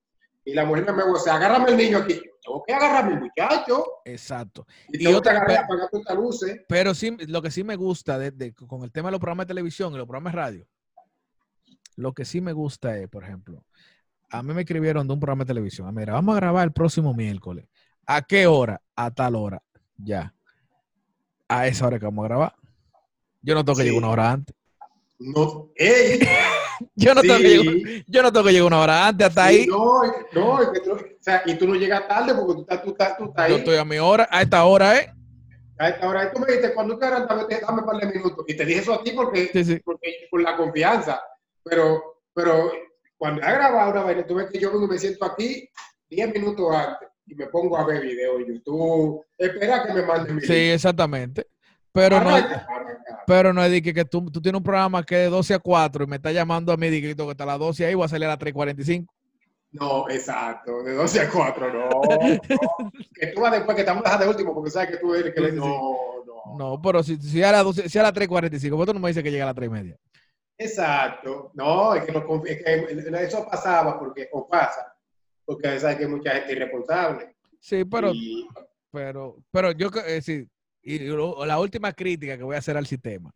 [0.50, 2.22] y la mujer me dice, agárrame el niño aquí.
[2.42, 4.66] Tengo que agarrarme el muchacho Exacto.
[4.88, 5.68] y Y tengo otra- que agarrar,
[6.06, 6.62] las luces.
[6.70, 9.46] Pero sí, lo que sí me gusta de- de- con el tema de los programas
[9.46, 10.68] de televisión y los programas de radio,
[11.98, 13.66] lo que sí me gusta es, por ejemplo,
[14.30, 16.72] a mí me escribieron de un programa de televisión, ah, mira, vamos a grabar el
[16.74, 17.66] próximo miércoles.
[18.06, 18.82] ¿A qué hora?
[18.96, 19.62] A tal hora.
[19.98, 20.34] Ya.
[21.50, 22.56] A esa hora que vamos a grabar.
[23.42, 23.90] Yo no tengo que Sí.
[23.90, 24.56] llegar una hora antes.
[25.20, 26.20] No, ey,
[26.96, 29.56] Yo no, tengo que llegar, yo no tengo que llegar una hora antes, hasta sí,
[29.60, 29.68] ahí.
[29.68, 30.02] No,
[30.34, 32.90] no, es que tú- o sea, y tú no llegas tarde porque tú estás, tú
[32.92, 33.60] estás, tú estás Yo ahí.
[33.62, 35.14] estoy a mi hora, a esta hora, ¿eh?
[35.80, 38.46] A esta hora, y tú me dijiste, cuando quieras, dame, dame un par de minutos.
[38.48, 41.22] Y te dije eso a ti porque Sí, porque por la confianza.
[41.64, 42.72] Pero, pero
[43.18, 45.70] cuando he grabado una vaina, tú ves que yo me siento aquí
[46.10, 49.24] 10 minutos antes y me pongo a ver videos en YouTube.
[49.38, 51.48] Espera que me manden mi Sí, exactamente.
[51.98, 53.24] Pero no, Arranca, arranca.
[53.26, 55.56] pero no es de que, que tú, tú tienes un programa que es de 12
[55.56, 57.96] a 4 y me está llamando a mí de que está a las 12 ahí
[57.96, 59.08] voy a salir a las 3.45.
[59.72, 62.92] No, exacto, de 12 a 4, no, no.
[63.16, 65.42] Que tú vas después, que a dejar de último, porque sabes que tú eres que
[65.42, 65.52] le...
[65.54, 65.66] No,
[66.26, 66.58] no.
[66.58, 69.00] No, pero si, si a las 12, si a las 3.45, ¿por qué tú no
[69.00, 69.98] me dices que llega a las 3 y media?
[70.58, 71.52] Exacto.
[71.56, 74.96] No, es que, no es que eso pasaba, porque, o pasa,
[75.46, 77.36] porque sabes que hay mucha gente irresponsable.
[77.60, 78.48] Sí, pero, Y-
[78.92, 80.48] pero, pero yo, que- eh, sí,
[80.90, 83.32] y lo- la última crítica que voy a hacer al sistema,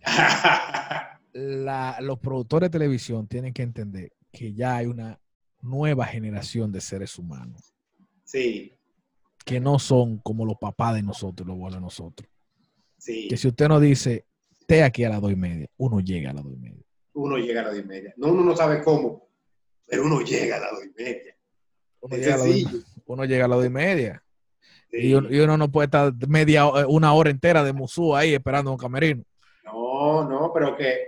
[1.32, 5.20] la- los productores de televisión tienen que entender que ya hay una
[5.60, 7.72] nueva generación de seres humanos
[8.24, 8.72] sí,
[9.44, 12.30] que no son como los papás de nosotros, los abuelos de nosotros.
[12.98, 13.28] sí.
[13.28, 14.24] Que si usted nos dice,
[14.58, 16.82] esté aquí a las dos y media, uno llega a las dos y media.
[17.12, 18.14] Uno llega a las 10 y media.
[18.16, 19.28] No, uno no sabe cómo,
[19.86, 21.36] pero uno llega a las 2 y media.
[22.00, 22.78] Uno llega, a dos, sencillo.
[23.06, 24.23] uno llega a las dos y media.
[25.00, 25.08] Sí.
[25.08, 28.34] Y, uno, y uno no puede estar media, eh, una hora entera de musú ahí
[28.34, 29.22] esperando un camerino.
[29.64, 30.98] No, no, pero que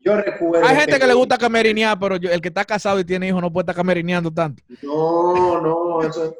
[0.00, 0.66] yo recuerdo.
[0.66, 3.40] Hay gente que le gusta camerinear, pero yo- el que está casado y tiene hijos
[3.40, 4.62] no puede estar camerineando tanto.
[4.82, 6.34] No, no, eso.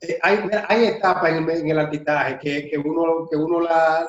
[0.00, 0.38] eh, hay,
[0.68, 4.06] hay etapas en el, en el arbitraje que, que uno, que uno la,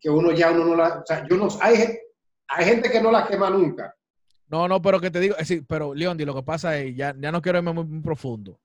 [0.00, 1.96] que uno ya uno no la, o sea, yo no, hay,
[2.48, 3.94] hay gente que no la quema nunca.
[4.48, 7.14] No, no, pero que te digo, es decir, pero Leondi, lo que pasa es, ya,
[7.18, 8.60] ya no quiero irme muy, muy profundo,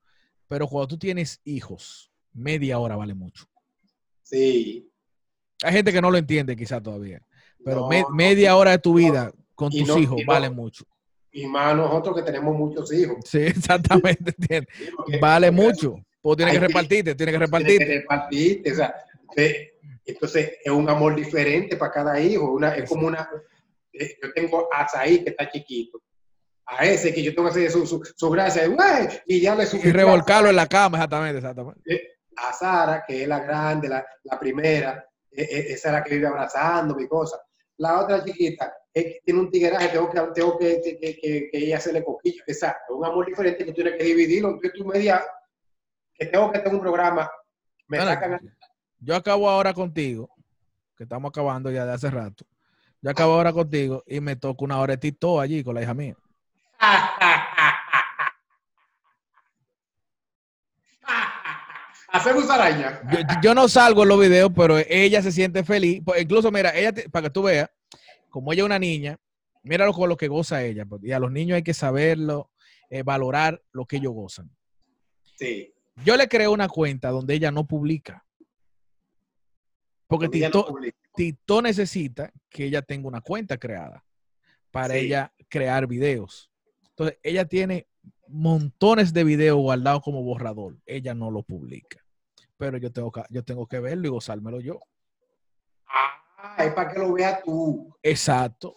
[0.46, 3.44] pero cuando tú tienes hijos, media hora vale mucho.
[4.22, 4.90] Sí.
[5.62, 7.20] Hay gente que no lo entiende quizá todavía,
[7.64, 8.08] pero No, me- no.
[8.10, 10.84] media hora de tu vida con tus no- hijos vale mucho.
[11.32, 13.16] Y más nosotros que tenemos muchos hijos.
[13.24, 13.38] Sí,
[14.18, 14.32] exactamente.
[14.38, 15.94] Sí, porque- Vale porque mucho.
[16.22, 17.86] Pues tienes que repartirte, tienes que Tienes repartirte.
[17.86, 18.94] que repartirte, o sea,
[19.36, 19.72] eh,
[20.04, 22.52] entonces es un amor diferente para cada hijo.
[22.52, 23.28] Una, es como una.
[23.92, 26.00] eh, yo tengo a Saí que está chiquito.
[26.66, 28.62] A ese que yo tengo que hacer su, su, su gracia,
[29.26, 31.80] y ya le Y revolcarlo en la cama, exactamente, exactamente.
[32.48, 36.14] A Sara, que es la grande, la, la primera, eh, eh, esa es la que
[36.14, 37.40] vive abrazando mi cosa.
[37.78, 41.76] La otra chiquita tiene un tigueraje, tengo que, tengo que, que, que, que- que ella
[41.78, 42.42] hacerle coquillo.
[42.46, 44.48] Exacto, un amor diferente que tú tienes que dividirlo.
[44.50, 45.24] Entonces tú media,
[46.14, 47.30] que tengo que tener un programa,
[47.88, 48.40] me sacan
[48.98, 50.28] Yo acabo ahora contigo,
[50.96, 52.44] que estamos acabando ya de hace rato.
[53.00, 55.94] Yo acabo ahora contigo y me toca una hora de TikTok allí con la hija
[55.94, 56.16] mía.
[62.12, 63.00] Hacemos araña.
[63.12, 66.02] Yo, yo no salgo en los videos, pero ella se siente feliz.
[66.04, 67.70] Pues incluso, mira, ella, te- para que tú veas,
[68.28, 69.18] como ella es una niña,
[69.62, 70.84] míralo con lo que goza ella.
[70.84, 72.50] pues, Y a los niños hay que saberlo,
[72.88, 74.50] eh, valorar lo que ellos gozan.
[75.36, 75.72] Sí.
[76.04, 78.24] Yo le creé una cuenta donde ella no publica.
[80.06, 80.98] Porque no publica.
[81.14, 84.04] TikTok necesita que ella tenga una cuenta creada
[84.72, 85.00] para Sí.
[85.06, 86.50] ella crear videos.
[86.90, 87.86] Entonces, ella tiene
[88.26, 90.76] montones de videos guardados como borrador.
[90.86, 91.99] Ella no lo publica.
[92.60, 94.78] Pero yo tengo que, yo tengo que verlo y gozármelo yo.
[95.88, 97.96] Ah, es para que lo veas tú.
[98.02, 98.76] Exacto.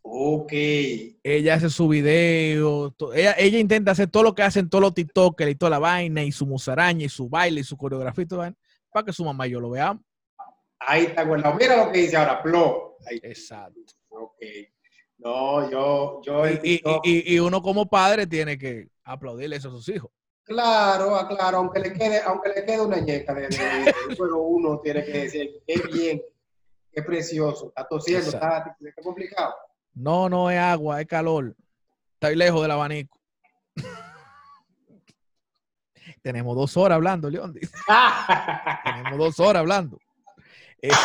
[0.00, 0.52] Ok.
[0.52, 2.92] Ella hace su video.
[2.92, 5.78] to- ella, ella intenta hacer todo lo que hacen todos los TikTokers y toda la
[5.80, 8.44] vaina y su musaraña y su baile y su coreografía y todo
[8.92, 10.04] para que su mamá y yo lo veamos.
[10.78, 11.56] Ahí está guardado.
[11.56, 12.96] Mira lo que dice ahora, Plo.
[13.06, 13.18] Ahí.
[13.24, 13.80] Exacto.
[14.08, 14.38] Ok.
[15.18, 19.88] No, yo, yo Y, y- y uno como padre tiene que aplaudirle eso a sus
[19.88, 20.10] hijos.
[20.50, 24.80] Claro, claro, aunque le quede, aunque le quede una ñeca de, de- de- pero uno
[24.80, 26.20] tiene que decir, qué bien,
[26.92, 29.54] qué precioso, está tosiendo, está, está complicado.
[29.94, 31.54] No, no es agua, es calor.
[32.14, 33.16] Estoy lejos del abanico.
[36.20, 37.54] Tenemos dos horas hablando, León.
[38.84, 40.00] Tenemos dos horas hablando.
[40.82, 40.96] Es,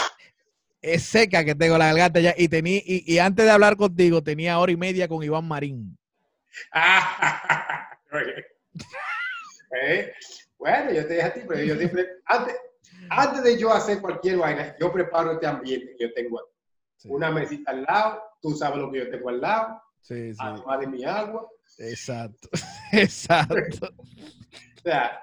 [0.82, 2.34] es seca que tengo la garganta ya.
[2.36, 5.96] Y, tení, y, y antes de hablar contigo, tenía hora y media con Iván Marín.
[9.82, 10.14] Eh,
[10.58, 12.56] Bueno, yo te dije a ti, pero yo siempre, antes,
[13.10, 16.50] antes de yo hacer cualquier vaina, yo preparo este ambiente que yo tengo aquí.
[16.98, 20.40] Sí, Una mesita al lado, tú sabes lo que yo tengo al lado, sí, sí.
[20.40, 21.48] además de mi agua.
[21.78, 22.50] Exacto.
[22.92, 23.90] Exacto.
[23.98, 25.22] O sea,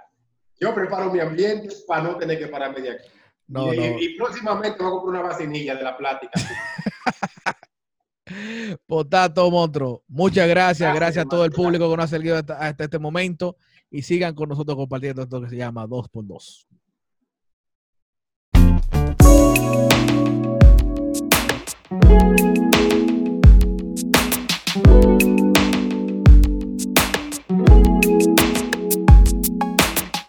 [0.61, 3.09] yo preparo mi ambiente para no tener que pararme de aquí.
[3.49, 3.99] No, y, no.
[3.99, 6.33] y próximamente voy a comprar una vacinilla de la plática.
[8.87, 10.95] Potato Monstruo, muchas gracias.
[10.95, 13.57] Gracias, Gracias a todo el público que nos ha seguido hasta, hasta este momento.
[13.95, 16.67] Y sigan con nosotros compartiendo esto que se llama 2x2.